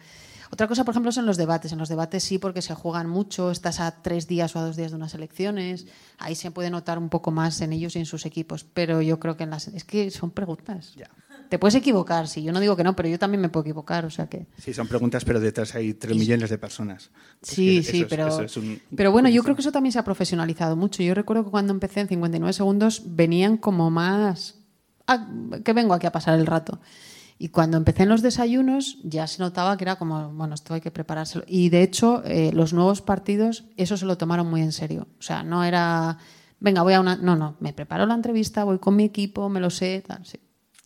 Otra 0.54 0.68
cosa, 0.68 0.84
por 0.84 0.92
ejemplo, 0.92 1.10
son 1.10 1.26
los 1.26 1.36
debates. 1.36 1.72
En 1.72 1.78
los 1.80 1.88
debates 1.88 2.22
sí, 2.22 2.38
porque 2.38 2.62
se 2.62 2.74
juegan 2.76 3.08
mucho, 3.08 3.50
estás 3.50 3.80
a 3.80 4.02
tres 4.02 4.28
días 4.28 4.54
o 4.54 4.60
a 4.60 4.62
dos 4.62 4.76
días 4.76 4.92
de 4.92 4.96
unas 4.96 5.12
elecciones. 5.12 5.86
Ahí 6.18 6.36
se 6.36 6.52
puede 6.52 6.70
notar 6.70 6.96
un 6.96 7.08
poco 7.08 7.32
más 7.32 7.60
en 7.60 7.72
ellos 7.72 7.96
y 7.96 7.98
en 7.98 8.06
sus 8.06 8.24
equipos. 8.24 8.62
Pero 8.62 9.02
yo 9.02 9.18
creo 9.18 9.36
que 9.36 9.42
en 9.42 9.50
las. 9.50 9.66
Es 9.66 9.82
que 9.82 10.12
son 10.12 10.30
preguntas. 10.30 10.94
Ya. 10.94 11.10
Te 11.48 11.58
puedes 11.58 11.74
equivocar, 11.74 12.28
sí, 12.28 12.42
yo 12.44 12.52
no 12.52 12.60
digo 12.60 12.76
que 12.76 12.84
no, 12.84 12.94
pero 12.94 13.08
yo 13.08 13.18
también 13.18 13.40
me 13.40 13.48
puedo 13.48 13.64
equivocar, 13.64 14.04
o 14.06 14.10
sea 14.10 14.26
que... 14.28 14.46
Sí, 14.58 14.72
son 14.72 14.88
preguntas, 14.88 15.24
pero 15.24 15.40
detrás 15.40 15.74
hay 15.74 15.92
tres 15.92 16.16
millones 16.16 16.48
de 16.50 16.56
personas. 16.58 17.10
Sí, 17.42 17.78
Es 17.78 17.86
que 17.86 17.92
sí, 17.92 18.00
es- 18.02 18.06
pero, 18.08 18.28
eso 18.28 18.42
es 18.42 18.56
un- 18.56 18.80
pero 18.96 19.12
bueno, 19.12 19.28
yo 19.28 19.42
creo 19.42 19.54
que 19.54 19.60
eso 19.60 19.70
también 19.70 19.92
se 19.92 19.98
ha 19.98 20.04
profesionalizado 20.04 20.74
mucho. 20.74 21.02
Yo 21.02 21.14
recuerdo 21.14 21.44
que 21.44 21.50
cuando 21.50 21.72
empecé 21.72 22.00
en 22.00 22.08
59 22.08 22.52
segundos 22.54 23.02
venían 23.04 23.56
como 23.58 23.90
más... 23.90 24.54
"Ah, 25.06 25.28
que 25.64 25.72
vengo 25.74 25.92
aquí 25.94 26.06
a 26.06 26.12
pasar 26.12 26.38
el 26.38 26.46
rato. 26.46 26.80
Y 27.38 27.48
cuando 27.48 27.76
empecé 27.76 28.04
en 28.04 28.08
los 28.10 28.22
desayunos 28.22 28.98
ya 29.02 29.26
se 29.26 29.42
notaba 29.42 29.76
que 29.76 29.84
era 29.84 29.96
como, 29.96 30.32
bueno, 30.32 30.54
esto 30.54 30.74
hay 30.74 30.80
que 30.80 30.90
preparárselo. 30.90 31.44
Y 31.48 31.68
de 31.68 31.82
hecho, 31.82 32.22
eh, 32.24 32.52
los 32.52 32.72
nuevos 32.72 33.02
partidos 33.02 33.64
eso 33.76 33.96
se 33.96 34.06
lo 34.06 34.16
tomaron 34.16 34.48
muy 34.48 34.62
en 34.62 34.72
serio. 34.72 35.08
O 35.18 35.22
sea, 35.22 35.42
no 35.42 35.64
era, 35.64 36.18
venga, 36.60 36.82
voy 36.82 36.94
a 36.94 37.00
una... 37.00 37.16
No, 37.16 37.36
no, 37.36 37.56
me 37.60 37.72
preparo 37.72 38.06
la 38.06 38.14
entrevista, 38.14 38.64
voy 38.64 38.78
con 38.78 38.96
mi 38.96 39.04
equipo, 39.04 39.48
me 39.48 39.60
lo 39.60 39.70
sé, 39.70 40.02
tal, 40.06 40.24
sí. 40.24 40.38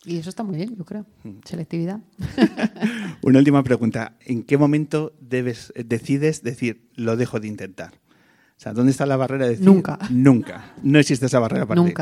Y 0.05 0.17
eso 0.17 0.29
está 0.29 0.43
muy 0.43 0.55
bien, 0.55 0.75
yo 0.75 0.85
creo. 0.85 1.05
Mm. 1.23 1.39
Selectividad. 1.43 1.99
Una 3.21 3.39
última 3.39 3.63
pregunta. 3.63 4.17
¿En 4.21 4.43
qué 4.43 4.57
momento 4.57 5.13
debes, 5.19 5.73
decides 5.75 6.41
decir, 6.41 6.89
lo 6.95 7.17
dejo 7.17 7.39
de 7.39 7.47
intentar? 7.47 7.93
O 7.93 8.61
sea, 8.61 8.73
¿dónde 8.73 8.91
está 8.91 9.05
la 9.05 9.17
barrera 9.17 9.45
de 9.45 9.51
decir? 9.51 9.65
Nunca. 9.65 9.99
Nunca. 10.09 10.73
No 10.83 10.99
existe 10.99 11.27
esa 11.27 11.39
barrera 11.39 11.65
para 11.65 11.83
ti. 11.83 11.93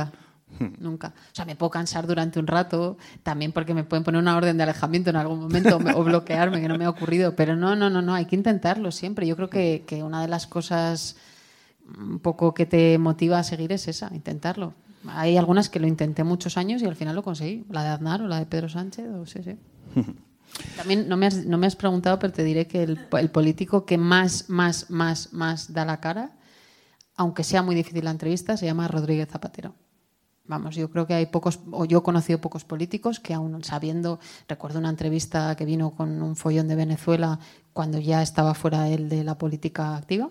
Nunca. 0.80 1.14
O 1.32 1.36
sea, 1.36 1.46
me 1.46 1.56
puedo 1.56 1.70
cansar 1.70 2.08
durante 2.08 2.40
un 2.40 2.48
rato, 2.48 2.98
también 3.24 3.52
porque 3.52 3.74
me 3.74 3.84
pueden 3.84 4.04
poner 4.04 4.22
una 4.22 4.36
orden 4.36 4.58
de 4.58 4.64
alejamiento 4.64 5.10
en 5.10 5.16
algún 5.16 5.40
momento 5.40 5.78
o 5.96 6.04
bloquearme, 6.04 6.62
que 6.62 6.68
no 6.68 6.78
me 6.78 6.86
ha 6.86 6.90
ocurrido. 6.90 7.36
Pero 7.36 7.56
no, 7.56 7.76
no, 7.76 7.90
no, 7.90 8.02
no, 8.02 8.14
hay 8.14 8.26
que 8.26 8.36
intentarlo 8.36 8.92
siempre. 8.92 9.28
Yo 9.28 9.36
creo 9.36 9.50
que, 9.50 9.84
que 9.88 10.04
una 10.04 10.22
de 10.22 10.28
las 10.28 10.48
cosas 10.48 11.18
un 11.98 12.20
poco 12.20 12.54
que 12.54 12.66
te 12.66 12.98
motiva 12.98 13.40
a 13.40 13.44
seguir 13.44 13.72
es 13.72 13.88
esa, 13.88 14.14
intentarlo. 14.14 14.74
Hay 15.08 15.38
algunas 15.38 15.70
que 15.70 15.80
lo 15.80 15.88
intenté 15.88 16.24
muchos 16.24 16.58
años 16.58 16.82
y 16.82 16.86
al 16.86 16.96
final 16.96 17.16
lo 17.16 17.24
conseguí. 17.24 17.66
La 17.70 17.84
de 17.84 17.90
Aznar 17.90 18.22
o 18.22 18.28
la 18.28 18.40
de 18.40 18.46
Pedro 18.46 18.70
Sánchez, 18.70 19.08
o 19.08 19.26
sí, 19.26 19.40
sí. 19.44 19.58
También 20.76 21.08
no 21.08 21.18
me, 21.18 21.28
has, 21.28 21.46
no 21.46 21.58
me 21.58 21.68
has 21.68 21.76
preguntado, 21.76 22.20
pero 22.20 22.34
te 22.34 22.44
diré 22.44 22.68
que 22.68 22.84
el, 22.84 23.00
el 23.12 23.30
político 23.30 23.86
que 23.86 23.98
más, 23.98 24.50
más, 24.50 24.90
más, 24.90 25.34
más 25.34 25.74
da 25.74 25.86
la 25.86 26.00
cara, 26.00 26.32
aunque 27.16 27.44
sea 27.44 27.62
muy 27.62 27.76
difícil 27.76 28.06
la 28.06 28.12
entrevista, 28.12 28.58
se 28.58 28.66
llama 28.66 28.88
Rodríguez 28.88 29.28
Zapatero. 29.30 29.76
Vamos, 30.48 30.76
yo 30.76 30.90
creo 30.90 31.06
que 31.06 31.14
hay 31.14 31.26
pocos, 31.26 31.60
o 31.72 31.86
yo 31.86 32.00
he 32.00 32.04
conocido 32.04 32.40
pocos 32.40 32.64
políticos 32.64 33.20
que 33.20 33.34
aún 33.34 33.64
sabiendo, 33.64 34.20
recuerdo 34.48 34.80
una 34.80 34.90
entrevista 34.90 35.56
que 35.56 35.66
vino 35.66 35.92
con 35.92 36.22
un 36.22 36.36
follón 36.36 36.68
de 36.68 36.76
Venezuela 36.76 37.40
cuando 37.74 38.00
ya 38.00 38.22
estaba 38.22 38.54
fuera 38.54 38.90
él 38.90 39.10
de 39.10 39.24
la 39.24 39.38
política 39.38 39.98
activa 39.98 40.30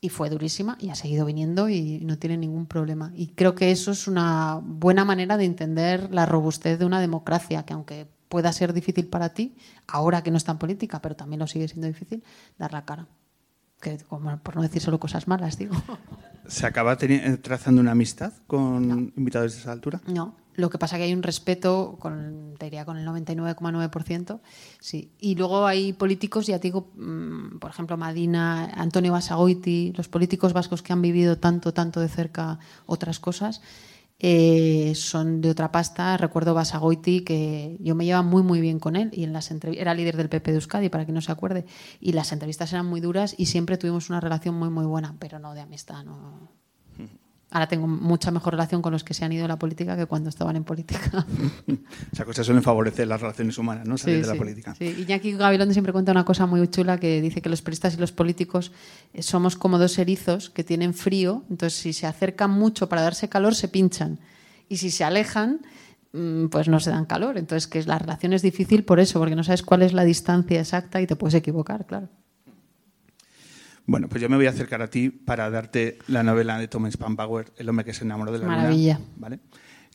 y 0.00 0.08
fue 0.08 0.30
durísima 0.30 0.76
y 0.80 0.90
ha 0.90 0.94
seguido 0.94 1.24
viniendo 1.24 1.68
y 1.68 2.00
no 2.04 2.18
tiene 2.18 2.36
ningún 2.36 2.66
problema. 2.66 3.12
Y 3.14 3.28
creo 3.28 3.54
que 3.54 3.70
eso 3.70 3.92
es 3.92 4.08
una 4.08 4.60
buena 4.62 5.04
manera 5.04 5.36
de 5.36 5.44
entender 5.44 6.12
la 6.12 6.26
robustez 6.26 6.78
de 6.78 6.84
una 6.84 7.00
democracia, 7.00 7.64
que 7.64 7.74
aunque 7.74 8.06
pueda 8.28 8.52
ser 8.52 8.72
difícil 8.72 9.06
para 9.06 9.30
ti, 9.30 9.56
ahora 9.86 10.22
que 10.22 10.30
no 10.30 10.36
está 10.36 10.52
en 10.52 10.58
política, 10.58 11.00
pero 11.00 11.16
también 11.16 11.40
lo 11.40 11.46
sigue 11.46 11.68
siendo 11.68 11.86
difícil, 11.86 12.22
dar 12.58 12.72
la 12.72 12.84
cara. 12.84 13.06
Que, 13.80 13.98
como, 13.98 14.36
por 14.38 14.56
no 14.56 14.62
decir 14.62 14.82
solo 14.82 14.98
cosas 14.98 15.28
malas, 15.28 15.56
digo. 15.58 15.74
¿Se 16.48 16.66
acaba 16.66 16.96
eh, 17.00 17.38
trazando 17.42 17.80
una 17.80 17.92
amistad 17.92 18.32
con 18.46 19.12
invitados 19.16 19.54
de 19.54 19.60
esa 19.60 19.72
altura? 19.72 20.00
No, 20.06 20.34
lo 20.58 20.70
que 20.70 20.78
pasa 20.78 20.96
es 20.96 21.00
que 21.00 21.04
hay 21.04 21.14
un 21.14 21.22
respeto, 21.22 21.96
con, 22.00 22.54
te 22.58 22.66
diría 22.66 22.84
con 22.84 22.96
el 22.96 23.06
99,9%, 23.06 24.40
sí. 24.80 25.12
Y 25.20 25.36
luego 25.36 25.66
hay 25.66 25.92
políticos, 25.92 26.48
ya 26.48 26.58
te 26.58 26.66
digo, 26.66 26.90
mm, 26.96 27.58
por 27.60 27.70
ejemplo, 27.70 27.96
Madina, 27.96 28.64
Antonio 28.74 29.12
Basagoiti, 29.12 29.92
los 29.96 30.08
políticos 30.08 30.52
vascos 30.52 30.82
que 30.82 30.92
han 30.92 31.00
vivido 31.00 31.38
tanto, 31.38 31.72
tanto 31.72 32.00
de 32.00 32.08
cerca 32.08 32.58
otras 32.86 33.20
cosas, 33.20 33.62
eh, 34.18 34.92
son 34.94 35.40
de 35.40 35.50
otra 35.50 35.70
pasta. 35.72 36.16
Recuerdo 36.16 36.54
Basagoiti, 36.54 37.22
que 37.22 37.76
yo 37.80 37.94
me 37.94 38.04
llevaba 38.04 38.22
muy, 38.28 38.42
muy 38.42 38.60
bien 38.60 38.78
con 38.80 38.96
él, 38.96 39.10
y 39.12 39.24
en 39.24 39.32
las 39.32 39.50
era 39.50 39.94
líder 39.94 40.16
del 40.16 40.28
PP 40.28 40.50
de 40.50 40.56
Euskadi, 40.56 40.88
para 40.88 41.06
que 41.06 41.12
no 41.12 41.20
se 41.20 41.32
acuerde, 41.32 41.66
y 42.00 42.12
las 42.12 42.32
entrevistas 42.32 42.72
eran 42.72 42.86
muy 42.86 43.00
duras 43.00 43.34
y 43.38 43.46
siempre 43.46 43.78
tuvimos 43.78 44.10
una 44.10 44.20
relación 44.20 44.54
muy, 44.56 44.70
muy 44.70 44.86
buena, 44.86 45.16
pero 45.18 45.38
no 45.38 45.54
de 45.54 45.60
amistad, 45.60 46.04
no. 46.04 46.57
Ahora 47.50 47.66
tengo 47.66 47.86
mucha 47.86 48.30
mejor 48.30 48.52
relación 48.52 48.82
con 48.82 48.92
los 48.92 49.04
que 49.04 49.14
se 49.14 49.24
han 49.24 49.32
ido 49.32 49.42
de 49.42 49.48
la 49.48 49.58
política 49.58 49.96
que 49.96 50.04
cuando 50.04 50.28
estaban 50.28 50.56
en 50.56 50.64
política. 50.64 51.24
Esas 52.12 52.26
cosas 52.26 52.44
suelen 52.44 52.62
favorecer 52.62 53.06
las 53.08 53.20
relaciones 53.22 53.56
humanas, 53.56 53.86
¿no? 53.88 53.96
Salir 53.96 54.16
Sí, 54.16 54.20
de 54.20 54.26
la 54.26 54.32
sí, 54.34 54.38
política. 54.38 54.74
sí. 54.74 54.84
Iñaki 55.06 55.32
Gabilondo 55.32 55.72
siempre 55.72 55.92
cuenta 55.94 56.12
una 56.12 56.26
cosa 56.26 56.44
muy 56.46 56.66
chula 56.68 56.98
que 57.00 57.22
dice 57.22 57.40
que 57.40 57.48
los 57.48 57.62
periodistas 57.62 57.94
y 57.94 57.96
los 57.96 58.12
políticos 58.12 58.70
eh, 59.14 59.22
somos 59.22 59.56
como 59.56 59.78
dos 59.78 59.98
erizos 59.98 60.50
que 60.50 60.62
tienen 60.62 60.92
frío, 60.92 61.44
entonces 61.48 61.78
si 61.78 61.92
se 61.94 62.06
acercan 62.06 62.50
mucho 62.50 62.88
para 62.90 63.00
darse 63.00 63.30
calor 63.30 63.54
se 63.54 63.68
pinchan 63.68 64.18
y 64.68 64.76
si 64.76 64.90
se 64.90 65.04
alejan 65.04 65.60
mm, 66.12 66.48
pues 66.48 66.68
no 66.68 66.80
se 66.80 66.90
dan 66.90 67.06
calor. 67.06 67.38
Entonces 67.38 67.66
que 67.66 67.82
la 67.84 67.98
relación 67.98 68.34
es 68.34 68.42
difícil 68.42 68.84
por 68.84 69.00
eso, 69.00 69.18
porque 69.18 69.36
no 69.36 69.42
sabes 69.42 69.62
cuál 69.62 69.80
es 69.80 69.94
la 69.94 70.04
distancia 70.04 70.60
exacta 70.60 71.00
y 71.00 71.06
te 71.06 71.16
puedes 71.16 71.34
equivocar, 71.34 71.86
claro. 71.86 72.10
Bueno, 73.88 74.06
pues 74.10 74.20
yo 74.20 74.28
me 74.28 74.36
voy 74.36 74.44
a 74.46 74.50
acercar 74.50 74.82
a 74.82 74.90
ti 74.90 75.08
para 75.08 75.48
darte 75.48 75.98
la 76.08 76.22
novela 76.22 76.58
de 76.58 76.68
Thomas 76.68 76.98
Pambauer, 76.98 77.46
El 77.56 77.70
hombre 77.70 77.86
que 77.86 77.94
se 77.94 78.04
enamoró 78.04 78.30
de 78.32 78.38
la 78.38 78.46
Maravilla. 78.46 78.98
luna. 78.98 79.08
¿vale? 79.16 79.38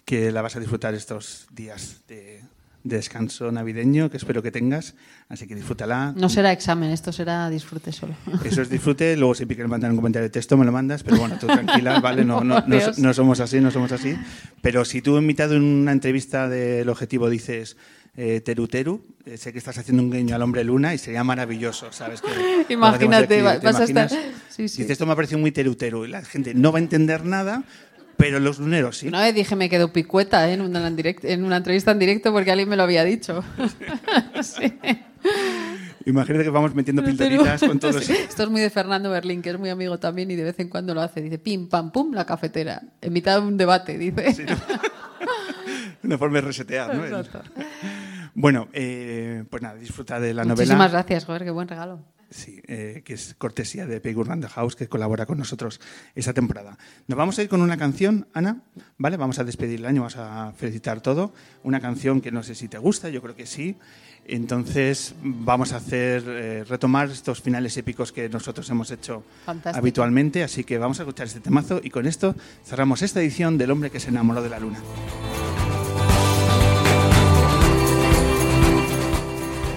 Que 0.04 0.32
la 0.32 0.42
vas 0.42 0.56
a 0.56 0.60
disfrutar 0.60 0.96
estos 0.96 1.46
días 1.54 2.02
de, 2.08 2.42
de 2.84 2.96
descanso 2.96 3.52
navideño, 3.52 4.10
que 4.10 4.18
espero 4.18 4.42
que 4.42 4.50
tengas. 4.50 4.96
Así 5.30 5.46
que 5.48 5.54
disfrútala. 5.54 6.12
No 6.18 6.28
será 6.28 6.52
examen, 6.52 6.90
esto 6.90 7.12
será 7.12 7.52
disfrute 7.52 7.92
solo. 7.92 8.16
Eso 8.44 8.64
es 8.64 8.70
disfrute. 8.72 9.16
Luego, 9.16 9.36
si 9.36 9.46
quieres 9.46 9.68
mandar 9.70 9.92
un 9.92 9.98
comentario 9.98 10.24
de 10.24 10.32
texto, 10.32 10.58
me 10.58 10.66
lo 10.66 10.72
mandas. 10.72 11.04
Pero 11.04 11.18
bueno, 11.18 11.38
tú 11.40 11.46
tranquila, 11.46 12.00
¿vale? 12.02 12.26
No, 12.26 12.44
no, 12.44 12.64
no, 12.66 12.78
no 12.98 13.14
somos 13.14 13.40
así, 13.42 13.62
no 13.62 13.70
somos 13.70 13.92
así. 13.92 14.18
Pero 14.64 14.86
si 14.86 15.04
tú 15.04 15.18
en 15.18 15.28
mitad 15.28 15.50
de 15.50 15.58
una 15.58 15.92
entrevista 15.92 16.50
del 16.50 16.90
objetivo 16.90 17.30
dices 17.30 17.78
eh, 18.16 18.42
Teru 18.42 18.68
Teru, 18.68 19.06
eh, 19.26 19.38
sé 19.38 19.52
que 19.52 19.58
estás 19.58 19.78
haciendo 19.78 20.04
un 20.04 20.12
guiño 20.12 20.36
al 20.36 20.42
hombre 20.42 20.64
luna 20.64 20.94
y 20.94 20.98
sería 20.98 21.24
maravilloso, 21.24 21.92
¿sabes? 21.92 22.22
Que 22.22 22.74
Imagínate, 22.74 23.36
aquí, 23.36 23.44
va- 23.44 23.60
¿te 23.60 23.66
vas 23.66 23.80
a 23.80 23.84
estar-? 23.86 24.10
Sí, 24.50 24.68
sí. 24.70 24.82
Dices, 24.84 24.92
esto 24.92 25.06
me 25.08 25.14
ha 25.14 25.16
parecido 25.16 25.40
muy 25.40 25.52
Teru 25.52 25.74
Teru 25.76 26.06
y 26.06 26.10
la 26.10 26.24
gente 26.24 26.54
no 26.54 26.72
va 26.72 26.78
a 26.78 26.82
entender 26.82 27.26
nada, 27.26 27.64
pero 28.18 28.40
los 28.40 28.60
luneros 28.60 28.98
sí. 28.98 29.08
Una 29.08 29.22
vez 29.24 29.34
dije 29.34 29.56
me 29.56 29.68
quedo 29.68 29.92
picueta 29.92 30.48
¿eh? 30.48 30.54
en, 30.54 30.62
una, 30.62 30.86
en 30.88 30.96
direct- 30.96 31.24
en 31.26 31.44
una 31.44 31.58
entrevista 31.58 31.90
en 31.92 31.98
directo 32.00 32.32
porque 32.32 32.52
alguien 32.52 32.70
me 32.70 32.76
lo 32.76 32.84
había 32.84 33.04
dicho. 33.04 33.44
Sí. 34.42 34.74
Imagínate 36.06 36.44
que 36.44 36.50
vamos 36.50 36.76
metiendo 36.76 37.02
pildoritas 37.04 37.62
con 37.62 37.80
todos. 37.80 38.10
Esto 38.10 38.44
es 38.44 38.50
muy 38.50 38.60
de 38.60 38.70
Fernando 38.70 39.10
Berlín, 39.10 39.42
que 39.42 39.52
es 39.52 39.58
muy 39.58 39.70
amigo 39.70 39.98
también 40.00 40.30
y 40.32 40.36
de 40.36 40.44
vez 40.44 40.60
en 40.60 40.68
cuando 40.68 40.94
lo 40.94 41.02
hace. 41.02 41.22
Dice, 41.22 41.38
pim, 41.40 41.70
pam, 41.70 41.92
pum, 41.94 42.14
la 42.14 42.26
cafetera. 42.26 42.82
En 43.02 43.14
mitad 43.14 43.40
de 43.40 43.48
un 43.48 43.56
debate, 43.58 43.98
dice. 43.98 44.36
Una 46.04 46.18
forma 46.18 46.36
de 46.36 46.42
resetear, 46.42 46.94
¿no? 46.94 47.06
Exacto. 47.06 47.42
Bueno, 48.36 48.68
eh, 48.74 49.44
pues 49.50 49.62
nada, 49.62 49.76
disfruta 49.76 50.20
de 50.20 50.34
la 50.34 50.44
novela. 50.44 50.56
Muchísimas 50.56 50.92
gracias, 50.92 51.26
joder, 51.26 51.44
qué 51.44 51.52
buen 51.52 51.68
regalo. 51.68 52.00
Sí, 52.34 52.60
eh, 52.68 53.04
que 53.06 53.14
es 53.14 53.36
cortesía 53.38 53.86
de 53.86 54.02
Peggy 54.02 54.16
Urban 54.16 54.42
House, 54.42 54.76
que 54.76 54.88
colabora 54.88 55.28
con 55.28 55.38
nosotros 55.38 55.80
esta 56.16 56.34
temporada. 56.34 56.80
Nos 57.06 57.16
vamos 57.16 57.38
a 57.38 57.44
ir 57.44 57.50
con 57.50 57.62
una 57.62 57.78
canción, 57.78 58.28
Ana, 58.34 58.64
¿vale? 58.98 59.18
Vamos 59.18 59.38
a 59.38 59.44
despedir 59.44 59.80
el 59.80 59.86
año, 59.86 60.02
vamos 60.02 60.18
a 60.18 60.52
felicitar 60.58 61.00
todo. 61.02 61.32
Una 61.62 61.80
canción 61.80 62.22
que 62.22 62.32
no 62.32 62.42
sé 62.42 62.56
si 62.56 62.68
te 62.68 62.80
gusta, 62.80 63.10
yo 63.10 63.22
creo 63.22 63.36
que 63.36 63.46
sí. 63.46 63.78
Entonces 64.26 65.14
vamos 65.22 65.74
a 65.74 65.78
hacer, 65.78 66.24
eh, 66.26 66.64
retomar 66.64 67.10
estos 67.10 67.42
finales 67.42 67.78
épicos 67.78 68.12
que 68.12 68.30
nosotros 68.30 68.68
hemos 68.72 68.90
hecho 68.90 69.24
Fantástico. 69.46 69.78
habitualmente. 69.78 70.44
Así 70.44 70.64
que 70.64 70.80
vamos 70.80 71.00
a 71.00 71.04
escuchar 71.04 71.28
este 71.28 71.40
temazo 71.40 71.82
y 71.84 71.92
con 71.92 72.08
esto 72.08 72.34
cerramos 72.66 73.04
esta 73.04 73.22
edición 73.22 73.60
del 73.60 73.70
hombre 73.70 73.92
que 73.92 74.00
se 74.00 74.10
enamoró 74.10 74.42
de 74.42 74.50
la 74.50 74.60
luna. 74.60 74.80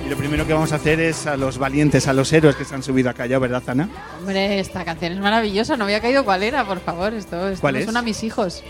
Y 0.06 0.08
lo 0.08 0.16
primero 0.16 0.46
que 0.46 0.52
vamos 0.52 0.70
a 0.72 0.76
hacer 0.76 1.00
es 1.00 1.26
a 1.26 1.36
los 1.36 1.58
valientes, 1.58 2.06
a 2.06 2.12
los 2.12 2.32
héroes 2.32 2.54
que 2.54 2.64
se 2.64 2.76
han 2.76 2.84
subido 2.84 3.10
a 3.10 3.12
Callao, 3.12 3.40
¿verdad, 3.40 3.60
Ana? 3.66 3.88
Hombre, 4.20 4.60
esta 4.60 4.84
canción 4.84 5.10
es 5.12 5.18
maravillosa, 5.18 5.76
no 5.76 5.82
había 5.82 6.00
caído 6.00 6.24
cuál 6.24 6.44
era, 6.44 6.64
por 6.64 6.78
favor. 6.78 7.12
Esto, 7.12 7.48
esto 7.48 7.60
¿Cuál 7.60 7.72
me 7.74 7.78
es? 7.80 7.86
suena 7.86 7.98
a 7.98 8.02
mis 8.02 8.22
hijos. 8.22 8.62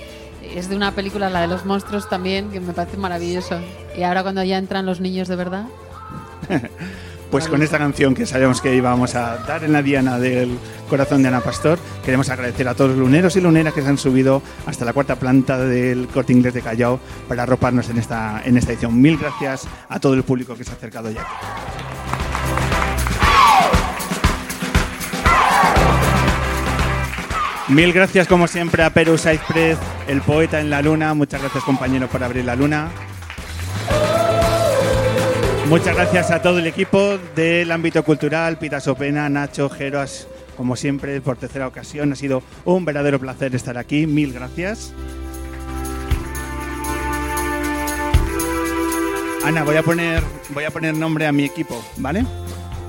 Es 0.43 0.70
de 0.70 0.76
una 0.76 0.93
película, 0.93 1.28
la 1.28 1.43
de 1.43 1.49
los 1.49 1.66
monstruos 1.66 2.09
también, 2.09 2.51
que 2.51 2.59
me 2.61 2.72
parece 2.72 2.97
maravilloso. 2.97 3.61
Y 3.99 4.03
ahora 4.03 4.22
cuando 4.22 4.43
ya 4.45 4.57
entran 4.57 4.87
los 4.87 5.01
niños 5.01 5.28
de 5.28 5.37
verdad, 5.37 5.66
Pues 7.31 7.49
con 7.49 7.61
esta 7.61 7.79
canción 7.79 8.14
que 8.14 8.24
sabíamos 8.24 8.61
que 8.61 8.74
íbamos 8.74 9.14
a 9.14 9.39
dar 9.39 9.64
en 9.64 9.72
la 9.72 9.83
diana 9.83 10.18
del 10.18 10.57
corazón 10.89 11.22
de 11.22 11.29
Ana 11.29 11.41
Pastor, 11.41 11.79
queremos 12.05 12.31
agradecer 12.31 12.68
a 12.68 12.74
todos 12.74 12.91
los 12.91 12.99
luneros 12.99 13.35
y 13.37 13.41
luneras 13.41 13.74
que 13.74 13.83
se 13.83 13.89
han 13.89 13.99
subido 13.99 14.43
hasta 14.64 14.85
la 14.85 14.93
cuarta 14.93 15.16
planta 15.16 15.59
del 15.59 16.07
Corte 16.09 16.33
Inglés 16.33 16.55
de 16.55 16.62
Callao 16.62 17.01
para 17.29 17.43
arroparnos 17.43 17.91
en 17.91 17.99
esta, 17.99 18.43
en 18.45 18.57
esta 18.57 18.72
edición. 18.72 19.01
Mil 19.01 19.18
gracias 19.18 19.66
a 19.89 19.99
todo 19.99 20.14
el 20.14 20.22
público 20.22 20.55
que 20.55 20.64
se 20.64 20.70
ha 20.70 20.74
acercado 20.74 21.11
ya. 21.11 21.27
Mil 27.68 27.93
gracias 27.93 28.29
como 28.29 28.47
siempre 28.47 28.85
a 28.85 28.91
Perú 28.91 29.18
Saizprez, 29.18 29.77
el 30.07 30.22
poeta 30.22 30.61
en 30.61 30.70
la 30.70 30.81
luna. 30.81 31.12
Muchas 31.14 31.41
gracias 31.41 31.64
compañeros 31.64 32.09
por 32.09 32.22
abrir 32.22 32.45
la 32.45 32.55
luna. 32.55 32.91
Muchas 35.69 35.97
gracias 35.97 36.31
a 36.31 36.41
todo 36.41 36.61
el 36.61 36.67
equipo 36.69 37.19
del 37.35 37.73
ámbito 37.73 38.05
cultural, 38.05 38.57
Pita 38.57 38.81
Sopena, 38.81 39.29
Nacho, 39.29 39.69
Geroas, 39.69 40.29
como 40.57 40.77
siempre, 40.77 41.21
por 41.21 41.37
tercera 41.37 41.67
ocasión. 41.67 42.12
Ha 42.12 42.17
sido 42.17 42.43
un 42.64 42.85
verdadero 42.85 43.19
placer 43.19 43.53
estar 43.55 43.77
aquí. 43.77 44.07
Mil 44.07 44.33
gracias. 44.33 44.95
Ana, 49.45 49.64
voy 49.64 49.77
a 49.77 49.83
poner, 49.83 50.23
voy 50.51 50.64
a 50.64 50.71
poner 50.71 50.95
nombre 50.95 51.27
a 51.27 51.33
mi 51.33 51.45
equipo, 51.45 51.85
¿vale? 51.97 52.25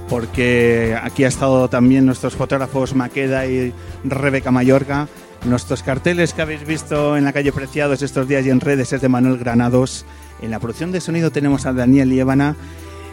Porque 0.07 0.95
aquí 1.01 1.23
ha 1.23 1.29
estado 1.29 1.69
también 1.69 2.05
nuestros 2.05 2.35
fotógrafos 2.35 2.93
Maqueda 2.93 3.47
y 3.47 3.73
Rebeca 4.03 4.51
Mayorga. 4.51 5.07
Nuestros 5.47 5.81
carteles 5.81 6.33
que 6.33 6.41
habéis 6.41 6.65
visto 6.67 7.15
en 7.15 7.23
la 7.23 7.31
calle 7.31 7.53
Preciados 7.53 8.01
estos 8.01 8.27
días 8.27 8.45
y 8.45 8.49
en 8.49 8.59
redes 8.59 8.91
es 8.91 8.99
de 9.01 9.07
Manuel 9.07 9.37
Granados. 9.37 10.05
En 10.41 10.51
la 10.51 10.59
producción 10.59 10.91
de 10.91 10.99
sonido 10.99 11.31
tenemos 11.31 11.65
a 11.65 11.71
Daniel 11.73 12.09
Liébana 12.09 12.55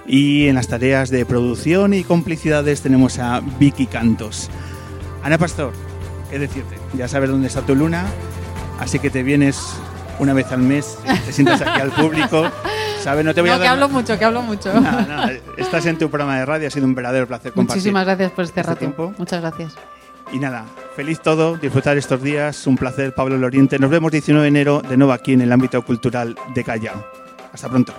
y 0.07 0.49
en 0.49 0.57
las 0.57 0.67
tareas 0.67 1.11
de 1.11 1.25
producción 1.25 1.95
y 1.95 2.03
complicidades 2.03 2.83
tenemos 2.83 3.19
a 3.21 3.41
Vicky 3.61 3.87
Cantos. 3.87 4.51
Ana 5.23 5.39
Pastor, 5.39 5.73
¿qué 6.29 6.39
decirte? 6.41 6.77
Ya 6.95 7.07
sabes 7.07 7.31
dónde 7.31 7.47
está 7.47 7.63
tu 7.63 7.77
luna, 7.77 8.05
así 8.81 8.99
que 8.99 9.11
te 9.11 9.23
vienes 9.23 9.59
una 10.19 10.33
vez 10.33 10.51
al 10.51 10.61
mes, 10.61 10.99
te 11.25 11.33
sientas 11.33 11.63
aquí 11.63 11.81
al 11.81 11.93
público. 11.93 12.51
¿Sabes? 13.01 13.25
No 13.25 13.35
te 13.35 13.43
voy 13.43 13.51
No, 13.51 13.57
a 13.57 13.59
que 13.59 13.65
dar 13.65 13.73
hablo 13.75 13.89
mucho, 13.91 14.19
que 14.19 14.25
hablo 14.25 14.43
mucho. 14.43 14.73
Nada, 14.81 15.31
Estás 15.59 15.85
en 15.87 15.99
tu 15.99 16.09
programa 16.11 16.39
de 16.39 16.47
radio, 16.47 16.69
ha 16.69 16.71
sido 16.71 16.87
un 16.87 16.95
verdadero 16.95 17.27
placer 17.29 17.53
compartir. 17.53 17.77
Muchísimas 17.81 18.07
gracias 18.07 18.33
por 18.33 18.45
este, 18.45 18.61
este 18.61 18.69
rato. 18.71 18.79
tiempo. 18.81 19.15
Muchas 19.19 19.41
gracias. 19.43 19.75
Y 20.35 20.41
nada, 20.41 20.67
feliz 20.97 21.21
todo, 21.21 21.57
disfrutar 21.59 21.97
estos 21.97 22.21
días, 22.21 22.67
un 22.67 22.77
placer, 22.77 23.15
Pablo 23.15 23.39
Loriente. 23.39 23.79
Nos 23.79 23.89
vemos 23.89 24.11
19 24.11 24.43
de 24.43 24.49
enero 24.49 24.83
de 24.83 24.97
nuevo 24.97 25.13
aquí 25.13 25.33
en 25.33 25.43
el 25.43 25.53
ámbito 25.53 25.81
cultural 25.83 26.35
de 26.53 26.65
Callao. 26.65 27.07
Hasta 27.53 27.69
pronto. 27.69 27.95